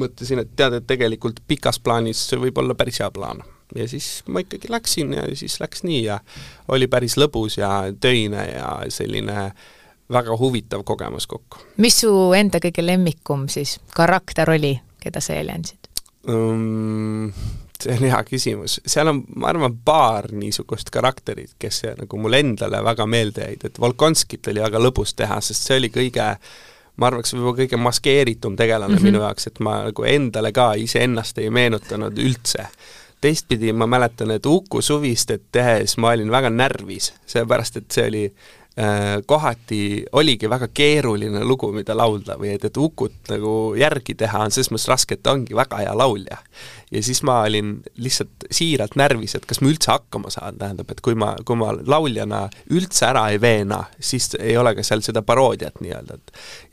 mõtlesin, 0.00 0.44
et 0.44 0.52
tead, 0.56 0.78
et 0.78 0.86
tegelikult 0.86 1.42
pikas 1.48 1.80
plaanis 1.82 2.28
see 2.30 2.38
võib 2.40 2.58
olla 2.62 2.76
päris 2.78 3.02
hea 3.02 3.10
plaan 3.10 3.42
ja 3.74 3.88
siis 3.88 4.22
ma 4.26 4.42
ikkagi 4.44 4.70
läksin 4.70 5.12
ja 5.12 5.26
siis 5.34 5.60
läks 5.60 5.84
nii 5.86 6.04
ja 6.04 6.20
oli 6.68 6.88
päris 6.90 7.16
lõbus 7.20 7.58
ja 7.60 7.70
töine 8.00 8.46
ja 8.50 8.72
selline 8.88 9.50
väga 10.10 10.36
huvitav 10.38 10.84
kogemus 10.84 11.26
kokku. 11.26 11.58
mis 11.76 12.00
su 12.00 12.12
enda 12.36 12.58
kõige 12.62 12.84
lemmikum 12.86 13.48
siis 13.48 13.78
karakter 13.94 14.50
oli, 14.50 14.74
keda 15.00 15.20
sa 15.20 15.38
jälle 15.38 15.58
andsid 15.58 15.90
um,? 16.28 17.32
see 17.80 17.94
on 17.96 18.04
hea 18.04 18.18
küsimus, 18.28 18.80
seal 18.86 19.08
on, 19.08 19.22
ma 19.40 19.48
arvan, 19.48 19.78
paar 19.84 20.26
niisugust 20.36 20.90
karakterit, 20.92 21.54
kes 21.58 21.82
nagu 21.96 22.18
mulle 22.20 22.42
endale 22.44 22.82
väga 22.84 23.06
meelde 23.08 23.46
jäid, 23.46 23.64
et 23.64 23.80
Volkonskit 23.80 24.50
oli 24.52 24.60
väga 24.60 24.82
lõbus 24.82 25.14
teha, 25.16 25.40
sest 25.40 25.64
see 25.64 25.78
oli 25.80 25.88
kõige 25.94 26.26
ma 27.00 27.08
arvaks, 27.08 27.32
võib-olla 27.34 27.56
kõige 27.62 27.80
maskeeritum 27.80 28.56
tegelane 28.60 28.92
mm 28.92 28.98
-hmm. 28.98 29.08
minu 29.08 29.22
jaoks, 29.24 29.46
et 29.46 29.60
ma 29.64 29.78
nagu 29.86 30.04
endale 30.04 30.52
ka 30.52 30.72
iseennast 30.76 31.38
ei 31.38 31.50
meenutanud 31.50 32.18
üldse 32.18 32.66
teistpidi 33.20 33.72
ma 33.72 33.86
mäletan, 33.86 34.30
et 34.30 34.46
Uku 34.46 34.82
Suvistet 34.82 35.42
tehes 35.52 35.96
ma 35.98 36.14
olin 36.14 36.30
väga 36.30 36.50
närvis, 36.50 37.12
sellepärast 37.26 37.76
et 37.76 37.90
see 37.92 38.06
oli 38.08 38.24
kohati 39.26 40.04
oligi 40.12 40.48
väga 40.50 40.68
keeruline 40.74 41.42
lugu, 41.44 41.68
mida 41.74 41.94
laulda 41.96 42.36
või 42.40 42.54
et, 42.54 42.64
et 42.64 42.76
Ukut 42.80 43.30
nagu 43.32 43.54
järgi 43.78 44.14
teha 44.18 44.44
on 44.46 44.54
selles 44.54 44.70
mõttes 44.72 44.88
raske, 44.88 45.16
et 45.16 45.22
ta 45.26 45.34
ongi 45.34 45.56
väga 45.56 45.82
hea 45.82 45.94
laulja. 45.96 46.38
ja 46.90 47.02
siis 47.02 47.22
ma 47.22 47.40
olin 47.46 47.76
lihtsalt 48.02 48.46
siiralt 48.50 48.96
närvis, 48.98 49.34
et 49.36 49.44
kas 49.46 49.60
ma 49.60 49.70
üldse 49.70 49.92
hakkama 49.92 50.30
saan, 50.30 50.56
tähendab, 50.58 50.90
et 50.90 51.00
kui 51.04 51.14
ma, 51.14 51.34
kui 51.46 51.58
ma 51.58 51.72
lauljana 51.74 52.40
üldse 52.70 53.06
ära 53.06 53.28
ei 53.30 53.40
veena, 53.40 53.84
siis 54.00 54.32
ei 54.38 54.56
ole 54.58 54.74
ka 54.74 54.82
seal 54.86 55.04
seda 55.06 55.22
paroodiat 55.26 55.78
nii-öelda, 55.84 56.18
et 56.18 56.32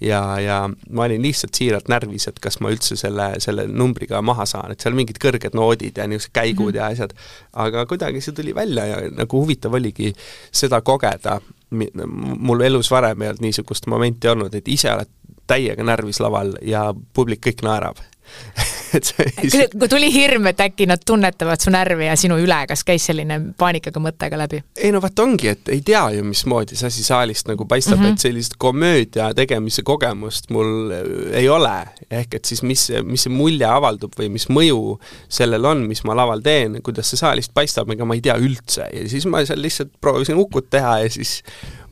ja, 0.09 0.21
ja 0.41 0.57
ma 0.69 1.05
olin 1.05 1.21
lihtsalt 1.21 1.57
siiralt 1.59 1.91
närvis, 1.91 2.27
et 2.31 2.39
kas 2.41 2.59
ma 2.61 2.71
üldse 2.73 2.97
selle, 2.97 3.33
selle 3.43 3.67
numbriga 3.67 4.21
maha 4.25 4.47
saan, 4.49 4.73
et 4.73 4.81
seal 4.81 4.97
mingid 4.97 5.21
kõrged 5.21 5.57
noodid 5.57 5.97
ja 5.97 6.07
niisugused 6.07 6.33
käigud 6.33 6.73
mm 6.73 6.79
-hmm. 6.79 6.81
ja 6.81 6.87
asjad, 6.93 7.13
aga 7.53 7.85
kuidagi 7.85 8.21
see 8.21 8.33
tuli 8.33 8.55
välja 8.55 8.85
ja 8.85 8.97
nagu 9.11 9.43
huvitav 9.43 9.73
oligi 9.73 10.13
seda 10.51 10.81
kogeda, 10.81 11.39
mul 11.71 12.61
elus 12.61 12.91
varem 12.91 13.21
ei 13.21 13.29
olnud 13.31 13.43
niisugust 13.43 13.87
momenti 13.87 14.29
olnud, 14.31 14.53
et 14.55 14.67
ise 14.67 14.91
oled 14.93 15.09
täiega 15.47 15.83
närvis 15.83 16.19
laval 16.19 16.55
ja 16.61 16.89
publik 17.13 17.43
kõik 17.47 17.63
naerab 17.63 17.99
et 18.97 19.07
see 19.07 19.67
kui 19.73 19.89
tuli 19.91 20.09
hirm, 20.13 20.47
et 20.51 20.61
äkki 20.63 20.87
nad 20.89 21.01
tunnetavad 21.05 21.61
su 21.61 21.71
närvi 21.73 22.07
ja 22.07 22.15
sinu 22.19 22.37
üle, 22.41 22.59
kas 22.69 22.83
käis 22.87 23.07
selline 23.09 23.39
paanikaga 23.59 24.01
mõte 24.03 24.29
ka 24.31 24.39
läbi? 24.39 24.61
ei 24.75 24.91
no 24.95 25.01
vot 25.03 25.23
ongi, 25.23 25.51
et 25.53 25.71
ei 25.73 25.81
tea 25.85 26.03
ju, 26.17 26.25
mismoodi 26.27 26.77
see 26.79 26.89
asi 26.91 27.05
saalist 27.07 27.49
nagu 27.51 27.67
paistab 27.69 27.99
mm, 27.99 28.05
-hmm. 28.05 28.17
et 28.17 28.27
sellist 28.27 28.57
komöödia 28.61 29.29
tegemise 29.37 29.83
kogemust 29.87 30.51
mul 30.53 30.91
ei 31.33 31.49
ole, 31.49 31.75
ehk 32.11 32.39
et 32.39 32.45
siis 32.45 32.63
mis, 32.63 32.87
mis 33.03 33.27
see 33.27 33.33
mulje 33.33 33.67
avaldub 33.67 34.13
või 34.19 34.29
mis 34.33 34.47
mõju 34.49 34.97
sellel 35.29 35.65
on, 35.65 35.85
mis 35.87 36.03
ma 36.07 36.15
laval 36.17 36.43
teen, 36.43 36.81
kuidas 36.83 37.11
see 37.11 37.19
saalist 37.19 37.53
paistab, 37.53 37.91
ega 37.91 38.05
ma 38.05 38.17
ei 38.17 38.23
tea 38.23 38.37
üldse 38.39 38.87
ja 38.93 39.09
siis 39.09 39.25
ma 39.25 39.43
seal 39.45 39.61
lihtsalt 39.61 39.93
proovisin 40.01 40.37
Ukut 40.37 40.69
teha 40.69 40.99
ja 41.03 41.09
siis 41.09 41.41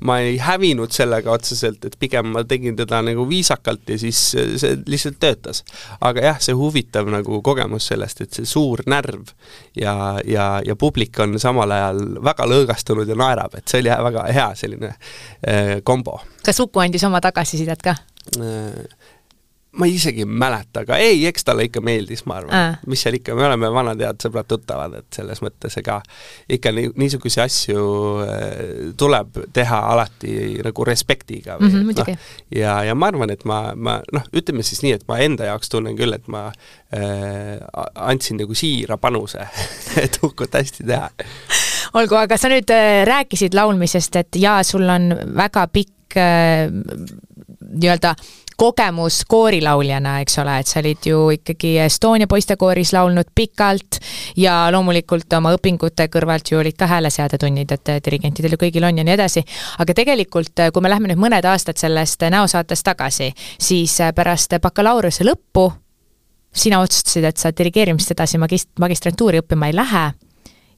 ma 0.06 0.20
ei 0.24 0.38
hävinud 0.42 0.94
sellega 0.94 1.32
otseselt, 1.34 1.86
et 1.86 1.98
pigem 2.00 2.32
ma 2.36 2.44
tegin 2.48 2.78
teda 2.78 3.02
nagu 3.06 3.26
viisakalt 3.30 3.90
ja 3.90 3.98
siis 4.00 4.22
see 4.62 4.78
lihtsalt 4.88 5.20
töötas. 5.20 5.64
aga 6.02 6.28
jah, 6.30 6.42
see 6.42 6.56
huvitav 6.58 7.10
nagu 7.12 7.42
kogemus 7.46 7.90
sellest, 7.92 8.22
et 8.22 8.40
see 8.40 8.50
suur 8.50 8.84
närv 8.90 9.32
ja, 9.78 9.96
ja, 10.28 10.50
ja 10.66 10.76
publik 10.76 11.20
on 11.24 11.40
samal 11.42 11.72
ajal 11.72 12.04
väga 12.24 12.50
lõõgastunud 12.52 13.10
ja 13.10 13.18
naerab, 13.20 13.58
et 13.58 13.68
see 13.68 13.84
oli 13.84 13.94
väga 14.10 14.28
hea 14.34 14.50
selline 14.56 14.94
äh, 14.94 15.76
kombo. 15.84 16.20
kas 16.46 16.60
Uku 16.64 16.86
andis 16.86 17.04
oma 17.08 17.22
tagasisidet 17.24 17.84
ka 17.86 17.98
äh,? 18.40 19.14
Ma 19.76 19.88
isegi 19.90 20.24
ei 20.24 20.30
mäleta, 20.30 20.84
aga 20.86 20.98
ei, 21.02 21.26
eks 21.30 21.46
talle 21.48 21.66
ikka 21.68 21.82
meeldis, 21.84 22.24
ma 22.30 22.40
arvan. 22.40 22.56
Äh.. 22.56 22.78
mis 22.88 23.04
seal 23.04 23.18
ikka, 23.18 23.36
me 23.38 23.46
oleme 23.48 23.70
vanad 23.74 24.02
head 24.02 24.24
sõbrad-tuttavad, 24.24 24.98
et 25.02 25.18
selles 25.20 25.42
mõttes 25.44 25.76
ega 25.82 25.98
ikka 26.52 26.72
nii, 26.76 26.94
niisuguseid 27.02 27.44
asju 27.46 27.84
äh, 28.24 28.54
tuleb 29.00 29.42
teha 29.56 29.82
alati 29.92 30.36
nagu 30.66 30.88
respektiga 30.88 31.60
või 31.60 31.70
mm 31.72 31.76
-hmm, 31.76 32.00
noh, 32.00 32.24
ja, 32.56 32.78
ja 32.88 32.96
ma 32.96 33.12
arvan, 33.12 33.34
et 33.36 33.46
ma, 33.46 33.60
ma 33.76 33.98
noh, 34.16 34.28
ütleme 34.34 34.64
siis 34.64 34.84
nii, 34.86 34.96
et 35.00 35.08
ma 35.12 35.20
enda 35.24 35.52
jaoks 35.52 35.72
tunnen 35.74 35.98
küll, 36.00 36.16
et 36.16 36.28
ma 36.32 36.48
äh, 36.48 37.60
andsin 37.96 38.40
nagu 38.40 38.56
siira 38.56 38.98
panuse 38.98 39.44
et 40.04 40.20
Ukut 40.24 40.56
hästi 40.56 40.88
teha. 40.88 41.12
olgu, 41.94 42.16
aga 42.16 42.38
sa 42.38 42.52
nüüd 42.52 42.72
äh, 42.72 43.04
rääkisid 43.08 43.58
laulmisest, 43.58 44.16
et 44.16 44.40
jaa, 44.40 44.64
sul 44.64 44.88
on 44.90 45.12
väga 45.36 45.68
pikk 45.68 46.20
äh, 46.20 46.72
nii-öelda 47.70 48.16
kogemus 48.58 49.22
koorilauljana, 49.28 50.20
eks 50.24 50.40
ole, 50.40 50.58
et 50.60 50.68
sa 50.68 50.80
olid 50.80 51.06
ju 51.06 51.20
ikkagi 51.36 51.76
Estonia 51.84 52.28
poistekooris 52.28 52.94
laulnud 52.96 53.32
pikalt 53.36 54.00
ja 54.40 54.68
loomulikult 54.72 55.34
oma 55.38 55.52
õpingute 55.58 56.08
kõrvalt 56.12 56.52
ju 56.52 56.60
olid 56.60 56.78
ka 56.80 56.88
hääleseadetunnid, 56.88 57.72
et 57.72 57.92
dirigentidel 58.06 58.56
ju 58.56 58.62
kõigil 58.66 58.88
on 58.88 58.98
ja 58.98 59.04
nii 59.04 59.16
edasi. 59.18 59.44
aga 59.80 59.94
tegelikult, 59.94 60.64
kui 60.74 60.82
me 60.82 60.90
läheme 60.90 61.12
nüüd 61.12 61.24
mõned 61.26 61.46
aastad 61.46 61.78
sellest 61.78 62.22
näosaatest 62.32 62.86
tagasi, 62.86 63.34
siis 63.60 63.98
pärast 64.16 64.56
bakalaureuse 64.62 65.28
lõppu 65.28 65.72
sina 66.56 66.80
otsustasid, 66.80 67.24
et 67.24 67.38
sa 67.38 67.52
dirigeerimist 67.52 68.12
edasi 68.16 68.40
magist-, 68.40 68.72
magistrantuuri 68.80 69.44
õppima 69.44 69.68
ei 69.68 69.76
lähe 69.76 70.06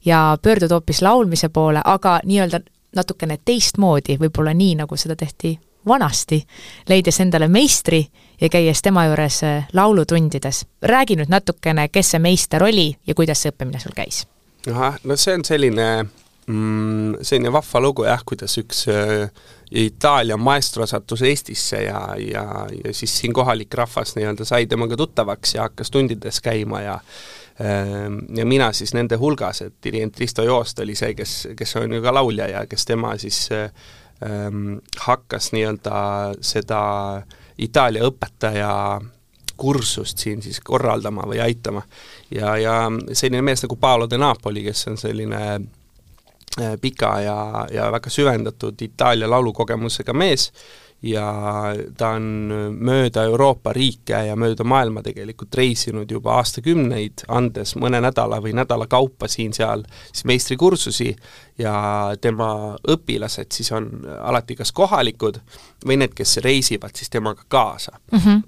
ja 0.06 0.38
pöördud 0.42 0.72
hoopis 0.72 1.02
laulmise 1.02 1.50
poole, 1.50 1.82
aga 1.86 2.20
nii-öelda 2.26 2.60
natukene 2.96 3.38
teistmoodi, 3.46 4.18
võib-olla 4.18 4.54
nii, 4.58 4.76
nagu 4.82 4.98
seda 4.98 5.16
tehti 5.16 5.58
vanasti, 5.88 6.42
leides 6.90 7.20
endale 7.24 7.48
meistri 7.48 8.04
ja 8.42 8.50
käies 8.50 8.82
tema 8.82 9.06
juures 9.06 9.44
äh, 9.44 9.68
laulutundides. 9.74 10.66
räägi 10.82 11.16
nüüd 11.16 11.30
natukene, 11.30 11.88
kes 11.90 12.12
see 12.12 12.20
meister 12.20 12.64
oli 12.64 12.92
ja 13.08 13.16
kuidas 13.16 13.42
see 13.42 13.52
õppimine 13.52 13.82
sul 13.82 13.96
käis? 13.96 14.26
ahah, 14.72 14.98
no 15.04 15.16
see 15.16 15.34
on 15.34 15.46
selline 15.46 15.88
mm, 16.48 17.22
selline 17.22 17.52
vahva 17.54 17.82
lugu 17.82 18.06
jah, 18.08 18.24
kuidas 18.26 18.58
üks 18.62 18.86
äh, 18.92 19.30
Itaalia 19.72 20.38
maestro 20.38 20.86
sattus 20.88 21.22
Eestisse 21.22 21.82
ja, 21.84 22.02
ja, 22.20 22.46
ja 22.84 22.94
siis 22.94 23.18
siin 23.20 23.34
kohalik 23.36 23.74
rahvas 23.74 24.16
nii-öelda 24.16 24.46
sai 24.48 24.68
temaga 24.68 24.98
tuttavaks 24.98 25.56
ja 25.58 25.68
hakkas 25.68 25.92
tundides 25.92 26.42
käima 26.42 26.82
ja 26.82 26.94
äh, 26.94 28.08
ja 28.38 28.46
mina 28.46 28.72
siis 28.74 28.94
nende 28.94 29.20
hulgas, 29.20 29.62
et 29.62 29.76
dirigent 29.84 30.20
Risto 30.20 30.44
Joost 30.44 30.80
oli 30.80 30.96
see, 30.96 31.14
kes, 31.18 31.38
kes 31.58 31.76
on 31.82 31.98
ju 31.98 32.02
ka 32.04 32.14
laulja 32.14 32.48
ja 32.54 32.66
kes 32.70 32.86
tema 32.86 33.18
siis 33.18 33.48
äh, 33.52 33.72
ähm, 34.26 34.78
hakkas 35.00 35.52
nii-öelda 35.54 36.00
seda 36.42 36.82
Itaalia 37.58 38.06
õpetaja 38.06 38.74
kursust 39.58 40.22
siin 40.22 40.42
siis 40.42 40.60
korraldama 40.62 41.26
või 41.26 41.42
aitama. 41.42 41.82
ja, 42.32 42.58
ja 42.58 42.92
selline 43.14 43.42
mees 43.42 43.64
nagu 43.64 43.76
Paolo 43.76 44.10
de 44.10 44.18
Napoli, 44.18 44.64
kes 44.64 44.88
on 44.88 44.98
selline 44.98 45.42
äh, 45.56 46.76
pika 46.82 47.20
ja, 47.22 47.68
ja 47.72 47.92
väga 47.92 48.10
süvendatud 48.14 48.82
Itaalia 48.82 49.30
laulukogemusega 49.30 50.14
mees, 50.14 50.52
ja 51.02 51.26
ta 51.98 52.10
on 52.18 52.24
mööda 52.74 53.24
Euroopa 53.30 53.74
riike 53.74 54.24
ja 54.28 54.36
mööda 54.40 54.66
maailma 54.68 55.04
tegelikult 55.06 55.56
reisinud 55.56 56.12
juba 56.12 56.40
aastakümneid, 56.42 57.28
andes 57.28 57.76
mõne 57.78 58.02
nädala 58.02 58.42
või 58.42 58.56
nädala 58.58 58.88
kaupa 58.90 59.30
siin-seal 59.30 59.86
siis 60.12 60.26
meistrikursusi 60.26 61.12
ja 61.62 61.78
tema 62.22 62.76
õpilased 62.90 63.54
siis 63.54 63.72
on 63.78 63.92
alati 64.20 64.58
kas 64.58 64.74
kohalikud 64.74 65.42
või 65.86 66.02
need, 66.02 66.18
kes 66.18 66.40
reisivad 66.46 66.96
siis 66.98 67.14
temaga 67.14 67.46
kaasa 67.48 68.00
mm. 68.12 68.20
-hmm 68.20 68.46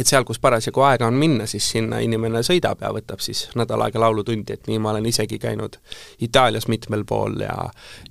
et 0.00 0.06
seal, 0.06 0.24
kus 0.26 0.40
parasjagu 0.42 0.82
aega 0.86 1.06
on 1.06 1.16
minna, 1.18 1.46
siis 1.50 1.66
sinna 1.76 2.00
inimene 2.02 2.42
sõidab 2.46 2.82
ja 2.82 2.90
võtab 2.94 3.22
siis 3.22 3.46
nädal 3.58 3.84
aega 3.86 4.02
laulutundi, 4.02 4.56
et 4.56 4.68
nii 4.70 4.80
ma 4.82 4.92
olen 4.94 5.06
isegi 5.06 5.38
käinud 5.42 5.78
Itaalias 6.24 6.68
mitmel 6.68 7.04
pool 7.08 7.40
ja 7.44 7.56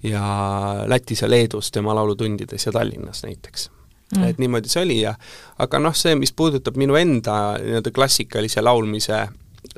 ja 0.04 0.24
Lätis 0.88 1.24
ja 1.26 1.30
Leedus 1.30 1.72
tema 1.72 1.96
laulutundides 1.96 2.66
ja 2.66 2.72
Tallinnas 2.72 3.24
näiteks. 3.24 3.70
Mm.. 4.16 4.24
et 4.24 4.38
niimoodi 4.38 4.70
see 4.70 4.84
oli 4.84 5.00
ja 5.02 5.16
aga 5.60 5.80
noh, 5.80 5.96
see, 5.98 6.16
mis 6.16 6.34
puudutab 6.38 6.76
minu 6.78 6.96
enda 7.00 7.58
nii-öelda 7.58 7.92
klassikalise 7.92 8.62
laulmise 8.62 9.24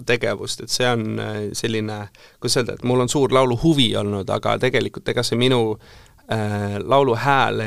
tegevust, 0.06 0.66
et 0.66 0.74
see 0.74 0.88
on 0.90 1.20
äh, 1.22 1.36
selline, 1.54 2.08
kuidas 2.42 2.58
öelda, 2.60 2.76
et 2.76 2.84
mul 2.84 3.06
on 3.06 3.10
suur 3.10 3.34
lauluhuvi 3.34 3.94
olnud, 3.96 4.30
aga 4.30 4.58
tegelikult 4.60 5.08
ega 5.14 5.24
see 5.24 5.40
minu 5.40 5.62
äh, 5.72 6.76
lauluhääl 6.84 7.64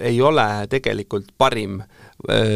ei 0.00 0.20
ole 0.22 0.48
tegelikult 0.70 1.32
parim 1.38 1.80
äh, 1.80 2.03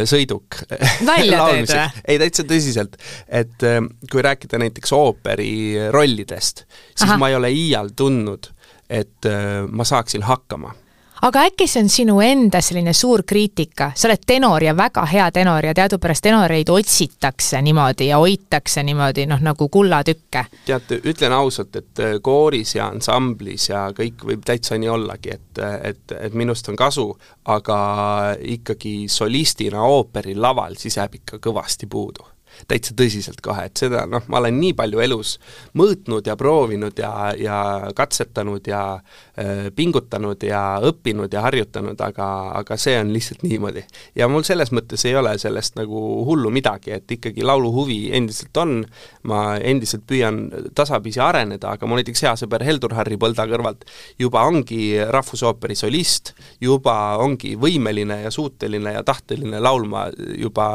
sõiduk 0.09 0.62
nalja 1.07 1.44
teed 1.48 1.72
või? 1.72 2.02
ei, 2.09 2.18
täitsa 2.22 2.44
tõsiselt. 2.48 2.98
et 3.28 3.66
äh, 3.66 3.81
kui 4.11 4.24
rääkida 4.24 4.61
näiteks 4.62 4.92
ooperi 4.96 5.52
rollidest, 5.94 6.64
siis 6.94 7.09
Aha. 7.09 7.18
ma 7.20 7.31
ei 7.33 7.38
ole 7.38 7.52
iial 7.54 7.92
tundnud, 7.96 8.50
et 8.88 9.28
äh, 9.28 9.64
ma 9.68 9.87
saaksin 9.88 10.24
hakkama 10.28 10.74
aga 11.22 11.42
äkki 11.48 11.66
see 11.66 11.83
on 11.83 11.90
sinu 11.92 12.20
enda 12.24 12.61
selline 12.64 12.92
suur 12.96 13.22
kriitika, 13.26 13.90
sa 13.94 14.09
oled 14.09 14.24
tenor 14.26 14.64
ja 14.64 14.74
väga 14.76 15.04
hea 15.11 15.26
tenor 15.35 15.66
ja 15.66 15.74
teadupärast 15.74 16.24
tenoreid 16.24 16.70
otsitakse 16.72 17.62
niimoodi 17.62 18.09
ja 18.11 18.20
hoitakse 18.22 18.83
niimoodi 18.87 19.26
noh, 19.31 19.42
nagu 19.44 19.68
kullatükke? 19.68 20.44
teate, 20.66 21.00
ütlen 21.04 21.35
ausalt, 21.35 21.76
et 21.76 22.04
äh, 22.04 22.16
kooris 22.22 22.74
ja 22.76 22.88
ansamblis 22.92 23.68
ja 23.70 23.88
kõik 23.96 24.24
võib 24.31 24.46
täitsa 24.46 24.78
nii 24.78 24.92
ollagi, 24.94 25.35
et, 25.38 25.62
et, 25.92 26.16
et 26.20 26.35
minust 26.38 26.68
on 26.68 26.78
kasu, 26.78 27.11
aga 27.48 27.78
ikkagi 28.57 28.96
solistina 29.12 29.83
ooperilaval 29.88 30.78
siis 30.78 31.00
jääb 31.00 31.20
ikka 31.20 31.42
kõvasti 31.42 31.88
puudu 31.90 32.27
täitsa 32.68 32.94
tõsiselt 32.98 33.40
kohe, 33.44 33.68
et 33.68 33.78
seda 33.78 34.04
noh, 34.10 34.24
ma 34.32 34.40
olen 34.42 34.58
nii 34.58 34.74
palju 34.78 35.02
elus 35.04 35.34
mõõtnud 35.78 36.26
ja 36.26 36.36
proovinud 36.38 36.98
ja, 36.98 37.12
ja 37.38 37.58
katsetanud 37.96 38.66
ja 38.68 38.82
äh, 38.98 39.68
pingutanud 39.74 40.42
ja 40.46 40.62
õppinud 40.88 41.32
ja 41.34 41.44
harjutanud, 41.46 42.00
aga, 42.04 42.28
aga 42.60 42.78
see 42.80 42.96
on 43.00 43.12
lihtsalt 43.14 43.44
niimoodi. 43.46 43.84
ja 44.18 44.28
mul 44.28 44.46
selles 44.46 44.72
mõttes 44.74 45.04
ei 45.08 45.16
ole 45.18 45.36
sellest 45.38 45.78
nagu 45.78 46.02
hullu 46.26 46.50
midagi, 46.54 46.94
et 46.96 47.16
ikkagi 47.18 47.46
lauluhuvi 47.46 47.98
endiselt 48.16 48.56
on, 48.60 48.82
ma 49.28 49.42
endiselt 49.58 50.06
püüan 50.08 50.46
tasapisi 50.74 51.20
areneda, 51.22 51.74
aga 51.76 51.86
mu 51.86 51.98
näiteks 51.98 52.24
hea 52.26 52.34
sõber 52.40 52.64
Heldur 52.66 52.96
Harri 52.96 53.18
Põlda 53.20 53.46
kõrvalt 53.50 53.86
juba 54.18 54.44
ongi 54.48 54.96
Rahvusooperi 54.98 55.76
solist, 55.78 56.34
juba 56.62 57.18
ongi 57.22 57.54
võimeline 57.60 58.22
ja 58.24 58.32
suuteline 58.34 58.96
ja 58.96 59.04
tahteline 59.06 59.60
laulma 59.62 60.08
juba 60.38 60.68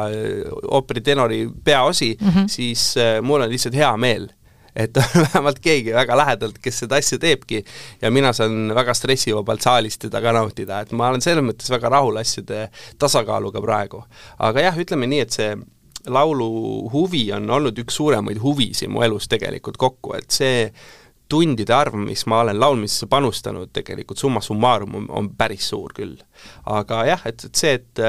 ooperitenori 0.70 1.44
pea 1.64 1.73
peaosi 1.74 2.14
mm, 2.20 2.30
-hmm. 2.30 2.48
siis 2.48 2.94
äh, 2.96 3.18
mul 3.22 3.44
on 3.44 3.52
lihtsalt 3.52 3.74
hea 3.74 3.92
meel, 3.96 4.28
et 4.76 4.96
on 4.96 5.20
vähemalt 5.26 5.60
keegi 5.62 5.94
väga 5.94 6.16
lähedalt, 6.16 6.58
kes 6.62 6.78
seda 6.84 6.98
asja 7.02 7.18
teebki 7.18 7.64
ja 8.02 8.10
mina 8.10 8.32
saan 8.32 8.74
väga 8.74 8.94
stressivabalt 8.94 9.62
saalist 9.62 10.00
teda 10.06 10.22
ka 10.22 10.32
nautida, 10.32 10.80
et 10.80 10.92
ma 10.92 11.08
olen 11.12 11.22
selles 11.22 11.44
mõttes 11.44 11.70
väga 11.70 11.92
rahul 11.98 12.18
asjade 12.22 12.68
tasakaaluga 12.98 13.62
praegu. 13.62 14.04
aga 14.38 14.68
jah, 14.68 14.82
ütleme 14.86 15.06
nii, 15.06 15.20
et 15.20 15.38
see 15.38 15.54
laulu 16.06 16.90
huvi 16.92 17.30
on 17.32 17.48
olnud 17.50 17.78
üks 17.80 17.96
suuremaid 17.96 18.42
huvisid 18.42 18.92
mu 18.92 19.02
elus 19.02 19.28
tegelikult 19.30 19.78
kokku, 19.80 20.14
et 20.18 20.30
see 20.30 20.68
tundide 21.30 21.72
arv, 21.74 21.96
mis 21.96 22.26
ma 22.28 22.42
olen 22.44 22.58
laulmisesse 22.60 23.08
panustanud, 23.10 23.70
tegelikult 23.72 24.20
summa 24.20 24.42
summarum 24.44 24.98
on, 25.00 25.06
on 25.08 25.30
päris 25.38 25.70
suur 25.72 25.94
küll. 25.96 26.18
aga 26.66 27.04
jah, 27.08 27.22
et, 27.30 27.46
et 27.48 27.62
see, 27.62 27.78
et 27.80 28.04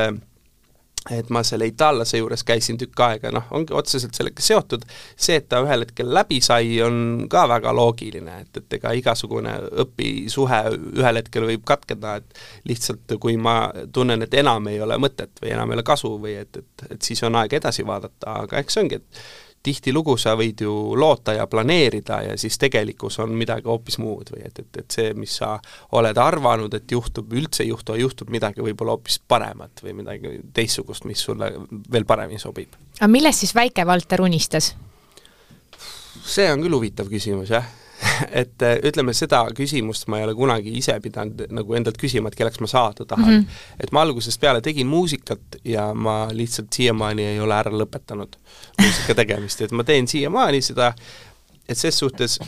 et 1.12 1.30
ma 1.30 1.44
selle 1.46 1.68
itaallase 1.70 2.18
juures 2.18 2.44
käisin 2.44 2.80
tükk 2.82 3.02
aega, 3.06 3.30
noh, 3.34 3.46
ongi 3.54 3.76
otseselt 3.78 4.18
sellega 4.18 4.42
seotud, 4.42 4.86
see, 5.14 5.38
et 5.38 5.48
ta 5.52 5.62
ühel 5.62 5.86
hetkel 5.86 6.10
läbi 6.14 6.40
sai, 6.42 6.80
on 6.82 7.28
ka 7.30 7.46
väga 7.52 7.74
loogiline, 7.78 8.40
et, 8.42 8.62
et 8.62 8.78
ega 8.80 8.94
igasugune 8.98 9.54
õpisuhe 9.86 10.62
ühel 10.98 11.22
hetkel 11.22 11.46
võib 11.52 11.66
katkeda, 11.68 12.18
et 12.22 12.44
lihtsalt 12.72 13.18
kui 13.22 13.38
ma 13.38 13.70
tunnen, 13.94 14.26
et 14.26 14.34
enam 14.42 14.72
ei 14.72 14.82
ole 14.82 14.98
mõtet 15.02 15.44
või 15.44 15.54
enam 15.54 15.72
ei 15.72 15.80
ole 15.80 15.86
kasu 15.86 16.16
või 16.22 16.40
et, 16.42 16.62
et, 16.64 16.88
et 16.90 17.02
siis 17.02 17.22
on 17.28 17.38
aeg 17.42 17.54
edasi 17.60 17.86
vaadata, 17.86 18.40
aga 18.46 18.64
eks 18.64 18.78
see 18.78 18.88
ongi, 18.88 19.02
et 19.04 19.26
tihtilugu 19.66 20.16
sa 20.22 20.36
võid 20.38 20.62
ju 20.66 20.74
loota 21.00 21.36
ja 21.38 21.48
planeerida 21.50 22.22
ja 22.30 22.38
siis 22.40 22.58
tegelikkus 22.62 23.20
on 23.24 23.36
midagi 23.38 23.70
hoopis 23.70 24.00
muud 24.02 24.32
või 24.36 24.46
et, 24.48 24.60
et, 24.64 24.82
et 24.84 24.98
see, 24.98 25.14
mis 25.18 25.38
sa 25.42 25.56
oled 25.98 26.18
arvanud, 26.22 26.74
et 26.78 26.92
juhtub, 26.92 27.34
üldse 27.34 27.66
ei 27.66 27.72
juhtu, 27.72 27.98
juhtub 28.00 28.34
midagi 28.34 28.64
võib-olla 28.66 28.98
hoopis 28.98 29.20
paremat 29.28 29.84
või 29.86 29.98
midagi 30.02 30.36
teistsugust, 30.54 31.08
mis 31.10 31.24
sulle 31.28 31.52
veel 31.92 32.06
paremini 32.06 32.42
sobib. 32.42 32.78
aga 33.00 33.12
millest 33.12 33.46
siis 33.46 33.56
väike 33.56 33.86
Valter 33.88 34.22
unistas? 34.26 34.76
see 36.26 36.48
on 36.52 36.64
küll 36.64 36.78
huvitav 36.78 37.10
küsimus, 37.12 37.52
jah 37.54 37.85
et 38.42 38.62
äh, 38.62 38.76
ütleme, 38.84 39.14
seda 39.16 39.44
küsimust 39.56 40.10
ma 40.12 40.20
ei 40.20 40.28
ole 40.28 40.36
kunagi 40.36 40.74
ise 40.78 40.98
pidanud 41.04 41.46
nagu 41.56 41.78
endalt 41.78 41.98
küsima, 42.02 42.32
et 42.32 42.36
kelleks 42.40 42.60
ma 42.64 42.68
saada 42.68 43.06
tahan 43.06 43.30
mm. 43.30 43.40
-hmm. 43.40 43.80
et 43.80 43.92
ma 43.96 44.02
algusest 44.02 44.42
peale 44.42 44.62
tegin 44.62 44.88
muusikat 44.88 45.60
ja 45.64 45.94
ma 45.94 46.28
lihtsalt 46.32 46.74
siiamaani 46.74 47.26
ei 47.26 47.40
ole 47.40 47.56
ära 47.56 47.72
lõpetanud 47.72 48.38
muusika 48.82 49.16
tegemist, 49.22 49.62
et 49.62 49.72
ma 49.72 49.84
teen 49.84 50.08
siiamaani 50.08 50.62
seda, 50.62 50.94
et 51.70 51.78
ses 51.78 51.98
suhtes 51.98 52.40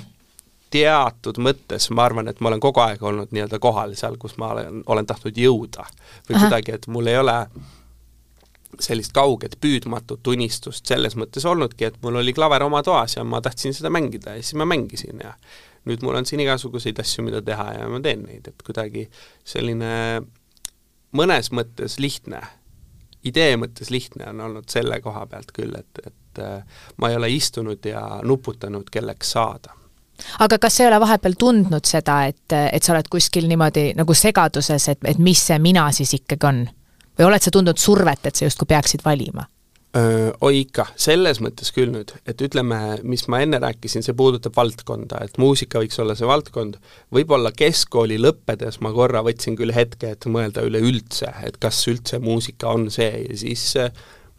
teatud 0.69 1.39
mõttes 1.39 1.89
ma 1.95 2.05
arvan, 2.05 2.27
et 2.27 2.39
ma 2.39 2.51
olen 2.51 2.59
kogu 2.59 2.83
aeg 2.83 3.03
olnud 3.03 3.31
nii-öelda 3.31 3.59
kohal 3.63 3.95
seal, 3.95 4.17
kus 4.19 4.37
ma 4.37 4.51
olen, 4.51 4.83
olen 4.85 5.05
tahtnud 5.05 5.37
jõuda. 5.37 5.85
või 6.29 6.35
Aha. 6.35 6.43
kuidagi, 6.43 6.71
et 6.71 6.87
mul 6.87 7.07
ei 7.07 7.17
ole 7.17 7.37
sellist 8.79 9.13
kauget 9.15 9.55
püüdmatut 9.61 10.27
unistust 10.27 10.85
selles 10.89 11.15
mõttes 11.19 11.45
olnudki, 11.47 11.87
et 11.87 11.97
mul 12.03 12.19
oli 12.21 12.33
klaver 12.35 12.65
oma 12.65 12.83
toas 12.85 13.17
ja 13.17 13.23
ma 13.23 13.41
tahtsin 13.41 13.75
seda 13.75 13.91
mängida 13.93 14.35
ja 14.35 14.43
siis 14.43 14.57
ma 14.59 14.67
mängisin 14.69 15.23
ja 15.23 15.33
nüüd 15.87 16.03
mul 16.03 16.19
on 16.19 16.27
siin 16.27 16.43
igasuguseid 16.43 16.99
asju, 16.99 17.23
mida 17.27 17.41
teha 17.41 17.69
ja 17.77 17.87
ma 17.89 18.01
teen 18.03 18.25
neid, 18.27 18.49
et 18.51 18.65
kuidagi 18.65 19.07
selline 19.47 20.21
mõnes 21.17 21.51
mõttes 21.55 21.97
lihtne, 22.03 22.41
idee 23.27 23.55
mõttes 23.59 23.91
lihtne 23.93 24.29
on 24.33 24.43
olnud 24.49 24.69
selle 24.71 24.99
koha 25.01 25.25
pealt 25.31 25.53
küll, 25.55 25.73
et, 25.79 26.03
et 26.03 26.43
äh, 26.43 26.83
ma 26.97 27.11
ei 27.11 27.19
ole 27.19 27.31
istunud 27.33 27.87
ja 27.87 28.03
nuputanud 28.23 28.91
kelleks 28.91 29.35
saada 29.37 29.77
aga 30.43 30.57
kas 30.59 30.77
sa 30.77 30.83
ei 30.83 30.89
ole 30.89 30.99
vahepeal 31.01 31.37
tundnud 31.39 31.85
seda, 31.87 32.23
et, 32.29 32.51
et 32.51 32.83
sa 32.83 32.95
oled 32.95 33.09
kuskil 33.11 33.47
niimoodi 33.49 33.91
nagu 33.97 34.15
segaduses, 34.17 34.89
et, 34.93 35.05
et 35.05 35.21
mis 35.21 35.41
see 35.49 35.59
mina 35.61 35.87
siis 35.95 36.15
ikkagi 36.17 36.49
on? 36.49 36.65
Või 37.17 37.29
oled 37.29 37.43
sa 37.43 37.53
tundnud 37.53 37.79
survet, 37.81 38.25
et 38.25 38.35
sa 38.35 38.47
justkui 38.47 38.69
peaksid 38.69 39.05
valima? 39.05 39.47
Oi 40.41 40.59
ikka, 40.59 40.83
selles 40.99 41.39
mõttes 41.41 41.71
küll 41.73 41.89
nüüd, 41.89 42.11
et 42.29 42.41
ütleme, 42.43 42.77
mis 43.07 43.23
ma 43.31 43.39
enne 43.41 43.57
rääkisin, 43.63 44.03
see 44.05 44.13
puudutab 44.17 44.53
valdkonda, 44.57 45.23
et 45.25 45.39
muusika 45.41 45.79
võiks 45.81 45.97
olla 46.03 46.13
see 46.13 46.27
valdkond, 46.27 46.75
võib-olla 47.15 47.49
keskkooli 47.55 48.19
lõppedes 48.21 48.77
ma 48.85 48.91
korra 48.93 49.23
võtsin 49.25 49.57
küll 49.57 49.73
hetke, 49.73 50.11
et 50.13 50.27
mõelda 50.29 50.61
üleüldse, 50.67 51.31
et 51.47 51.57
kas 51.63 51.79
üldse 51.89 52.19
muusika 52.21 52.75
on 52.75 52.91
see 52.93 53.09
ja 53.23 53.39
siis 53.39 53.63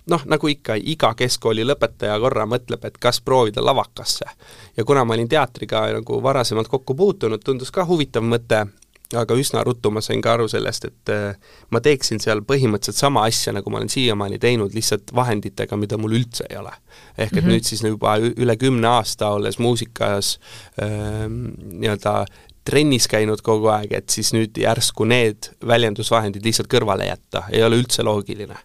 noh, 0.08 0.22
nagu 0.30 0.52
ikka, 0.52 0.76
iga 0.78 1.10
keskkooli 1.18 1.66
lõpetaja 1.66 2.20
korra 2.22 2.46
mõtleb, 2.48 2.84
et 2.84 3.00
kas 3.00 3.18
proovida 3.24 3.64
lavakasse. 3.64 4.28
ja 4.76 4.84
kuna 4.84 5.04
ma 5.04 5.16
olin 5.16 5.28
teatriga 5.28 5.88
nagu 5.96 6.22
varasemalt 6.22 6.68
kokku 6.68 6.94
puutunud, 6.94 7.42
tundus 7.44 7.72
ka 7.74 7.88
huvitav 7.88 8.22
mõte 8.22 8.66
aga 9.16 9.36
üsna 9.40 9.62
ruttu 9.64 9.90
ma 9.92 10.02
sain 10.04 10.20
ka 10.24 10.34
aru 10.36 10.48
sellest, 10.50 10.88
et 10.90 11.12
äh, 11.12 11.54
ma 11.72 11.80
teeksin 11.84 12.20
seal 12.20 12.42
põhimõtteliselt 12.48 13.00
sama 13.00 13.24
asja, 13.28 13.54
nagu 13.56 13.72
ma 13.72 13.80
olen 13.80 13.92
siiamaani 13.92 14.40
teinud, 14.42 14.74
lihtsalt 14.76 15.14
vahenditega, 15.16 15.78
mida 15.80 15.96
mul 16.00 16.18
üldse 16.18 16.44
ei 16.50 16.58
ole. 16.60 16.74
ehk 17.16 17.32
et 17.32 17.32
mm 17.32 17.38
-hmm. 17.40 17.52
nüüd 17.52 17.64
siis 17.64 17.82
juba 17.82 18.18
üle 18.18 18.56
kümne 18.56 18.88
aasta, 18.88 19.30
olles 19.30 19.58
muusikas 19.58 20.38
äh, 20.82 21.24
nii-öelda 21.28 22.26
trennis 22.64 23.08
käinud 23.08 23.40
kogu 23.42 23.70
aeg, 23.72 23.92
et 23.92 24.10
siis 24.10 24.32
nüüd 24.32 24.58
järsku 24.60 25.04
need 25.08 25.52
väljendusvahendid 25.66 26.44
lihtsalt 26.44 26.68
kõrvale 26.68 27.08
jätta, 27.08 27.46
ei 27.52 27.62
ole 27.64 27.78
üldse 27.80 28.02
loogiline. 28.02 28.58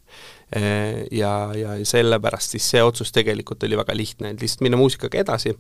Äh, 0.56 1.08
ja, 1.12 1.52
ja 1.56 1.78
sellepärast 1.86 2.58
siis 2.58 2.70
see 2.70 2.84
otsus 2.84 3.12
tegelikult 3.12 3.64
oli 3.64 3.78
väga 3.78 3.96
lihtne, 3.96 4.30
et 4.30 4.42
lihtsalt 4.42 4.62
minna 4.62 4.78
muusikaga 4.78 5.24
edasi 5.24 5.56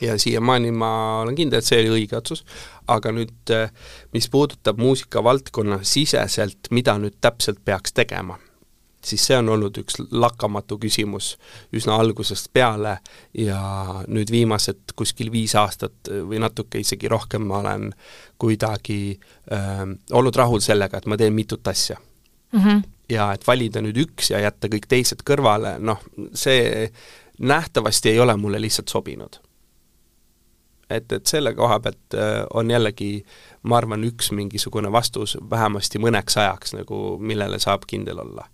ja 0.00 0.18
siiamaani 0.18 0.72
ma 0.72 1.20
olen 1.20 1.36
kindel, 1.38 1.62
et 1.62 1.68
see 1.68 1.80
oli 1.84 1.92
õige 2.00 2.18
otsus, 2.18 2.44
aga 2.92 3.12
nüüd 3.14 3.54
eh, 3.54 3.70
mis 4.14 4.28
puudutab 4.32 4.80
muusikavaldkonna 4.82 5.80
siseselt, 5.86 6.70
mida 6.70 6.96
nüüd 7.00 7.16
täpselt 7.20 7.62
peaks 7.64 7.96
tegema, 7.96 8.38
siis 9.06 9.26
see 9.28 9.38
on 9.38 9.48
olnud 9.54 9.78
üks 9.80 10.00
lakkamatu 10.10 10.78
küsimus 10.82 11.34
üsna 11.76 11.98
algusest 12.02 12.50
peale 12.54 12.98
ja 13.38 13.60
nüüd 14.08 14.32
viimased 14.34 14.96
kuskil 14.98 15.30
viis 15.34 15.54
aastat 15.58 16.10
või 16.10 16.40
natuke 16.42 16.80
isegi 16.82 17.08
rohkem 17.10 17.46
ma 17.46 17.60
olen 17.62 17.92
kuidagi 18.38 19.00
äh, 19.52 19.86
olnud 20.12 20.36
rahul 20.36 20.62
sellega, 20.64 20.98
et 20.98 21.06
ma 21.06 21.18
teen 21.20 21.34
mitut 21.34 21.66
asja 21.68 21.96
mm. 21.98 22.60
-hmm. 22.60 22.82
ja 23.14 23.32
et 23.34 23.46
valida 23.46 23.82
nüüd 23.84 23.98
üks 24.06 24.30
ja 24.34 24.42
jätta 24.42 24.68
kõik 24.72 24.88
teised 24.88 25.22
kõrvale, 25.26 25.76
noh, 25.78 26.02
see 26.34 26.90
nähtavasti 27.38 28.10
ei 28.10 28.20
ole 28.20 28.36
mulle 28.36 28.60
lihtsalt 28.60 28.88
sobinud 28.88 29.40
et, 30.90 31.12
et 31.12 31.26
selle 31.26 31.54
koha 31.54 31.80
pealt 31.80 32.14
äh, 32.14 32.44
on 32.54 32.70
jällegi 32.70 33.10
ma 33.62 33.80
arvan, 33.80 34.04
üks 34.06 34.30
mingisugune 34.36 34.92
vastus 34.92 35.36
vähemasti 35.50 36.00
mõneks 36.02 36.38
ajaks 36.40 36.76
nagu, 36.78 37.18
millele 37.18 37.58
saab 37.62 37.86
kindel 37.90 38.22
olla. 38.22 38.46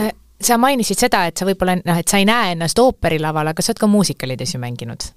Äh, 0.00 0.12
sa 0.40 0.58
mainisid 0.58 1.00
seda, 1.00 1.26
et 1.28 1.36
sa 1.36 1.48
võib-olla 1.48 1.76
noh, 1.82 2.00
et 2.00 2.08
sa 2.08 2.20
ei 2.20 2.28
näe 2.28 2.54
ennast 2.56 2.78
ooperilaval, 2.80 3.52
aga 3.52 3.62
sa 3.62 3.72
oled 3.72 3.84
ka 3.84 3.90
muusikalides 3.90 4.56
ju 4.56 4.62
mänginud 4.62 5.10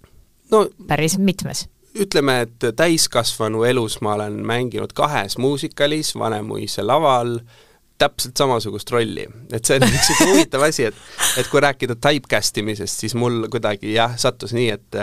no,. 0.51 0.67
päris 0.87 1.17
mitmes 1.17 1.67
ütleme, 1.97 2.41
et 2.45 2.65
täiskasvanu 2.77 3.63
elus 3.65 4.01
ma 4.05 4.13
olen 4.13 4.35
mänginud 4.45 4.93
kahes 4.93 5.37
muusikalis, 5.41 6.13
Vanemuise 6.19 6.83
laval, 6.85 7.39
täpselt 7.97 8.37
samasugust 8.37 8.91
rolli. 8.91 9.25
et 9.51 9.65
see 9.65 9.77
on 9.79 9.85
üks 9.87 9.95
niisugune 9.95 10.33
huvitav 10.35 10.65
asi, 10.67 10.87
et 10.91 11.39
et 11.41 11.49
kui 11.49 11.61
rääkida 11.61 11.97
typecast 12.01 12.57
imisest, 12.61 13.03
siis 13.03 13.15
mul 13.17 13.47
kuidagi 13.51 13.93
jah, 13.95 14.13
sattus 14.19 14.53
nii, 14.57 14.69
et 14.73 14.99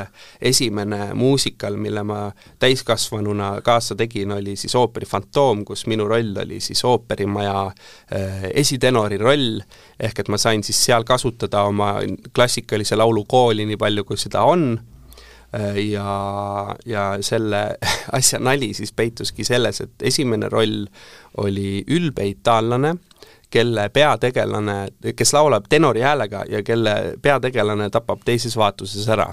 esimene 0.53 1.13
muusikal, 1.19 1.77
mille 1.81 2.03
ma 2.07 2.21
täiskasvanuna 2.63 3.51
kaasa 3.67 3.97
tegin, 3.99 4.33
oli 4.37 4.57
siis 4.61 4.75
ooperi 4.79 5.07
Fantoom, 5.11 5.65
kus 5.65 5.87
minu 5.91 6.09
roll 6.11 6.35
oli 6.45 6.61
siis 6.65 6.85
ooperimaja 6.85 7.67
äh, 7.67 8.49
esitenori 8.55 9.19
roll, 9.19 9.61
ehk 10.01 10.25
et 10.25 10.33
ma 10.33 10.39
sain 10.41 10.63
siis 10.67 10.85
seal 10.87 11.07
kasutada 11.07 11.65
oma 11.71 11.97
klassikalise 12.35 12.99
laulu 12.99 13.25
kooli 13.29 13.67
nii 13.69 13.81
palju, 13.81 14.07
kui 14.09 14.21
seda 14.21 14.45
on, 14.49 14.75
ja, 15.91 16.77
ja 16.87 17.05
selle 17.21 17.77
asja 18.19 18.39
nali 18.39 18.73
siis 18.75 18.93
peituski 18.93 19.45
selles, 19.45 19.81
et 19.81 20.03
esimene 20.03 20.49
roll 20.49 20.87
oli 21.37 21.85
ülbe 21.89 22.27
itaallane, 22.29 22.95
kelle 23.51 23.89
peategelane, 23.95 24.77
kes 25.17 25.33
laulab 25.33 25.69
tenori 25.69 26.03
häälega 26.03 26.45
ja 26.51 26.63
kelle 26.63 27.15
peategelane 27.23 27.91
tapab 27.91 28.25
teises 28.25 28.57
vaatuses 28.57 29.09
ära. 29.09 29.33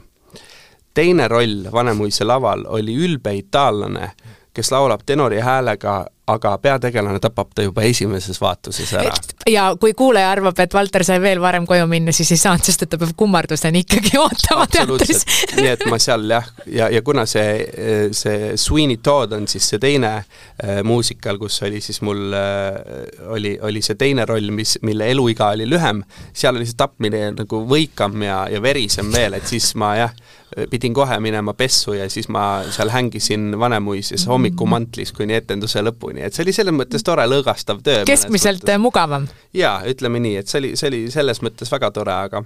teine 0.94 1.28
roll 1.28 1.72
Vanemuise 1.72 2.24
laval 2.24 2.66
oli 2.68 2.96
ülbe 2.96 3.34
itaallane, 3.36 4.12
kes 4.54 4.72
laulab 4.72 5.06
tenori 5.06 5.40
häälega 5.40 6.06
aga 6.32 6.52
peategelane 6.62 7.20
tapab 7.22 7.52
ta 7.56 7.64
juba 7.66 7.84
esimeses 7.88 8.40
vaatuses 8.42 8.94
ära. 9.00 9.12
ja 9.50 9.72
kui 9.80 9.94
kuulaja 9.98 10.32
arvab, 10.32 10.60
et 10.64 10.74
Valter 10.74 11.04
sai 11.08 11.20
veel 11.22 11.42
varem 11.42 11.66
koju 11.68 11.88
minna, 11.90 12.14
siis 12.16 12.32
ei 12.36 12.42
saanud, 12.42 12.64
sest 12.66 12.86
et 12.86 12.92
ta 12.94 13.00
peab 13.02 13.14
kummarduseni 13.18 13.84
ikkagi 13.86 14.20
ootama 14.22 14.68
teatris. 14.72 15.26
nii 15.58 15.72
et 15.74 15.86
ma 15.92 16.00
seal 16.02 16.28
jah, 16.32 16.50
ja, 16.72 16.90
ja 16.94 17.02
kuna 17.06 17.26
see, 17.30 17.56
see 18.18 18.54
Sweeney 18.62 19.02
Todd 19.04 19.36
on 19.38 19.48
siis 19.52 19.68
see 19.74 19.82
teine 19.82 20.14
äh, 20.20 20.82
muusikal, 20.88 21.40
kus 21.42 21.62
oli 21.68 21.82
siis 21.84 22.02
mul 22.06 22.36
äh,, 22.38 23.26
oli, 23.34 23.58
oli 23.62 23.84
see 23.86 24.00
teine 24.00 24.28
roll, 24.30 24.52
mis, 24.56 24.78
mille 24.86 25.10
eluiga 25.12 25.52
oli 25.56 25.68
lühem, 25.70 26.04
seal 26.34 26.60
oli 26.60 26.70
see 26.70 26.78
tapmine 26.80 27.32
nagu 27.40 27.64
võikam 27.68 28.22
ja, 28.28 28.44
ja 28.52 28.62
verisem 28.64 29.12
veel, 29.14 29.40
et 29.40 29.50
siis 29.50 29.74
ma 29.80 29.96
jah, 30.00 30.16
pidin 30.70 30.94
kohe 30.94 31.20
minema 31.24 31.54
pessu 31.58 31.94
ja 31.96 32.10
siis 32.10 32.28
ma 32.30 32.64
seal 32.72 32.92
hängisin 32.92 33.60
Vanemuises 33.60 34.28
hommikumantlis 34.28 35.14
kuni 35.16 35.38
etenduse 35.40 35.84
lõpuni 35.86 36.26
et 36.26 36.36
see 36.36 36.46
oli 36.46 36.56
selles 36.56 36.76
mõttes 36.76 37.06
tore 37.08 37.28
lõõgastav 37.30 37.80
töö. 37.84 38.04
keskmiselt 38.08 38.68
mugavam? 38.80 39.28
jaa, 39.54 39.80
ütleme 39.88 40.20
nii, 40.24 40.36
et 40.42 40.52
see 40.52 40.60
oli, 40.64 40.74
see 40.76 40.92
oli 40.92 41.06
selles 41.14 41.42
mõttes 41.46 41.72
väga 41.72 41.92
tore, 41.96 42.18
aga 42.28 42.44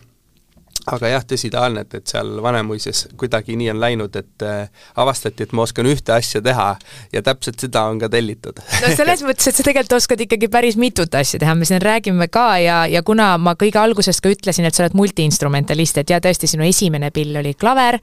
aga 0.94 1.10
jah, 1.10 1.24
tõsi 1.26 1.50
ta 1.54 1.66
on, 1.68 1.80
et, 1.82 1.94
et 1.98 2.10
seal 2.10 2.36
Vanemuises 2.44 3.06
kuidagi 3.18 3.56
nii 3.58 3.72
on 3.74 3.80
läinud, 3.82 4.18
et 4.20 4.46
äh, 4.46 4.84
avastati, 5.02 5.46
et 5.46 5.56
ma 5.56 5.66
oskan 5.66 5.88
ühte 5.90 6.14
asja 6.16 6.42
teha 6.46 6.68
ja 7.14 7.24
täpselt 7.26 7.62
seda 7.64 7.86
on 7.90 8.00
ka 8.02 8.10
tellitud. 8.12 8.62
no 8.84 8.92
selles 8.98 9.24
mõttes, 9.28 9.50
et 9.50 9.58
sa 9.58 9.66
tegelikult 9.66 9.98
oskad 9.98 10.22
ikkagi 10.28 10.50
päris 10.52 10.78
mitut 10.82 11.16
asja 11.18 11.42
teha, 11.42 11.56
me 11.58 11.68
siin 11.68 11.82
räägime 11.82 12.30
ka 12.34 12.48
ja, 12.62 12.84
ja 12.92 13.02
kuna 13.06 13.34
ma 13.42 13.56
kõige 13.60 13.82
algusest 13.82 14.24
ka 14.24 14.34
ütlesin, 14.34 14.68
et 14.68 14.78
sa 14.78 14.86
oled 14.86 14.98
multiinstrumentalist, 15.00 16.04
et 16.04 16.14
ja 16.14 16.22
tõesti, 16.24 16.50
sinu 16.52 16.68
esimene 16.68 17.12
pill 17.16 17.42
oli 17.42 17.56
klaver, 17.58 18.00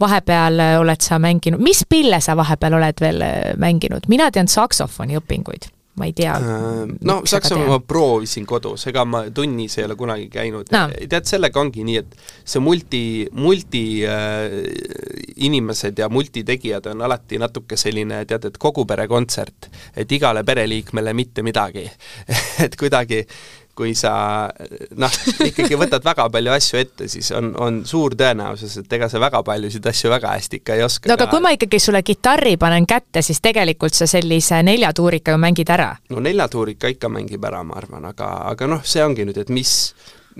vahepeal 0.00 0.62
äh, 0.62 0.78
oled 0.80 1.02
sa 1.04 1.18
mänginud, 1.22 1.62
mis 1.62 1.82
pille 1.88 2.22
sa 2.22 2.38
vahepeal 2.38 2.78
oled 2.78 3.02
veel 3.02 3.26
äh, 3.26 3.36
mänginud, 3.60 4.06
mina 4.12 4.30
tean 4.34 4.50
saksofoni 4.50 5.18
õpinguid 5.18 5.70
ma 6.00 6.08
ei 6.08 6.14
tea. 6.16 6.34
Äh, 6.34 6.94
no 7.04 7.20
Saksamaa 7.28 7.68
ma 7.74 7.78
proovisin 7.84 8.46
kodus, 8.48 8.86
ega 8.90 9.04
ma 9.04 9.22
tunnis 9.34 9.76
ei 9.78 9.86
ole 9.86 9.96
kunagi 10.00 10.28
käinud. 10.32 10.72
No.. 10.72 10.86
tead, 11.00 11.28
sellega 11.28 11.60
ongi 11.60 11.84
nii, 11.86 12.00
et 12.00 12.16
see 12.48 12.62
multi, 12.64 13.02
multi 13.36 13.84
äh, 14.08 14.56
inimesed 15.44 16.00
ja 16.00 16.08
multitegijad 16.12 16.88
on 16.94 17.04
alati 17.06 17.40
natuke 17.40 17.78
selline, 17.80 18.22
tead, 18.30 18.48
et 18.50 18.58
kogu 18.60 18.86
pere 18.88 19.06
kontsert, 19.10 19.70
et 19.96 20.12
igale 20.16 20.44
pereliikmele 20.46 21.14
mitte 21.16 21.44
midagi. 21.46 21.86
Et 22.64 22.74
kuidagi 22.76 23.22
kui 23.76 23.94
sa 23.98 24.12
noh, 25.00 25.16
ikkagi 25.46 25.78
võtad 25.80 26.04
väga 26.04 26.26
palju 26.32 26.54
asju 26.54 26.80
ette, 26.80 27.08
siis 27.10 27.30
on, 27.36 27.52
on 27.60 27.80
suur 27.88 28.16
tõenäosus, 28.18 28.76
et 28.82 28.96
ega 28.98 29.08
sa 29.10 29.22
väga 29.22 29.42
paljusid 29.46 29.86
asju 29.90 30.12
väga 30.12 30.34
hästi 30.36 30.60
ikka 30.60 30.78
ei 30.78 30.84
oska. 30.86 31.10
no 31.10 31.16
aga 31.16 31.26
ka... 31.26 31.32
kui 31.34 31.44
ma 31.44 31.54
ikkagi 31.56 31.80
sulle 31.82 32.02
kitarri 32.06 32.56
panen 32.60 32.86
kätte, 32.90 33.22
siis 33.26 33.40
tegelikult 33.44 33.96
sa 33.96 34.08
sellise 34.10 34.62
neljatuurika 34.66 35.34
ju 35.34 35.42
mängid 35.42 35.72
ära? 35.72 35.92
no 36.10 36.22
neljatuurika 36.24 36.92
ikka 36.92 37.12
mängib 37.12 37.44
ära, 37.44 37.62
ma 37.66 37.78
arvan, 37.80 38.10
aga, 38.12 38.32
aga 38.52 38.70
noh, 38.70 38.84
see 38.84 39.04
ongi 39.04 39.28
nüüd, 39.28 39.40
et 39.40 39.52
mis 39.54 39.74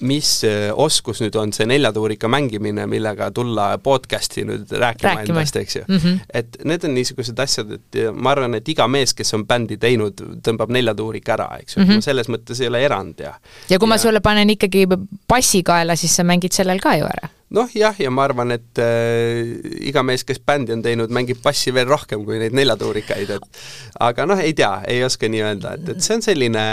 mis 0.01 0.31
äh, 0.45 0.69
oskus 0.75 1.21
nüüd 1.25 1.37
on 1.41 1.53
see 1.57 1.67
neljatuurika 1.71 2.29
mängimine, 2.29 2.87
millega 2.91 3.31
tulla 3.35 3.73
podcast'i 3.83 4.45
nüüd 4.49 4.71
rääkima, 4.71 5.15
rääkima. 5.15 5.41
endast, 5.41 5.57
eks 5.57 5.77
ju 5.77 5.83
mm. 5.89 5.97
-hmm. 5.97 6.21
et 6.35 6.61
need 6.65 6.85
on 6.85 6.95
niisugused 6.95 7.39
asjad, 7.39 7.73
et 7.79 8.01
ma 8.15 8.35
arvan, 8.35 8.55
et 8.55 8.69
iga 8.69 8.89
mees, 8.89 9.15
kes 9.15 9.35
on 9.35 9.47
bändi 9.47 9.77
teinud, 9.77 10.23
tõmbab 10.47 10.73
neljatuurika 10.73 11.33
ära, 11.39 11.51
eks 11.61 11.77
ju 11.77 11.83
mm, 11.83 11.91
-hmm. 11.91 12.01
selles 12.01 12.29
mõttes 12.29 12.63
ei 12.63 12.69
ole 12.69 12.85
erand 12.85 13.21
ja 13.21 13.35
ja 13.71 13.79
kui 13.79 13.87
ja... 13.87 13.95
ma 13.95 13.99
sulle 13.99 14.21
panen 14.21 14.51
ikkagi 14.51 14.87
bassi 15.29 15.63
kaela, 15.63 15.97
siis 15.97 16.17
sa 16.17 16.25
mängid 16.25 16.53
sellel 16.53 16.81
ka 16.81 16.97
ju 16.97 17.05
ära 17.05 17.40
noh 17.57 17.71
jah, 17.75 17.97
ja 17.99 18.11
ma 18.15 18.25
arvan, 18.29 18.55
et 18.55 18.81
äh, 18.83 19.53
iga 19.91 20.05
mees, 20.07 20.23
kes 20.27 20.39
bändi 20.47 20.75
on 20.77 20.85
teinud, 20.85 21.13
mängib 21.15 21.41
bassi 21.43 21.73
veel 21.75 21.89
rohkem 21.91 22.25
kui 22.27 22.39
neid 22.41 22.55
neljatuurikaid, 22.57 23.33
et 23.37 23.63
aga 24.07 24.27
noh, 24.31 24.41
ei 24.41 24.55
tea, 24.57 24.73
ei 24.91 25.03
oska 25.07 25.31
nii 25.31 25.45
öelda, 25.47 25.75
et, 25.79 25.95
et 25.95 26.05
see 26.05 26.19
on 26.19 26.27
selline, 26.27 26.67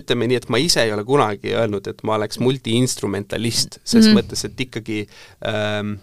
ütleme 0.00 0.28
nii, 0.28 0.42
et 0.42 0.50
ma 0.52 0.60
ise 0.62 0.84
ei 0.84 0.92
ole 0.94 1.06
kunagi 1.08 1.54
öelnud, 1.56 1.88
et 1.88 2.04
ma 2.04 2.18
oleks 2.18 2.40
multiinstrumentalist, 2.44 3.80
ses 3.82 4.04
mm 4.04 4.10
-hmm. 4.10 4.18
mõttes, 4.20 4.44
et 4.44 4.66
ikkagi 4.66 5.06
ähm, 5.48 5.96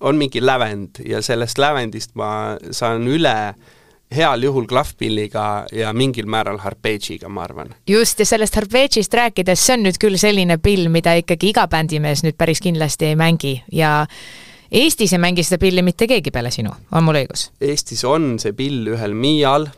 on 0.00 0.18
mingi 0.18 0.42
lävend 0.42 0.98
ja 1.06 1.22
sellest 1.22 1.62
lävendist 1.62 2.16
ma 2.18 2.58
saan 2.74 3.06
üle 3.06 3.36
äh, 3.54 3.70
heal 4.14 4.44
juhul 4.44 4.66
klahvpilliga 4.70 5.46
ja 5.72 5.92
mingil 5.96 6.26
määral 6.30 6.60
harpeedžiga, 6.62 7.28
ma 7.28 7.46
arvan. 7.46 7.74
just, 7.88 8.18
ja 8.18 8.26
sellest 8.26 8.56
harpeedžist 8.60 9.14
rääkides, 9.14 9.66
see 9.66 9.76
on 9.78 9.86
nüüd 9.86 9.98
küll 10.00 10.20
selline 10.20 10.58
pill, 10.62 10.88
mida 10.92 11.14
ikkagi 11.20 11.52
iga 11.52 11.66
bändimees 11.70 12.24
nüüd 12.26 12.38
päris 12.38 12.62
kindlasti 12.62 13.12
ei 13.12 13.18
mängi 13.18 13.58
ja 13.72 14.02
Eestis 14.72 15.12
ei 15.12 15.20
mängi 15.20 15.42
seda 15.44 15.58
pilli 15.60 15.82
mitte 15.84 16.06
keegi 16.08 16.30
peale 16.32 16.50
sinu, 16.50 16.70
on 16.96 17.04
mul 17.04 17.18
õigus? 17.20 17.50
Eestis 17.60 18.06
on 18.08 18.38
see 18.40 18.54
pill 18.56 18.86
ühel 18.94 19.12
Miial 19.12 19.68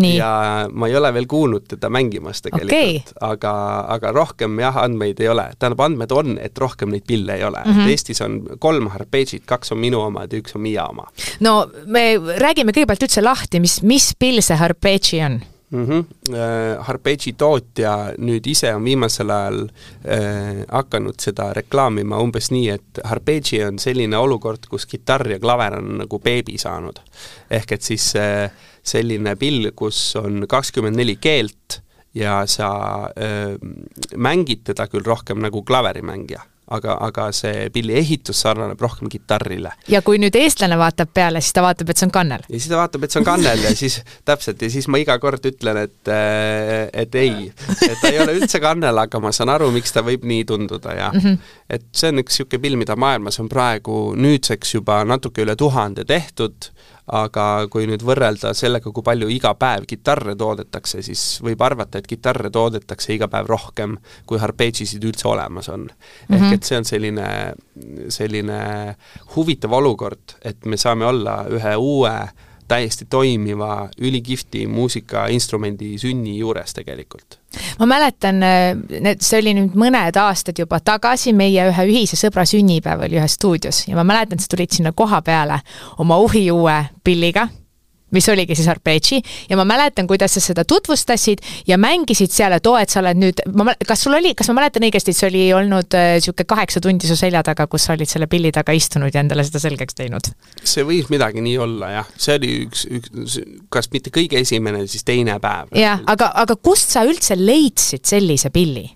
Nii. 0.00 0.16
ja 0.16 0.30
ma 0.72 0.88
ei 0.88 0.96
ole 0.96 1.12
veel 1.14 1.26
kuulnud 1.30 1.66
teda 1.68 1.90
mängimas 1.92 2.42
tegelikult 2.42 2.76
okay., 2.76 3.20
aga, 3.26 3.52
aga 3.96 4.12
rohkem 4.16 4.58
jah, 4.62 4.80
andmeid 4.84 5.20
ei 5.20 5.28
ole. 5.28 5.50
tähendab, 5.58 5.84
andmed 5.86 6.16
on, 6.16 6.36
et 6.42 6.58
rohkem 6.58 6.92
neid 6.94 7.06
pille 7.06 7.36
ei 7.36 7.44
ole 7.44 7.62
mm. 7.64 7.72
-hmm. 7.72 7.84
et 7.84 7.94
Eestis 7.96 8.20
on 8.24 8.40
kolm 8.58 8.90
arpeegit, 8.94 9.44
kaks 9.46 9.72
on 9.72 9.78
minu 9.78 10.00
omad 10.00 10.32
ja 10.32 10.42
üks 10.42 10.56
on 10.56 10.64
Miia 10.66 10.86
oma. 10.88 11.06
no 11.40 11.70
me 11.86 12.16
räägime 12.16 12.72
kõigepealt 12.72 13.08
üldse 13.08 13.24
lahti, 13.24 13.60
mis, 13.60 13.82
mis 13.82 14.12
pill 14.18 14.40
see 14.44 14.56
arpeegi 14.56 15.24
on? 15.24 15.40
mm. 15.70 15.86
-hmm. 15.86 16.34
Äh, 16.34 16.84
Harpeigi 16.84 17.32
tootja 17.32 18.12
nüüd 18.18 18.46
ise 18.46 18.74
on 18.74 18.84
viimasel 18.84 19.30
ajal 19.30 19.62
äh, 19.64 20.64
hakanud 20.68 21.18
seda 21.18 21.52
reklaamima 21.52 22.18
umbes 22.18 22.50
nii, 22.50 22.68
et 22.68 23.00
Harpeigi 23.04 23.64
on 23.64 23.78
selline 23.78 24.16
olukord, 24.18 24.66
kus 24.70 24.86
kitarr 24.86 25.30
ja 25.30 25.38
klaver 25.38 25.78
on 25.78 25.98
nagu 25.98 26.18
beebi 26.18 26.58
saanud. 26.58 27.00
ehk 27.50 27.72
et 27.72 27.82
siis 27.82 28.12
äh, 28.16 28.50
selline 28.82 29.36
pill, 29.36 29.70
kus 29.76 30.16
on 30.20 30.44
kakskümmend 30.48 30.96
neli 30.96 31.16
keelt 31.20 31.80
ja 32.14 32.42
sa 32.50 32.70
äh, 33.14 33.56
mängid 34.16 34.64
teda 34.66 34.88
küll 34.90 35.06
rohkem 35.06 35.42
nagu 35.42 35.62
klaverimängija 35.62 36.42
aga, 36.74 36.94
aga 37.06 37.26
see 37.34 37.66
pilli 37.74 37.94
ehitus 37.98 38.40
sarnaneb 38.44 38.80
rohkem 38.80 39.10
kitarrile. 39.10 39.72
ja 39.90 40.00
kui 40.06 40.20
nüüd 40.22 40.36
eestlane 40.38 40.78
vaatab 40.78 41.12
peale, 41.14 41.42
siis 41.42 41.56
ta 41.56 41.64
vaatab, 41.64 41.90
et 41.90 42.00
see 42.00 42.06
on 42.06 42.14
kannel? 42.14 42.44
ja 42.46 42.56
siis 42.56 42.68
ta 42.70 42.78
vaatab, 42.80 43.04
et 43.04 43.14
see 43.14 43.20
on 43.20 43.26
kannel 43.26 43.64
ja 43.64 43.72
siis 43.76 43.98
täpselt, 44.30 44.62
ja 44.62 44.70
siis 44.72 44.88
ma 44.90 45.00
iga 45.02 45.18
kord 45.22 45.46
ütlen, 45.50 45.82
et 45.84 46.12
et 47.04 47.18
ei, 47.18 47.50
et 47.88 47.98
ta 48.00 48.12
ei 48.12 48.20
ole 48.22 48.36
üldse 48.38 48.62
kannel, 48.62 49.02
aga 49.02 49.22
ma 49.22 49.34
saan 49.34 49.52
aru, 49.56 49.70
miks 49.74 49.94
ta 49.96 50.04
võib 50.06 50.26
nii 50.30 50.46
tunduda 50.48 50.94
ja 50.96 51.10
mm 51.14 51.24
-hmm. 51.24 51.56
et 51.78 51.88
see 51.92 52.12
on 52.12 52.22
üks 52.22 52.38
niisugune 52.40 52.62
pill, 52.62 52.78
mida 52.78 52.96
maailmas 52.96 53.40
on 53.42 53.48
praegu 53.50 54.14
nüüdseks 54.16 54.74
juba 54.78 55.02
natuke 55.04 55.42
üle 55.42 55.56
tuhande 55.58 56.04
tehtud, 56.04 56.70
aga 57.12 57.44
kui 57.70 57.86
nüüd 57.90 58.02
võrrelda 58.06 58.52
sellega, 58.56 58.92
kui 58.94 59.04
palju 59.06 59.28
iga 59.32 59.52
päev 59.58 59.86
kitarre 59.90 60.36
toodetakse, 60.38 61.02
siis 61.02 61.22
võib 61.44 61.62
arvata, 61.66 61.98
et 61.98 62.08
kitarre 62.10 62.50
toodetakse 62.54 63.14
iga 63.14 63.28
päev 63.30 63.50
rohkem, 63.50 63.96
kui 64.26 64.38
arpeggisid 64.38 65.04
üldse 65.04 65.28
olemas 65.28 65.68
on 65.68 65.88
mm. 65.88 65.90
-hmm. 65.90 66.34
ehk 66.34 66.44
mhm. 66.44 66.52
et 66.54 66.62
see 66.62 66.78
on 66.78 66.84
selline, 66.84 67.26
selline 68.08 68.60
huvitav 69.36 69.72
olukord, 69.72 70.38
et 70.42 70.64
me 70.64 70.76
saame 70.76 71.06
olla 71.06 71.44
ühe 71.50 71.76
uue 71.76 72.14
täiesti 72.70 73.06
toimiva, 73.10 73.88
ülikihvti 73.98 74.66
muusikainstrumendi 74.70 75.96
sünni 75.98 76.36
juures 76.38 76.74
tegelikult. 76.76 77.38
Ma 77.80 77.86
mäletan, 77.90 78.38
need, 78.40 79.24
see 79.26 79.40
oli 79.42 79.56
nüüd 79.58 79.74
mõned 79.78 80.16
aastad 80.22 80.58
juba 80.62 80.78
tagasi, 80.84 81.34
meie 81.34 81.66
ühe 81.72 81.86
ühise 81.90 82.18
sõbra 82.20 82.46
sünnipäev 82.46 83.06
oli 83.08 83.18
ühes 83.18 83.34
stuudios 83.38 83.84
ja 83.88 83.98
ma 83.98 84.06
mäletan, 84.06 84.38
sa 84.38 84.52
tulid 84.52 84.76
sinna 84.76 84.94
koha 84.96 85.22
peale 85.26 85.58
oma 85.98 86.20
uhi 86.22 86.46
uue 86.54 86.78
pilliga 87.04 87.48
mis 88.14 88.28
oligi 88.32 88.56
siis 88.58 88.68
arpeggi 88.70 89.20
ja 89.50 89.58
ma 89.58 89.66
mäletan, 89.68 90.08
kuidas 90.10 90.36
sa 90.36 90.42
seda 90.44 90.64
tutvustasid 90.68 91.42
ja 91.68 91.78
mängisid 91.80 92.32
seal, 92.34 92.54
et 92.56 92.66
oo, 92.66 92.76
et 92.80 92.92
sa 92.92 93.00
oled 93.02 93.20
nüüd, 93.20 93.42
ma, 93.56 93.74
kas 93.86 94.04
sul 94.06 94.16
oli, 94.18 94.34
kas 94.38 94.50
ma 94.50 94.60
mäletan 94.60 94.86
õigesti, 94.88 95.14
et 95.14 95.20
see 95.20 95.30
oli 95.30 95.44
olnud 95.56 95.96
niisugune 95.96 96.46
äh, 96.46 96.50
kaheksa 96.54 96.82
tundi 96.84 97.10
su 97.10 97.16
selja 97.18 97.42
taga, 97.46 97.66
kus 97.70 97.88
sa 97.88 97.96
olid 97.96 98.10
selle 98.10 98.28
pilli 98.30 98.52
taga 98.54 98.74
istunud 98.76 99.14
ja 99.14 99.24
endale 99.24 99.44
seda 99.46 99.62
selgeks 99.62 99.98
teinud? 99.98 100.32
see 100.60 100.84
võis 100.86 101.10
midagi 101.12 101.42
nii 101.44 101.58
olla 101.62 101.92
jah, 101.98 102.14
see 102.16 102.38
oli 102.38 102.54
üks, 102.66 102.86
üks, 103.00 103.40
kas 103.72 103.90
mitte 103.94 104.12
kõige 104.14 104.40
esimene, 104.40 104.86
siis 104.90 105.06
teine 105.06 105.38
päev. 105.42 105.74
jah, 105.78 106.02
aga, 106.10 106.32
aga 106.44 106.56
kust 106.56 106.94
sa 106.94 107.04
üldse 107.08 107.38
leidsid 107.38 108.06
sellise 108.08 108.52
pilli? 108.54 108.88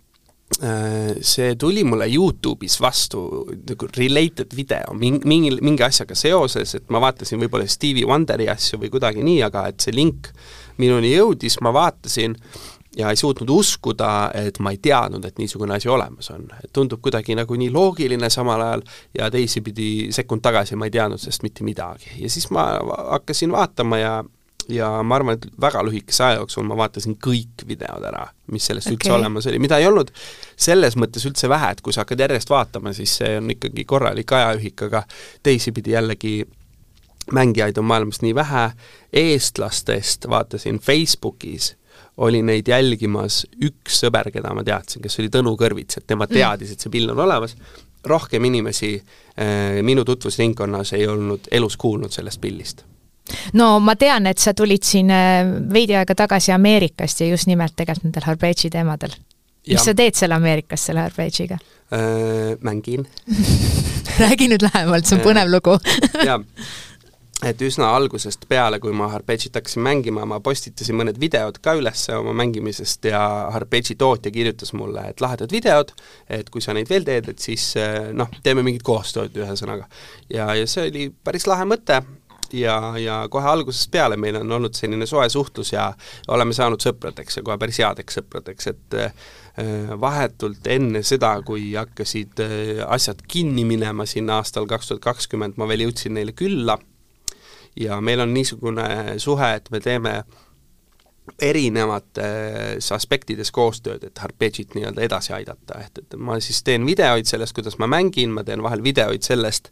Äh, 0.62 1.16
see 1.24 1.56
tuli 1.56 1.82
mulle 1.84 2.06
Youtube'is 2.06 2.76
vastu 2.80 3.22
nagu 3.68 3.86
related 3.96 4.52
video 4.56 4.92
mingi, 4.94 5.24
mingi, 5.26 5.50
mingi 5.64 5.82
asjaga 5.82 6.14
seoses, 6.14 6.76
et 6.76 6.92
ma 6.92 7.00
vaatasin 7.02 7.40
võib-olla 7.40 7.66
Stevie 7.66 8.04
Wonderi 8.06 8.46
asju 8.52 8.78
või 8.82 8.92
kuidagi 8.92 9.24
nii, 9.24 9.40
aga 9.42 9.64
et 9.72 9.82
see 9.82 9.96
link 9.96 10.28
minuni 10.78 11.14
jõudis, 11.14 11.56
ma 11.64 11.72
vaatasin 11.74 12.36
ja 13.00 13.10
ei 13.10 13.18
suutnud 13.18 13.50
uskuda, 13.50 14.10
et 14.36 14.60
ma 14.62 14.74
ei 14.76 14.78
teadnud, 14.84 15.24
et 15.24 15.40
niisugune 15.40 15.74
asi 15.74 15.88
olemas 15.88 16.30
on. 16.30 16.46
et 16.60 16.70
tundub 16.72 17.00
kuidagi 17.02 17.34
nagu 17.34 17.56
nii 17.58 17.72
loogiline 17.74 18.30
samal 18.30 18.62
ajal 18.68 18.84
ja 19.16 19.30
teisipidi 19.32 20.12
sekund 20.14 20.44
tagasi 20.44 20.76
ma 20.76 20.86
ei 20.86 20.94
teadnud 20.94 21.24
sellest 21.24 21.42
mitte 21.42 21.64
midagi. 21.64 22.12
ja 22.20 22.30
siis 22.30 22.50
ma 22.54 22.68
hakkasin 23.16 23.52
vaatama 23.52 23.98
ja 23.98 24.14
ja 24.68 24.88
ma 25.02 25.18
arvan, 25.18 25.38
et 25.38 25.46
väga 25.60 25.82
lühikese 25.84 26.24
aja 26.24 26.40
jooksul 26.40 26.66
ma 26.68 26.76
vaatasin 26.78 27.16
kõik 27.22 27.64
videod 27.68 28.04
ära, 28.08 28.26
mis 28.52 28.66
sellest 28.68 28.88
okay. 28.88 28.96
üldse 28.96 29.12
olemas 29.12 29.48
oli, 29.50 29.60
mida 29.62 29.78
ei 29.80 29.88
olnud 29.88 30.10
selles 30.56 30.96
mõttes 31.00 31.26
üldse 31.28 31.48
vähe, 31.52 31.72
et 31.74 31.82
kui 31.84 31.92
sa 31.92 32.04
hakkad 32.04 32.24
järjest 32.24 32.50
vaatama, 32.50 32.94
siis 32.96 33.18
see 33.20 33.38
on 33.38 33.50
ikkagi 33.54 33.84
korralik 33.88 34.32
ajaühik, 34.32 34.86
aga 34.88 35.04
teisipidi 35.44 35.96
jällegi 35.96 36.34
mängijaid 37.32 37.78
on 37.80 37.88
maailmas 37.88 38.20
nii 38.24 38.34
vähe, 38.36 38.68
eestlastest 39.12 40.28
vaatasin 40.28 40.78
Facebookis, 40.78 41.74
oli 42.16 42.42
neid 42.46 42.68
jälgimas 42.68 43.42
üks 43.64 44.00
sõber, 44.04 44.30
keda 44.34 44.52
ma 44.54 44.64
teadsin, 44.66 45.02
kes 45.02 45.18
oli 45.18 45.32
Tõnu 45.34 45.56
Kõrvits, 45.58 45.98
et 45.98 46.06
tema 46.06 46.28
mm. 46.28 46.36
teadis, 46.36 46.72
et 46.74 46.84
see 46.84 46.92
pill 46.92 47.10
on 47.10 47.24
olemas, 47.26 47.56
rohkem 48.06 48.44
inimesi 48.44 48.94
äh, 48.96 49.80
minu 49.82 50.04
tutvusringkonnas 50.04 50.92
ei 50.98 51.08
olnud 51.08 51.48
elus 51.52 51.76
kuulnud 51.80 52.12
sellest 52.14 52.40
pillist 52.40 52.84
no 53.58 53.78
ma 53.80 53.96
tean, 53.96 54.28
et 54.30 54.38
sa 54.42 54.54
tulid 54.56 54.84
siin 54.86 55.12
äh, 55.14 55.42
veidi 55.72 55.96
aega 55.98 56.16
tagasi 56.24 56.52
Ameerikast 56.54 57.24
ja 57.24 57.30
just 57.30 57.50
nimelt 57.50 57.76
tegelikult 57.76 58.08
nendel 58.08 58.28
Harbeigi 58.28 58.70
teemadel. 58.70 59.14
mis 59.68 59.84
sa 59.84 59.94
teed 59.96 60.16
seal 60.18 60.34
Ameerikas 60.36 60.90
selle 60.90 61.06
Harbegiga 61.06 61.58
äh,? 61.92 62.56
mängin 62.60 63.06
räägi 64.22 64.48
nüüd 64.52 64.66
lähemalt, 64.66 65.06
see 65.06 65.18
on 65.18 65.24
põnev 65.24 65.52
lugu 65.52 65.78
jaa 66.28 66.40
et 67.44 67.60
üsna 67.64 67.90
algusest 67.96 68.46
peale, 68.48 68.78
kui 68.80 68.92
ma 68.96 69.08
Harpegit 69.12 69.56
hakkasin 69.58 69.82
mängima, 69.84 70.24
ma 70.28 70.38
postitasin 70.44 70.96
mõned 70.96 71.18
videod 71.20 71.58
ka 71.64 71.74
üles 71.76 72.06
oma 72.14 72.32
mängimisest 72.40 73.08
ja 73.10 73.20
Harpegi 73.52 73.96
tootja 74.00 74.32
kirjutas 74.32 74.72
mulle, 74.76 75.08
et 75.10 75.20
lahedad 75.20 75.52
videod, 75.52 75.92
et 76.32 76.48
kui 76.52 76.64
sa 76.64 76.72
neid 76.76 76.88
veel 76.88 77.04
teed, 77.04 77.28
et 77.32 77.44
siis 77.44 77.72
noh, 78.16 78.30
teeme 78.44 78.64
mingit 78.64 78.84
koostööd, 78.86 79.36
ühesõnaga. 79.36 79.88
ja, 80.32 80.48
ja 80.56 80.68
see 80.70 80.88
oli 80.88 81.08
päris 81.24 81.48
lahe 81.50 81.66
mõte 81.68 82.00
ja, 82.54 82.76
ja 83.00 83.16
kohe 83.30 83.48
algusest 83.50 83.90
peale 83.92 84.16
meil 84.20 84.38
on 84.40 84.52
olnud 84.58 84.76
selline 84.76 85.06
soe 85.06 85.28
suhtlus 85.32 85.72
ja 85.72 85.90
oleme 86.28 86.54
saanud 86.56 86.82
sõpradeks 86.82 87.38
ja 87.38 87.44
kohe 87.46 87.58
päris 87.60 87.80
headeks 87.82 88.20
sõpradeks, 88.20 88.70
et 88.72 88.98
vahetult 90.00 90.66
enne 90.66 91.04
seda, 91.06 91.36
kui 91.46 91.72
hakkasid 91.76 92.40
asjad 92.86 93.20
kinni 93.30 93.64
minema 93.68 94.06
siin 94.06 94.30
aastal 94.34 94.66
kaks 94.70 94.90
tuhat 94.90 95.04
kakskümmend, 95.04 95.58
ma 95.60 95.68
veel 95.70 95.86
jõudsin 95.86 96.16
neile 96.18 96.34
külla. 96.34 96.78
Ja 97.78 98.00
meil 98.02 98.22
on 98.22 98.34
niisugune 98.34 99.18
suhe, 99.22 99.52
et 99.58 99.70
me 99.70 99.80
teeme 99.82 100.22
erinevates 101.40 102.90
aspektides 102.92 103.50
koostööd, 103.54 104.02
et 104.04 104.18
Harpegit 104.20 104.74
nii-öelda 104.76 105.02
edasi 105.06 105.32
aidata, 105.32 105.80
et, 105.80 106.02
et 106.02 106.16
ma 106.20 106.36
siis 106.44 106.60
teen 106.66 106.84
videoid 106.86 107.28
sellest, 107.28 107.54
kuidas 107.56 107.78
ma 107.80 107.88
mängin, 107.90 108.32
ma 108.34 108.44
teen 108.44 108.62
vahel 108.64 108.84
videoid 108.84 109.24
sellest, 109.24 109.70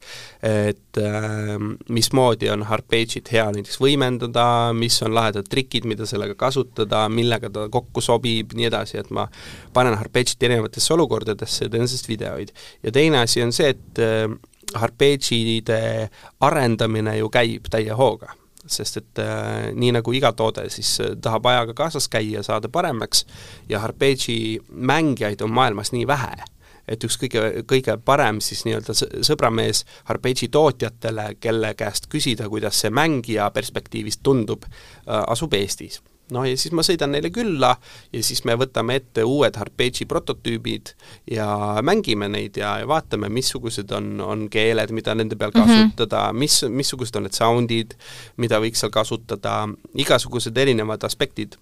et 0.49 1.01
äh, 1.01 1.53
mismoodi 1.93 2.49
on 2.53 2.65
Harpegit 2.71 3.29
hea 3.35 3.45
näiteks 3.53 3.79
võimendada, 3.85 4.47
mis 4.77 4.97
on 5.05 5.15
lahedad 5.15 5.49
trikid, 5.53 5.87
mida 5.89 6.09
sellega 6.09 6.39
kasutada, 6.41 7.05
millega 7.13 7.53
ta 7.53 7.69
kokku 7.73 8.05
sobib, 8.05 8.57
nii 8.57 8.71
edasi, 8.71 9.03
et 9.05 9.13
ma 9.13 9.29
panen 9.77 9.99
Harpegit 10.01 10.43
erinevatesse 10.49 10.97
olukordadesse 10.97 11.67
ja 11.69 11.75
teen 11.77 11.89
sellest 11.89 12.09
videoid. 12.09 12.57
ja 12.83 12.93
teine 12.93 13.23
asi 13.27 13.45
on 13.45 13.53
see, 13.53 13.75
et 13.77 14.01
äh, 14.01 14.25
arpeegide 14.73 16.09
arendamine 16.41 17.19
ju 17.19 17.29
käib 17.29 17.69
täie 17.71 17.93
hooga 17.93 18.33
sest 18.67 19.01
et 19.01 19.23
äh, 19.23 19.73
nii 19.75 19.93
nagu 19.99 20.15
iga 20.15 20.33
toode, 20.37 20.69
siis 20.71 20.95
äh, 21.03 21.17
tahab 21.23 21.47
ajaga 21.51 21.75
kaasas 21.75 22.09
käia, 22.13 22.43
saada 22.47 22.71
paremaks. 22.73 23.27
Ja 23.69 23.83
arpeegi 23.83 24.61
mängijaid 24.71 25.43
on 25.43 25.53
maailmas 25.55 25.93
nii 25.93 26.07
vähe, 26.07 26.45
et 26.89 27.05
üks 27.05 27.19
kõige, 27.21 27.65
kõige 27.69 27.97
parem 28.05 28.41
siis 28.45 28.65
nii-öelda 28.67 28.97
sõbramees 29.27 29.85
arpeegi 30.13 30.49
tootjatele, 30.53 31.35
kelle 31.41 31.75
käest 31.79 32.09
küsida, 32.13 32.49
kuidas 32.53 32.81
see 32.83 32.91
mängija 32.95 33.51
perspektiivist 33.55 34.23
tundub 34.23 34.67
äh,, 34.67 35.23
asub 35.27 35.55
Eestis 35.59 36.01
noh, 36.33 36.45
ja 36.47 36.57
siis 36.59 36.73
ma 36.77 36.85
sõidan 36.87 37.13
neile 37.15 37.31
külla 37.35 37.73
ja 38.13 38.23
siis 38.25 38.45
me 38.49 38.55
võtame 38.59 38.97
ette 39.01 39.25
uued 39.27 39.57
Harpegi 39.59 40.07
prototüübid 40.09 40.95
ja 41.35 41.49
mängime 41.85 42.29
neid 42.33 42.57
ja, 42.61 42.77
ja 42.83 42.89
vaatame, 42.89 43.29
missugused 43.33 43.91
on, 43.97 44.15
on 44.25 44.47
keeled, 44.53 44.95
mida 44.95 45.17
nende 45.19 45.37
peal 45.37 45.53
mhm. 45.55 45.61
kasutada 45.61 46.23
mm, 46.29 46.31
-hmm. 46.31 46.39
mis, 46.45 46.63
missugused 46.83 47.19
on 47.19 47.29
need 47.29 47.37
sound'id, 47.37 47.99
mida 48.37 48.61
võiks 48.63 48.85
seal 48.85 48.95
kasutada, 48.95 49.67
igasugused 49.95 50.57
erinevad 50.57 51.05
aspektid 51.05 51.59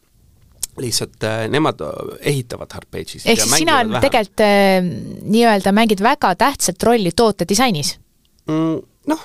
lihtsalt 0.81 1.25
äh, 1.27 1.49
nemad 1.51 1.81
ehitavad 2.21 2.73
Harpegis. 2.73 3.27
ehk 3.27 3.41
siis 3.41 3.57
sina 3.59 3.83
tegelikult 4.01 4.41
äh, 4.45 4.79
nii-öelda 5.23 5.73
mängid 5.73 6.03
väga 6.03 6.35
tähtsat 6.35 6.83
rolli 6.83 7.13
toote 7.17 7.49
disainis 7.49 7.99
mm,? 8.47 8.79
Noh, 9.11 9.21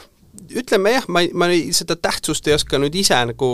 ütleme 0.51 0.95
jah, 0.95 1.07
ma 1.07 1.23
ei, 1.25 1.31
ma 1.33 1.49
ei, 1.51 1.69
seda 1.75 1.95
tähtsust 1.95 2.47
ei 2.47 2.55
oska 2.55 2.79
nüüd 2.81 2.95
ise 2.95 3.17
nagu 3.31 3.49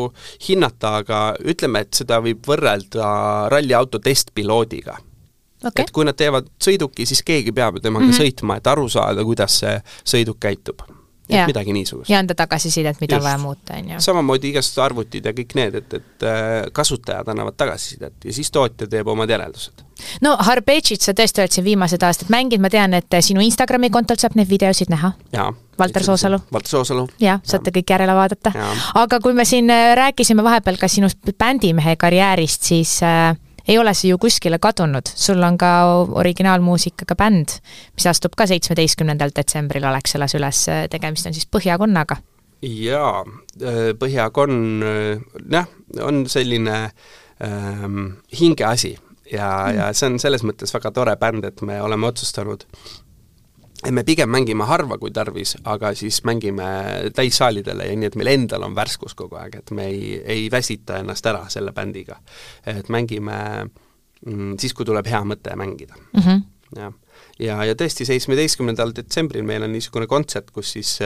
hinnata, 0.48 0.98
aga 1.02 1.22
ütleme, 1.42 1.86
et 1.86 2.02
seda 2.02 2.22
võib 2.24 2.46
võrrelda 2.48 3.50
ralliauto 3.54 4.00
testpiloodiga. 4.04 4.98
Okay.. 5.62 5.84
et 5.84 5.92
kui 5.94 6.08
nad 6.08 6.18
teevad 6.18 6.48
sõiduki, 6.58 7.06
siis 7.06 7.22
keegi 7.22 7.54
peab 7.54 7.78
ju 7.78 7.84
temaga 7.84 8.08
mm 8.08 8.12
-hmm. 8.12 8.24
sõitma, 8.24 8.58
et 8.58 8.68
aru 8.68 8.90
saada, 8.90 9.24
kuidas 9.24 9.60
see 9.62 9.76
sõiduk 10.02 10.40
käitub 10.42 10.82
et 11.30 11.48
midagi 11.48 11.74
niisugust. 11.74 12.10
ja 12.10 12.20
anda 12.20 12.36
tagasisidet, 12.36 13.00
mida 13.02 13.18
on 13.18 13.24
vaja 13.24 13.38
muuta, 13.38 13.78
on 13.78 13.90
ju. 13.94 14.02
samamoodi 14.02 14.52
igasugused 14.52 14.84
arvutid 14.84 15.26
ja 15.26 15.34
kõik 15.36 15.56
need, 15.56 15.78
et, 15.82 15.94
et 16.00 16.26
äh, 16.28 16.50
kasutajad 16.74 17.28
annavad 17.32 17.58
tagasisidet 17.58 18.26
ja 18.26 18.34
siis 18.34 18.52
tootja 18.52 18.88
teeb 18.88 19.08
omad 19.08 19.30
järeldused. 19.30 19.84
no 20.26 20.36
Harbegit 20.48 21.02
sa 21.02 21.16
tõesti 21.18 21.44
oled 21.44 21.56
siin 21.56 21.68
viimased 21.68 22.04
aastad 22.04 22.32
mänginud, 22.34 22.66
ma 22.66 22.72
tean, 22.74 22.96
et 22.98 23.20
sinu 23.22 23.44
Instagrami 23.46 23.92
kontolt 23.94 24.24
saab 24.24 24.36
neid 24.40 24.50
videosid 24.50 24.92
näha. 24.94 25.14
Valter 25.80 26.04
Soosalu. 26.04 26.38
Valter 26.54 26.70
Soosalu. 26.70 27.08
jah, 27.20 27.40
saate 27.44 27.74
kõik 27.74 27.96
järele 27.96 28.16
vaadata. 28.18 28.52
aga 28.96 29.20
kui 29.24 29.34
me 29.38 29.46
siin 29.46 29.70
äh, 29.70 29.94
rääkisime 29.98 30.44
vahepeal 30.44 30.78
ka 30.82 30.88
sinust 30.92 31.34
bändimehe 31.38 31.96
karjäärist, 31.96 32.64
siis 32.74 33.00
äh, 33.04 33.36
ei 33.68 33.78
ole 33.78 33.94
see 33.98 34.12
ju 34.12 34.18
kuskile 34.22 34.60
kadunud, 34.62 35.12
sul 35.16 35.44
on 35.44 35.58
ka 35.58 35.72
originaalmuusikaga 36.24 37.16
bänd, 37.20 37.58
mis 37.96 38.08
astub 38.10 38.36
ka 38.38 38.48
seitsmeteistkümnendal 38.50 39.34
detsembril 39.36 39.86
Alexelas 39.90 40.36
üles, 40.40 40.66
tegemist 40.92 41.30
on 41.30 41.38
siis 41.38 41.48
Põhjakonnaga. 41.52 42.18
jaa, 42.62 43.24
äh, 43.62 43.94
Põhjakonna 44.00 44.92
äh, 45.14 45.24
jah, 45.52 45.70
on 46.02 46.26
selline 46.30 46.92
ähm, 47.44 48.18
hingeasi 48.40 48.98
ja 49.32 49.50
mm., 49.68 49.78
ja 49.78 49.94
see 49.94 50.12
on 50.12 50.20
selles 50.20 50.44
mõttes 50.48 50.74
väga 50.74 50.92
tore 50.96 51.16
bänd, 51.18 51.46
et 51.48 51.62
me 51.66 51.82
oleme 51.82 52.08
otsustanud 52.08 52.66
et 53.84 53.92
me 53.92 54.04
pigem 54.06 54.30
mängime 54.30 54.66
harva, 54.70 54.98
kui 55.02 55.12
tarvis, 55.14 55.56
aga 55.70 55.94
siis 55.98 56.22
mängime 56.28 56.66
täissaalidele 57.18 57.88
ja 57.90 57.98
nii, 57.98 58.12
et 58.12 58.18
meil 58.20 58.34
endal 58.36 58.66
on 58.68 58.76
värskus 58.78 59.16
kogu 59.18 59.40
aeg, 59.42 59.58
et 59.62 59.72
me 59.76 59.88
ei, 59.90 60.16
ei 60.22 60.50
väsita 60.54 61.00
ennast 61.02 61.26
ära 61.26 61.48
selle 61.50 61.74
bändiga. 61.74 62.20
et 62.66 62.90
mängime 62.90 63.38
mm, 64.26 64.58
siis, 64.62 64.74
kui 64.78 64.86
tuleb 64.86 65.08
hea 65.10 65.24
mõte 65.26 65.56
mängida 65.58 65.98
mm. 65.98 66.22
-hmm. 66.22 66.44
jah, 66.78 66.94
ja, 67.40 67.58
ja 67.66 67.76
tõesti, 67.78 68.06
seitsmeteistkümnendal 68.06 68.94
detsembril 68.96 69.44
meil 69.48 69.66
on 69.66 69.74
niisugune 69.74 70.08
kontsert, 70.08 70.52
kus 70.52 70.74
siis 70.78 70.98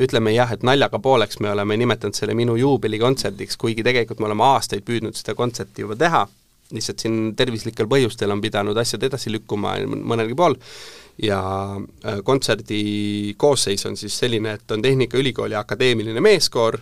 ütleme 0.00 0.34
jah, 0.34 0.52
et 0.52 0.66
naljaga 0.66 0.98
pooleks 0.98 1.40
me 1.40 1.50
oleme 1.50 1.76
nimetanud 1.76 2.16
selle 2.16 2.34
minu 2.34 2.56
juubelikontserdiks, 2.56 3.56
kuigi 3.56 3.86
tegelikult 3.86 4.20
me 4.20 4.30
oleme 4.30 4.44
aastaid 4.44 4.84
püüdnud 4.86 5.18
seda 5.18 5.34
kontserti 5.38 5.86
juba 5.86 5.96
teha, 5.96 6.26
lihtsalt 6.74 7.02
siin 7.02 7.20
tervislikel 7.36 7.88
põhjustel 7.90 8.30
on 8.30 8.42
pidanud 8.42 8.78
asjad 8.78 9.02
edasi 9.06 9.32
lükkuma 9.34 9.76
mõnelgi 9.86 10.36
pool, 10.38 10.56
ja 11.22 11.76
äh, 12.04 12.20
kontserdi 12.24 13.34
koosseis 13.36 13.86
on 13.86 13.96
siis 13.96 14.18
selline, 14.18 14.52
et 14.52 14.70
on 14.70 14.82
Tehnikaülikooli 14.82 15.54
akadeemiline 15.54 16.20
meeskoor, 16.20 16.78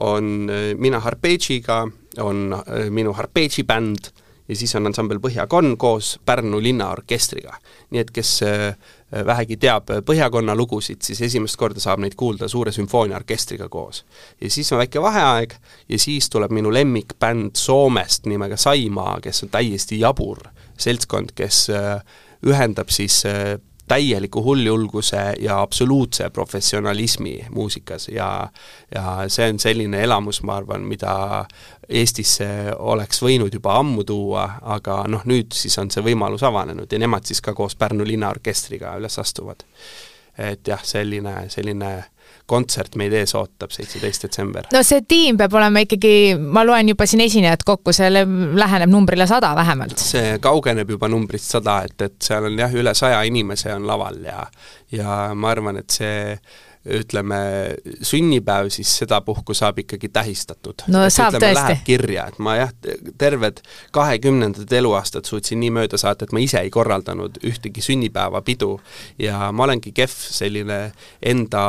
on 0.00 0.50
äh, 0.50 0.74
mina 0.78 1.00
Harpegiga, 1.00 1.86
on 2.20 2.52
äh, 2.52 2.90
minu 2.90 3.12
Harpegi 3.12 3.64
bänd 3.64 4.10
ja 4.48 4.56
siis 4.56 4.74
on 4.78 4.86
ansambel 4.86 5.18
Põhjakonna 5.18 5.76
koos 5.76 6.20
Pärnu 6.24 6.60
linnaorkestriga. 6.62 7.56
nii 7.90 8.00
et 8.00 8.10
kes 8.14 8.40
vähegi 9.26 9.56
teab 9.56 9.90
Põhjakonna 10.06 10.54
lugusid, 10.54 11.00
siis 11.02 11.20
esimest 11.22 11.56
korda 11.58 11.82
saab 11.82 11.98
neid 12.02 12.14
kuulda 12.14 12.48
suure 12.48 12.72
sümfooniaorkestriga 12.72 13.68
koos. 13.68 14.04
ja 14.40 14.50
siis 14.50 14.72
on 14.72 14.78
väike 14.78 15.02
vaheaeg 15.02 15.54
ja 15.88 15.98
siis 15.98 16.30
tuleb 16.30 16.50
minu 16.50 16.72
lemmikbänd 16.72 17.56
Soomest 17.58 18.26
nimega 18.26 18.56
Saimaa, 18.56 19.18
kes 19.20 19.42
on 19.42 19.50
täiesti 19.50 20.00
jabur 20.00 20.38
seltskond, 20.78 21.34
kes 21.34 21.66
ühendab 22.46 22.90
siis 22.94 23.24
täieliku 23.88 24.42
hulljulguse 24.44 25.34
ja 25.40 25.60
absoluutse 25.60 26.30
professionalismi 26.30 27.46
muusikas 27.50 28.08
ja 28.08 28.48
ja 28.94 29.28
see 29.28 29.50
on 29.50 29.58
selline 29.58 30.02
elamus, 30.02 30.42
ma 30.42 30.56
arvan, 30.56 30.82
mida 30.86 31.44
Eestisse 31.88 32.48
oleks 32.78 33.22
võinud 33.22 33.54
juba 33.54 33.76
ammu 33.78 34.04
tuua, 34.04 34.48
aga 34.62 35.04
noh, 35.08 35.22
nüüd 35.24 35.54
siis 35.54 35.78
on 35.78 35.90
see 35.90 36.02
võimalus 36.02 36.42
avanenud 36.46 36.92
ja 36.92 36.98
nemad 36.98 37.26
siis 37.26 37.40
ka 37.40 37.54
koos 37.54 37.76
Pärnu 37.76 38.06
linnaorkestriga 38.06 38.96
üles 38.98 39.18
astuvad. 39.22 39.62
et 40.38 40.68
jah, 40.68 40.82
selline, 40.84 41.46
selline 41.48 42.04
kontsert 42.46 42.94
meid 42.98 43.14
ees 43.16 43.34
ootab, 43.38 43.72
seitseteist 43.74 44.26
detsember. 44.26 44.68
no 44.72 44.82
see 44.86 45.02
tiim 45.08 45.38
peab 45.40 45.54
olema 45.58 45.82
ikkagi, 45.86 46.36
ma 46.38 46.64
loen 46.66 46.92
juba 46.92 47.06
siin 47.08 47.24
esinejad 47.26 47.64
kokku, 47.66 47.94
see 47.96 48.10
läheneb 48.12 48.92
numbrile 48.92 49.26
sada 49.30 49.52
vähemalt. 49.58 49.98
see 49.98 50.38
kaugeneb 50.42 50.94
juba 50.96 51.10
numbrist 51.12 51.56
sada, 51.56 51.80
et, 51.88 51.98
et 52.06 52.16
seal 52.22 52.50
on 52.50 52.58
jah, 52.58 52.74
üle 52.74 52.94
saja 52.94 53.22
inimese 53.26 53.74
on 53.74 53.88
laval 53.88 54.22
ja 54.24 54.46
ja 54.94 55.18
ma 55.34 55.50
arvan, 55.50 55.82
et 55.82 55.90
see 55.90 56.38
ütleme, 56.86 57.38
sünnipäev, 58.02 58.68
siis 58.70 58.90
sedapuhku 59.00 59.54
saab 59.54 59.78
ikkagi 59.82 60.08
tähistatud. 60.12 60.86
no 60.92 61.04
et, 61.06 61.14
saab 61.14 61.34
ütleme, 61.34 61.54
tõesti. 61.54 61.84
kirja, 61.86 62.26
et 62.30 62.38
ma 62.42 62.56
jah, 62.60 62.72
terved 63.18 63.62
kahekümnendad 63.94 64.72
eluaastad 64.78 65.26
suutsin 65.28 65.60
nii 65.62 65.72
mööda 65.78 65.98
saata, 66.00 66.26
et 66.26 66.34
ma 66.36 66.42
ise 66.42 66.60
ei 66.62 66.70
korraldanud 66.70 67.40
ühtegi 67.46 67.82
sünnipäevapidu 67.84 68.70
ja 69.22 69.50
ma 69.52 69.66
olengi 69.66 69.92
kehv 69.96 70.14
selline 70.14 70.80
enda 71.22 71.64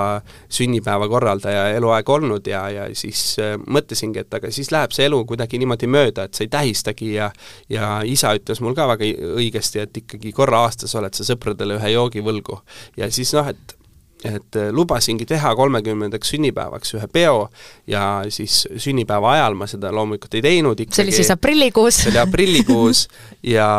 sünnipäeva 0.50 1.10
korraldaja 1.10 1.70
eluaeg 1.78 2.10
olnud 2.18 2.48
ja, 2.48 2.68
ja 2.74 2.88
siis 2.98 3.24
äh, 3.44 3.56
mõtlesingi, 3.66 4.24
et 4.26 4.40
aga 4.40 4.52
siis 4.54 4.72
läheb 4.74 4.94
see 4.96 5.08
elu 5.10 5.24
kuidagi 5.30 5.62
niimoodi 5.62 5.90
mööda, 5.92 6.28
et 6.28 6.38
sa 6.38 6.46
ei 6.46 6.54
tähistagi 6.54 7.14
ja 7.16 7.32
ja 7.70 8.02
isa 8.06 8.34
ütles 8.38 8.62
mul 8.64 8.76
ka 8.78 8.88
väga 8.90 9.08
õigesti, 9.38 9.82
et 9.84 10.04
ikkagi 10.04 10.34
korra 10.36 10.66
aastas 10.68 10.96
oled 11.00 11.16
sa 11.18 11.26
sõpradele 11.28 11.80
ühe 11.80 11.94
joogi 11.96 12.24
võlgu. 12.26 12.62
ja 12.98 13.10
siis 13.14 13.34
noh, 13.38 13.48
et 13.50 13.77
et 14.26 14.58
äh, 14.58 14.72
lubasingi 14.74 15.28
teha 15.30 15.54
kolmekümnendaks 15.56 16.34
sünnipäevaks 16.34 16.96
ühe 16.98 17.08
peo 17.14 17.48
ja 17.88 18.24
siis 18.34 18.64
sünnipäeva 18.78 19.36
ajal 19.36 19.58
ma 19.60 19.68
seda 19.70 19.92
loomulikult 19.94 20.40
ei 20.40 20.42
teinud 20.46 20.80
ikkagi. 20.80 20.96
see 20.96 21.06
oli 21.06 21.16
siis 21.20 21.32
aprillikuus? 21.34 22.02
see 22.02 22.14
oli 22.14 22.22
aprillikuus 22.24 23.08
ja 23.56 23.70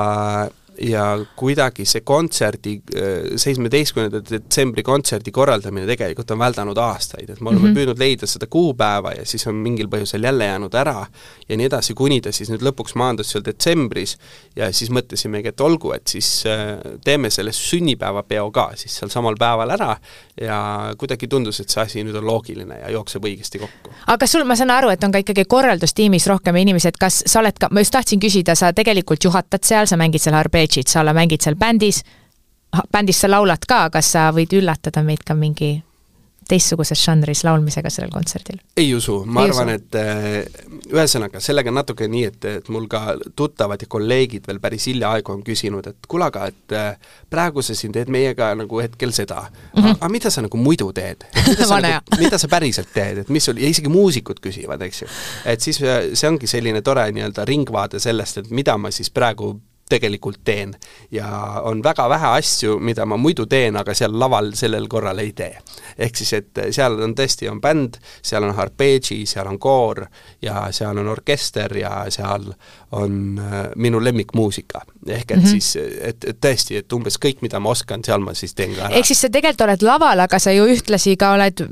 ja 0.80 1.04
kuidagi 1.36 1.84
see 1.88 2.02
kontserdi, 2.06 2.76
seitsmeteistkümnenda 3.36 4.20
detsembri 4.30 4.82
kontserdi 4.86 5.32
korraldamine 5.34 5.86
tegelikult 5.88 6.30
on 6.34 6.38
väldanud 6.38 6.78
aastaid, 6.78 7.30
et 7.30 7.40
me 7.40 7.50
oleme 7.50 7.62
mm 7.62 7.70
-hmm. 7.70 7.78
püüdnud 7.78 7.98
leida 7.98 8.26
seda 8.26 8.46
kuupäeva 8.46 9.12
ja 9.12 9.26
siis 9.26 9.46
on 9.46 9.54
mingil 9.54 9.88
põhjusel 9.88 10.24
jälle 10.24 10.44
jäänud 10.44 10.74
ära 10.74 11.06
ja 11.48 11.56
nii 11.56 11.66
edasi, 11.66 11.94
kuni 11.94 12.20
ta 12.20 12.32
siis 12.32 12.50
nüüd 12.50 12.62
lõpuks 12.62 12.94
maandus 12.94 13.30
seal 13.30 13.44
detsembris 13.44 14.16
ja 14.56 14.72
siis 14.72 14.90
mõtlesimegi, 14.90 15.48
et 15.48 15.60
olgu, 15.60 15.92
et 15.92 16.06
siis 16.06 16.44
teeme 17.04 17.30
selle 17.30 17.52
sünnipäevapeo 17.52 18.50
ka 18.50 18.70
siis 18.74 18.98
seal 18.98 19.10
samal 19.10 19.34
päeval 19.38 19.70
ära 19.70 19.96
ja 20.40 20.94
kuidagi 20.98 21.28
tundus, 21.28 21.60
et 21.60 21.68
see 21.68 21.82
asi 21.82 22.04
nüüd 22.04 22.16
on 22.18 22.26
loogiline 22.26 22.78
ja 22.78 22.90
jookseb 22.90 23.24
õigesti 23.24 23.58
kokku. 23.58 23.92
aga 24.06 24.18
kas 24.18 24.32
sul, 24.32 24.44
ma 24.44 24.56
saan 24.56 24.70
aru, 24.70 24.88
et 24.94 25.04
on 25.04 25.12
ka 25.12 25.18
ikkagi 25.18 25.44
korraldustiimis 25.44 26.26
rohkem 26.26 26.56
inimesi, 26.56 26.88
et 26.88 26.96
kas 27.00 27.22
sa 27.26 27.40
oled 27.40 27.58
ka, 27.58 27.68
ma 27.70 27.80
just 27.80 27.92
tahtsin 27.92 28.20
küsida, 28.20 28.54
sa 28.54 28.72
tegelikult 28.72 29.24
juhatad 29.24 29.64
seal, 29.64 29.86
sa 29.86 29.96
mängid 29.96 30.22
seal 30.22 30.34
arpeggi't, 30.68 30.88
sa 30.88 31.04
mängid 31.14 31.42
seal 31.42 31.56
bändis, 31.56 32.02
bändis 32.92 33.20
sa 33.20 33.30
laulad 33.30 33.64
ka, 33.66 33.88
kas 33.90 34.12
sa 34.12 34.30
võid 34.32 34.52
üllatada 34.52 35.02
meid 35.02 35.24
ka 35.24 35.34
mingi 35.34 35.82
teistsuguses 36.48 37.00
žanris 37.04 37.42
laulmisega 37.44 37.90
sellel 37.92 38.10
kontserdil? 38.10 38.56
ei 38.76 38.94
usu, 38.94 39.18
ma 39.26 39.42
ei 39.44 39.50
arvan, 39.50 39.68
et 39.74 39.96
äh, 40.00 40.46
ühesõnaga, 40.88 41.42
sellega 41.44 41.68
on 41.68 41.76
natuke 41.76 42.08
nii, 42.08 42.22
et, 42.24 42.46
et 42.48 42.70
mul 42.72 42.86
ka 42.88 43.18
tuttavad 43.36 43.82
ja 43.82 43.88
kolleegid 43.90 44.48
veel 44.48 44.60
päris 44.60 44.86
hiljaaegu 44.88 45.34
on 45.34 45.42
küsinud, 45.44 45.90
et 45.90 46.08
kuule 46.08 46.24
aga, 46.30 46.46
et 46.48 46.76
äh, 46.76 47.12
praegu 47.28 47.60
sa 47.60 47.76
siin 47.76 47.92
teed 47.92 48.08
meiega 48.08 48.54
nagu 48.56 48.80
hetkel 48.80 49.12
seda 49.12 49.42
mm, 49.42 49.82
-hmm. 49.82 49.98
aga 49.98 50.08
mida 50.08 50.32
sa 50.32 50.44
nagu 50.46 50.56
muidu 50.56 50.88
teed? 50.96 51.28
nagu, 51.68 52.16
mida 52.16 52.38
sa 52.40 52.48
päriselt 52.48 52.94
teed, 52.94 53.24
et 53.24 53.28
mis 53.28 53.44
sul, 53.44 53.60
ja 53.60 53.68
isegi 53.68 53.92
muusikud 53.92 54.40
küsivad, 54.40 54.82
eks 54.88 55.02
ju. 55.02 55.08
et 55.44 55.60
siis 55.60 55.82
äh, 55.82 56.14
see 56.14 56.32
ongi 56.32 56.48
selline 56.48 56.80
tore 56.82 57.10
nii-öelda 57.12 57.44
ringvaade 57.44 58.00
sellest, 58.00 58.38
et 58.38 58.50
mida 58.50 58.78
ma 58.78 58.90
siis 58.90 59.10
praegu 59.10 59.58
tegelikult 59.88 60.40
teen. 60.44 60.74
ja 61.10 61.26
on 61.64 61.82
väga 61.82 62.08
vähe 62.08 62.26
asju, 62.38 62.78
mida 62.78 63.06
ma 63.06 63.16
muidu 63.16 63.46
teen, 63.46 63.76
aga 63.76 63.94
seal 63.94 64.18
laval 64.18 64.52
sellel 64.54 64.88
korral 64.88 65.18
ei 65.18 65.32
tee. 65.32 65.58
ehk 65.98 66.16
siis, 66.16 66.32
et 66.32 66.60
seal 66.70 66.98
on 67.02 67.14
tõesti, 67.14 67.48
on 67.50 67.60
bänd, 67.60 67.98
seal 68.22 68.44
on 68.44 68.54
arpeggi, 68.58 69.24
seal 69.26 69.48
on 69.48 69.58
koor 69.58 70.04
ja 70.42 70.68
seal 70.72 70.98
on 70.98 71.08
orkester 71.08 71.76
ja 71.76 72.04
seal 72.12 72.50
on 72.92 73.38
äh, 73.38 73.56
minu 73.76 74.04
lemmikmuusika. 74.04 74.80
ehk 75.06 75.30
et 75.30 75.36
mm 75.36 75.42
-hmm. 75.42 75.48
siis, 75.48 75.76
et, 76.00 76.24
et 76.24 76.40
tõesti, 76.46 76.76
et 76.78 76.92
umbes 76.92 77.18
kõik, 77.18 77.42
mida 77.42 77.60
ma 77.60 77.70
oskan, 77.70 78.04
seal 78.04 78.20
ma 78.20 78.34
siis 78.34 78.54
teen 78.54 78.74
ka 78.74 78.88
ära. 78.88 78.94
ehk 78.94 79.06
siis 79.06 79.20
sa 79.20 79.28
tegelikult 79.28 79.60
oled 79.68 79.82
laval, 79.82 80.20
aga 80.20 80.38
sa 80.38 80.52
ju 80.52 80.66
ühtlasi 80.66 81.16
ka 81.16 81.32
oled 81.32 81.64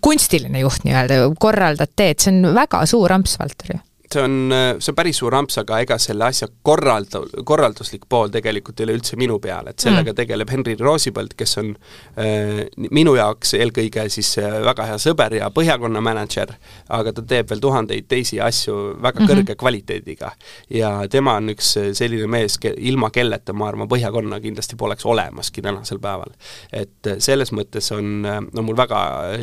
kunstiline 0.00 0.60
juht 0.60 0.84
nii-öelda, 0.84 1.34
korraldad, 1.38 1.94
teed, 1.96 2.18
see 2.18 2.32
on 2.34 2.54
väga 2.54 2.86
suur 2.86 3.12
amps, 3.12 3.38
Valter 3.38 3.74
ju 3.74 3.80
see 4.12 4.22
on, 4.22 4.54
see 4.78 4.92
on 4.92 4.96
päris 4.98 5.18
suur 5.22 5.34
amps, 5.36 5.58
aga 5.62 5.80
ega 5.84 5.98
selle 6.02 6.26
asja 6.28 6.48
korralda-, 6.66 7.24
korralduslik 7.48 8.04
pool 8.10 8.32
tegelikult 8.32 8.80
ei 8.80 8.86
ole 8.88 8.96
üldse 8.98 9.18
minu 9.20 9.38
peal, 9.42 9.70
et 9.70 9.82
sellega 9.82 10.12
mm. 10.12 10.18
tegeleb 10.20 10.52
Henri 10.52 10.76
Roosipõld, 10.80 11.34
kes 11.38 11.58
on 11.62 11.72
äh, 12.20 12.62
minu 12.90 13.14
jaoks 13.18 13.54
eelkõige 13.58 14.06
siis 14.12 14.34
äh, 14.42 14.58
väga 14.66 14.88
hea 14.92 14.98
sõber 15.02 15.38
ja 15.38 15.50
Põhjakonna 15.52 16.02
mänedžer, 16.04 16.54
aga 16.92 17.12
ta 17.16 17.24
teeb 17.34 17.50
veel 17.52 17.62
tuhandeid 17.62 18.08
teisi 18.10 18.40
asju 18.40 18.76
väga 19.02 19.20
mm 19.20 19.26
-hmm. 19.26 19.32
kõrge 19.32 19.56
kvaliteediga. 19.58 20.32
ja 20.70 20.92
tema 21.08 21.36
on 21.40 21.52
üks 21.54 21.74
selline 21.92 22.26
mees, 22.26 22.58
ilma 22.76 23.10
kelleta 23.10 23.52
ma 23.52 23.68
arvan, 23.68 23.88
Põhjakonna 23.88 24.40
kindlasti 24.40 24.76
poleks 24.76 25.06
olemaski 25.06 25.62
tänasel 25.62 25.98
päeval. 25.98 26.32
et 26.72 27.12
selles 27.18 27.52
mõttes 27.52 27.92
on, 27.92 28.26
on 28.56 28.64
mul 28.64 28.76
väga 28.76 29.00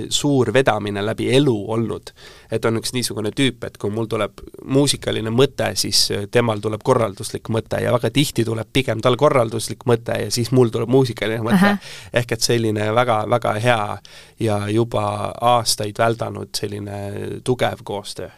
suur 0.10 0.54
vedamine 0.54 1.06
läbi 1.06 1.30
elu 1.36 1.58
olnud, 1.68 2.12
et 2.52 2.66
on 2.66 2.78
üks 2.78 2.94
niisugune 2.94 3.32
tüüp, 3.32 3.64
et 3.64 3.78
kui 3.78 3.90
mul 3.90 4.06
tuleb 4.06 4.32
muusikaline 4.66 5.32
mõte, 5.34 5.72
siis 5.80 6.06
äh, 6.12 6.26
temal 6.32 6.62
tuleb 6.64 6.84
korralduslik 6.84 7.50
mõte 7.54 7.82
ja 7.84 7.94
väga 7.96 8.12
tihti 8.14 8.46
tuleb 8.46 8.70
pigem 8.74 9.02
tal 9.02 9.18
korralduslik 9.20 9.86
mõte 9.90 10.18
ja 10.26 10.32
siis 10.32 10.52
mul 10.52 10.72
tuleb 10.74 10.90
muusikaline 10.90 11.44
mõte. 11.46 11.76
ehk 12.14 12.32
et 12.32 12.42
selline 12.42 12.92
väga, 12.96 13.24
väga 13.30 13.54
hea 13.60 13.98
ja 14.40 14.60
juba 14.70 15.34
aastaid 15.42 15.98
väldanud 15.98 16.50
selline 16.56 17.00
tugev 17.44 17.84
koostöö. 17.84 18.30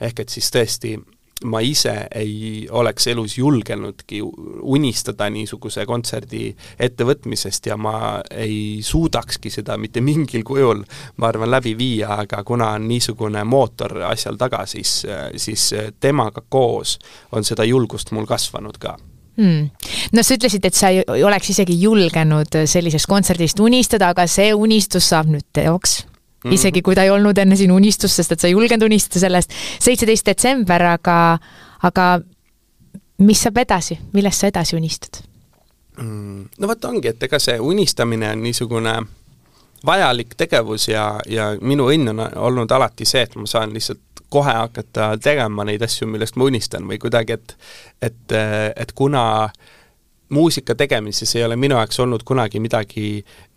ehk 0.00 0.20
et 0.20 0.28
siis 0.28 0.50
tõesti 0.50 0.98
ma 1.44 1.60
ise 1.64 1.94
ei 2.14 2.66
oleks 2.70 3.06
elus 3.12 3.38
julgenudki 3.38 4.20
unistada 4.62 5.28
niisuguse 5.30 5.86
kontserdi 5.86 6.48
ettevõtmisest 6.80 7.68
ja 7.70 7.76
ma 7.76 8.20
ei 8.30 8.80
suudakski 8.82 9.52
seda 9.52 9.76
mitte 9.80 10.00
mingil 10.04 10.44
kujul, 10.50 10.84
ma 11.16 11.30
arvan, 11.30 11.50
läbi 11.54 11.74
viia, 11.78 12.20
aga 12.24 12.42
kuna 12.44 12.72
on 12.78 12.88
niisugune 12.88 13.44
mootor 13.44 14.00
asjal 14.08 14.38
taga, 14.40 14.64
siis, 14.66 15.02
siis 15.36 15.70
temaga 16.00 16.44
koos 16.48 16.98
on 17.32 17.44
seda 17.44 17.66
julgust 17.68 18.12
mul 18.12 18.26
kasvanud 18.28 18.78
ka. 18.80 18.96
Hmm.. 19.34 19.70
no 20.14 20.22
sa 20.22 20.36
ütlesid, 20.36 20.62
et 20.62 20.76
sa 20.78 20.92
ei 20.94 21.24
oleks 21.26 21.50
isegi 21.50 21.74
julgenud 21.80 22.54
sellisest 22.70 23.10
kontserdist 23.10 23.58
unistada, 23.60 24.12
aga 24.14 24.28
see 24.30 24.52
unistus 24.54 25.08
saab 25.10 25.32
nüüd 25.32 25.48
teoks 25.52 26.04
mm, 26.44 26.52
isegi 26.52 26.82
kui 26.82 26.94
ta 26.94 27.04
ei 27.04 27.10
olnud 27.10 27.38
enne 27.38 27.56
sinu 27.56 27.76
unistus, 27.80 28.16
sest 28.16 28.36
et 28.36 28.40
sa 28.40 28.50
ei 28.50 28.56
julgenud 28.56 28.86
unistada 28.86 29.26
sellest. 29.26 29.52
seitseteist 29.80 30.26
detsember, 30.26 30.86
aga, 30.94 31.18
aga 31.82 32.08
mis 33.24 33.42
saab 33.42 33.62
edasi, 33.62 33.98
millest 34.12 34.44
sa 34.44 34.50
edasi 34.52 34.76
unistad 34.76 35.22
mm,? 35.98 36.48
no 36.58 36.70
vot 36.70 36.90
ongi, 36.90 37.12
et 37.14 37.22
ega 37.28 37.38
see 37.42 37.58
unistamine 37.60 38.32
on 38.32 38.42
niisugune 38.42 38.96
vajalik 39.86 40.34
tegevus 40.36 40.88
ja, 40.88 41.20
ja 41.28 41.52
minu 41.60 41.90
õnn 41.92 42.14
on 42.14 42.24
olnud 42.48 42.72
alati 42.72 43.06
see, 43.08 43.24
et 43.26 43.36
ma 43.36 43.46
saan 43.46 43.74
lihtsalt 43.74 44.24
kohe 44.34 44.52
hakata 44.56 45.14
tegema 45.22 45.64
neid 45.68 45.82
asju, 45.84 46.08
millest 46.10 46.36
ma 46.40 46.48
unistan 46.48 46.88
või 46.88 46.98
kuidagi, 46.98 47.38
et 47.38 47.56
et, 48.02 48.36
et 48.76 48.92
kuna 48.92 49.24
muusika 50.34 50.74
tegemises 50.74 51.36
ei 51.36 51.44
ole 51.44 51.56
minu 51.56 51.76
jaoks 51.78 52.00
olnud 52.00 52.24
kunagi 52.26 52.60
midagi 52.60 53.06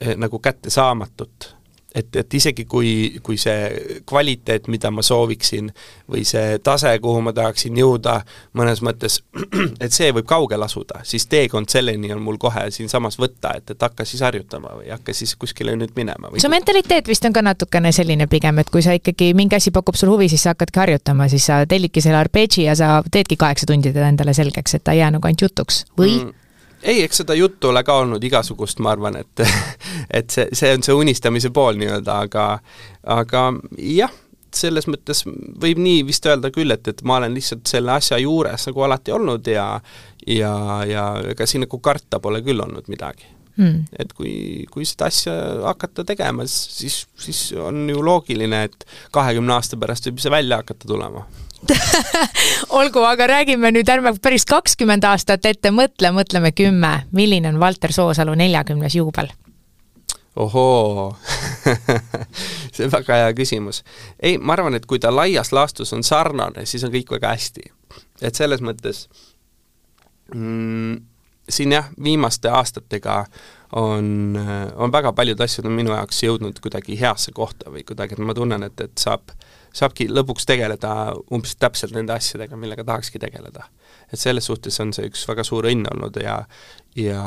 eh, 0.02 0.16
nagu 0.16 0.40
kättesaamatut, 0.40 1.56
et, 1.96 2.16
et 2.16 2.34
isegi 2.34 2.66
kui, 2.70 3.20
kui 3.24 3.38
see 3.40 4.00
kvaliteet, 4.08 4.68
mida 4.72 4.92
ma 4.94 5.04
sooviksin, 5.06 5.70
või 6.12 6.24
see 6.28 6.58
tase, 6.64 6.92
kuhu 7.04 7.22
ma 7.26 7.34
tahaksin 7.36 7.78
jõuda, 7.78 8.20
mõnes 8.58 8.82
mõttes, 8.86 9.20
et 9.84 9.96
see 9.96 10.12
võib 10.16 10.28
kaugel 10.30 10.64
asuda, 10.66 11.02
siis 11.08 11.28
teekond 11.32 11.72
selleni 11.72 12.12
on 12.16 12.22
mul 12.24 12.40
kohe 12.42 12.68
siinsamas 12.74 13.20
võtta, 13.22 13.56
et, 13.58 13.74
et 13.74 13.88
hakka 13.88 14.06
siis 14.08 14.24
harjutama 14.26 14.78
või 14.80 14.92
hakka 14.94 15.16
siis 15.18 15.36
kuskile 15.40 15.76
nüüd 15.80 15.96
minema. 15.98 16.32
su 16.42 16.52
mentaliteet 16.52 17.08
vist 17.08 17.26
on 17.26 17.36
ka 17.36 17.44
natukene 17.46 17.92
selline 17.96 18.28
pigem, 18.32 18.60
et 18.64 18.72
kui 18.74 18.86
sa 18.86 18.96
ikkagi, 18.98 19.34
mingi 19.38 19.60
asi 19.60 19.74
pakub 19.76 19.98
sul 20.00 20.14
huvi, 20.14 20.30
siis 20.32 20.46
sa 20.46 20.56
hakkadki 20.56 20.84
harjutama, 20.84 21.30
siis 21.32 21.48
sa 21.50 21.64
tellidki 21.70 22.04
selle 22.04 22.22
arpeggi 22.22 22.68
ja 22.68 22.76
sa 22.78 22.98
teedki 23.12 23.40
kaheksa 23.40 23.70
tundi 23.70 23.94
teda 23.94 24.12
endale 24.12 24.36
selgeks, 24.38 24.78
et 24.78 24.84
ta 24.84 24.96
ei 24.96 25.04
jää 25.04 25.14
nagu 25.18 25.30
ainult 25.30 25.48
jutuks, 25.48 25.86
või 25.98 26.20
mm.? 26.20 26.47
Ei, 26.84 27.02
eks 27.04 27.24
seda 27.24 27.36
juttu 27.38 27.72
ole 27.72 27.84
ka 27.84 27.98
olnud 28.04 28.24
igasugust, 28.24 28.80
ma 28.84 28.94
arvan, 28.96 29.18
et 29.22 29.44
et 30.20 30.30
see, 30.34 30.48
see 30.54 30.74
on 30.76 30.86
see 30.86 30.96
unistamise 30.96 31.52
pool 31.54 31.80
nii-öelda, 31.80 32.20
aga 32.28 32.48
aga 33.18 33.44
jah, 33.82 34.14
selles 34.58 34.88
mõttes 34.90 35.24
võib 35.62 35.80
nii 35.82 36.04
vist 36.08 36.26
öelda 36.26 36.52
küll, 36.54 36.72
et, 36.74 36.88
et 36.88 37.02
ma 37.08 37.20
olen 37.22 37.36
lihtsalt 37.36 37.68
selle 37.70 37.94
asja 37.98 38.20
juures 38.22 38.70
nagu 38.70 38.86
alati 38.88 39.16
olnud 39.16 39.50
ja 39.52 39.70
ja, 40.28 40.54
ja 40.88 41.08
ega 41.34 41.48
siin 41.48 41.66
nagu 41.66 41.80
karta 41.84 42.22
pole 42.24 42.44
küll 42.46 42.62
olnud 42.64 42.88
midagi. 42.92 43.34
Mm.. 43.58 43.88
et 43.98 44.12
kui, 44.14 44.68
kui 44.70 44.86
seda 44.86 45.08
asja 45.10 45.34
hakata 45.64 46.04
tegema, 46.06 46.44
siis, 46.46 47.08
siis 47.18 47.40
on 47.58 47.88
ju 47.90 48.04
loogiline, 48.06 48.60
et 48.68 48.86
kahekümne 49.10 49.56
aasta 49.56 49.80
pärast 49.82 50.06
võib 50.06 50.22
see 50.22 50.30
välja 50.30 50.60
hakata 50.62 50.86
tulema 50.86 51.24
olgu, 52.80 53.02
aga 53.08 53.28
räägime 53.28 53.72
nüüd, 53.74 53.90
ärme 53.90 54.14
päris 54.22 54.46
kakskümmend 54.50 55.06
aastat 55.08 55.46
ette 55.50 55.72
mõtle, 55.74 56.12
mõtleme 56.14 56.52
kümme. 56.56 57.08
milline 57.12 57.50
on 57.50 57.60
Valter 57.60 57.94
Soosalu 57.94 58.36
neljakümnes 58.38 58.96
juubel? 58.96 59.32
ohoo 60.38 61.16
see 62.74 62.86
on 62.86 62.92
väga 62.94 63.16
hea 63.24 63.34
küsimus. 63.34 63.84
ei, 64.20 64.38
ma 64.38 64.54
arvan, 64.54 64.78
et 64.78 64.86
kui 64.86 65.00
ta 65.00 65.12
laias 65.16 65.52
laastus 65.52 65.94
on 65.94 66.04
sarnane, 66.04 66.66
siis 66.66 66.84
on 66.86 66.94
kõik 66.94 67.12
väga 67.18 67.34
hästi. 67.34 67.72
et 68.22 68.36
selles 68.36 68.62
mõttes 68.62 69.08
mm, 70.36 71.02
siin 71.50 71.72
jah, 71.72 71.90
viimaste 72.04 72.50
aastatega 72.54 73.24
on, 73.76 74.38
on 74.76 74.92
väga 74.92 75.14
paljud 75.14 75.42
asjad 75.42 75.66
on 75.66 75.76
minu 75.76 75.96
jaoks 75.96 76.24
jõudnud 76.24 76.60
kuidagi 76.62 77.00
heasse 77.00 77.32
kohta 77.36 77.72
või 77.72 77.84
kuidagi, 77.88 78.16
et 78.16 78.24
ma 78.24 78.36
tunnen, 78.38 78.64
et, 78.64 78.82
et 78.82 78.98
saab 79.02 79.34
saabki 79.78 80.08
lõpuks 80.10 80.48
tegeleda 80.50 80.92
umbes 81.34 81.56
täpselt 81.60 81.94
nende 81.96 82.16
asjadega, 82.16 82.58
millega 82.58 82.86
tahakski 82.88 83.20
tegeleda. 83.22 83.68
et 84.12 84.20
selles 84.20 84.46
suhtes 84.46 84.80
on 84.80 84.94
see 84.96 85.10
üks 85.10 85.26
väga 85.28 85.44
suur 85.44 85.68
õnn 85.68 85.88
olnud 85.92 86.18
ja 86.24 86.38
ja, 86.98 87.24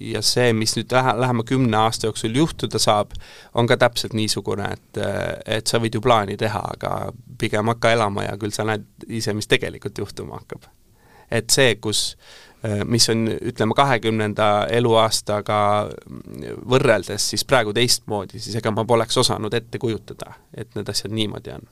ja 0.00 0.22
see, 0.22 0.52
mis 0.56 0.74
nüüd 0.76 0.92
lähe, 0.92 1.14
lähema 1.20 1.44
kümne 1.48 1.76
aasta 1.76 2.08
jooksul 2.08 2.36
juhtuda 2.36 2.78
saab, 2.82 3.14
on 3.54 3.68
ka 3.70 3.78
täpselt 3.80 4.16
niisugune, 4.16 4.68
et, 4.76 5.00
et 5.46 5.70
sa 5.70 5.80
võid 5.80 5.96
ju 5.96 6.02
plaani 6.04 6.36
teha, 6.40 6.60
aga 6.74 6.92
pigem 7.40 7.72
hakka 7.72 7.94
elama 7.96 8.26
ja 8.26 8.36
küll 8.40 8.54
sa 8.54 8.66
näed 8.68 8.86
ise, 9.08 9.34
mis 9.36 9.48
tegelikult 9.50 9.98
juhtuma 9.98 10.42
hakkab. 10.42 10.68
et 11.30 11.50
see, 11.50 11.74
kus 11.80 12.16
mis 12.84 13.08
on, 13.08 13.24
ütleme, 13.52 13.74
kahekümnenda 13.76 14.66
eluaastaga 14.76 15.60
võrreldes 16.68 17.30
siis 17.32 17.44
praegu 17.48 17.72
teistmoodi, 17.72 18.40
siis 18.40 18.58
ega 18.60 18.72
ma 18.74 18.84
poleks 18.84 19.16
osanud 19.22 19.54
ette 19.56 19.80
kujutada, 19.80 20.34
et 20.52 20.74
need 20.76 20.88
asjad 20.92 21.14
niimoodi 21.14 21.56
on. 21.56 21.66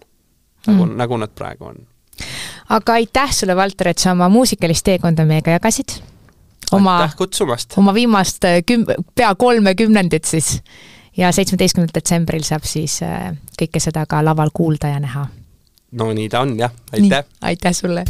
nagu 0.66 0.86
mm., 0.86 0.97
nagu 0.97 1.20
nad 1.20 1.34
praegu 1.36 1.68
on 1.68 1.86
aga 2.68 2.93
aitäh 2.93 3.32
sulle, 3.32 3.57
Valter, 3.57 3.93
et 3.93 3.99
sa 3.99 4.12
oma 4.12 4.28
muusikalist 4.32 4.84
teekonda 4.86 5.26
meiega 5.28 5.57
jagasid. 5.57 5.99
oma, 6.72 7.01
oma 7.76 7.95
viimast 7.95 8.45
äh, 8.45 8.61
küm-, 8.70 8.86
pea 9.14 9.34
kolme 9.34 9.74
kümnendit 9.74 10.24
siis. 10.24 10.62
ja 11.16 11.32
seitsmeteistkümnendal 11.32 12.01
detsembril 12.01 12.45
saab 12.47 12.66
siis 12.68 13.01
äh, 13.03 13.32
kõike 13.61 13.80
seda 13.80 14.07
ka 14.07 14.22
laval 14.24 14.53
kuulda 14.55 14.93
ja 14.93 15.01
näha. 15.01 15.28
no 15.93 16.12
nii 16.12 16.28
ta 16.28 16.41
on 16.41 16.59
jah, 16.59 16.74
aitäh! 16.93 17.24
aitäh 17.41 17.72
sulle! 17.72 18.05